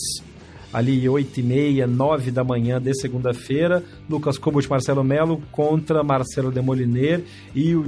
[0.76, 6.52] ali 8 e meia, 9 da manhã de segunda-feira, Lucas Kubot Marcelo Melo contra Marcelo
[6.52, 7.24] Demoliner
[7.56, 7.86] e o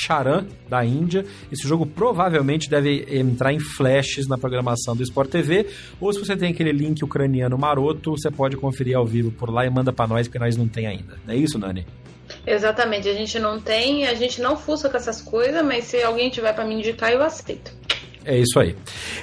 [0.00, 1.24] Charan da Índia.
[1.52, 5.68] Esse jogo provavelmente deve entrar em flashes na programação do Sport TV,
[6.00, 9.64] ou se você tem aquele link ucraniano maroto, você pode conferir ao vivo por lá
[9.64, 11.16] e manda para nós, porque nós não tem ainda.
[11.24, 11.86] Não é isso, Nani?
[12.44, 16.28] Exatamente, a gente não tem, a gente não fuça com essas coisas, mas se alguém
[16.28, 17.70] tiver para me indicar, eu aceito.
[18.24, 18.74] É isso aí.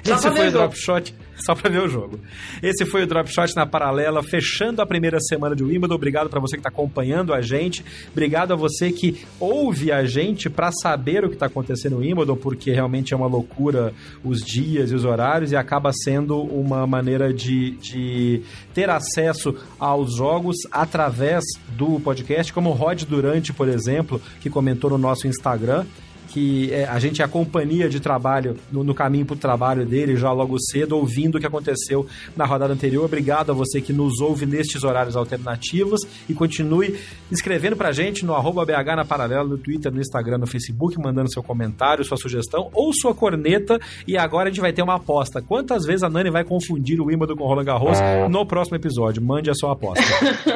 [0.06, 1.14] Esse foi o Drop Shot.
[1.46, 2.20] Só para ver o jogo.
[2.62, 5.96] Esse foi o Drop Shot na paralela, fechando a primeira semana de Wimbledon.
[5.96, 7.84] Obrigado para você que está acompanhando a gente.
[8.12, 12.36] Obrigado a você que ouve a gente para saber o que está acontecendo no Wimbledon,
[12.36, 13.94] porque realmente é uma loucura
[14.24, 18.42] os dias e os horários e acaba sendo uma maneira de, de
[18.74, 21.44] ter acesso aos jogos através
[21.76, 25.86] do podcast, como o Rod Durante, por exemplo, que comentou no nosso Instagram
[26.34, 29.86] que é, a gente é a companhia de trabalho no, no caminho para o trabalho
[29.86, 33.06] dele já logo cedo, ouvindo o que aconteceu na rodada anterior.
[33.06, 37.00] Obrigado a você que nos ouve nestes horários alternativos e continue
[37.32, 40.98] escrevendo para a gente no arroba BH na Paralela, no Twitter, no Instagram, no Facebook,
[41.00, 43.80] mandando seu comentário, sua sugestão ou sua corneta.
[44.08, 45.40] E agora a gente vai ter uma aposta.
[45.40, 49.22] Quantas vezes a Nani vai confundir o Wimbledon com o Roland Garros no próximo episódio?
[49.22, 50.04] Mande a sua aposta.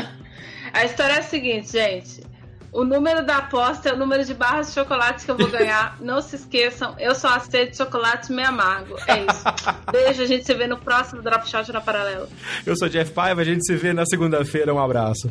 [0.74, 2.37] a história é a seguinte, gente.
[2.78, 5.98] O número da aposta é o número de barras de chocolates que eu vou ganhar.
[6.00, 8.96] Não se esqueçam, eu só aceito chocolates meio amargo.
[9.08, 9.44] É isso.
[9.92, 12.30] Beijo, a gente se vê no próximo Drop Shot na Paralela.
[12.64, 14.72] Eu sou Jeff Paiva, a gente se vê na segunda-feira.
[14.72, 15.28] Um abraço.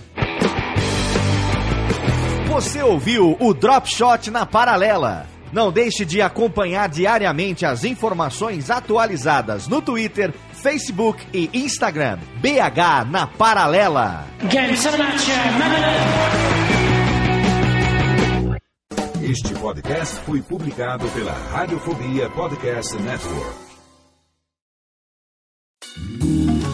[2.48, 5.28] Você ouviu o Drop Shot na Paralela.
[5.52, 12.18] Não deixe de acompanhar diariamente as informações atualizadas no Twitter, Facebook e Instagram.
[12.40, 14.26] BH na Paralela.
[19.28, 23.65] Este podcast foi publicado pela Radiofobia Podcast Network.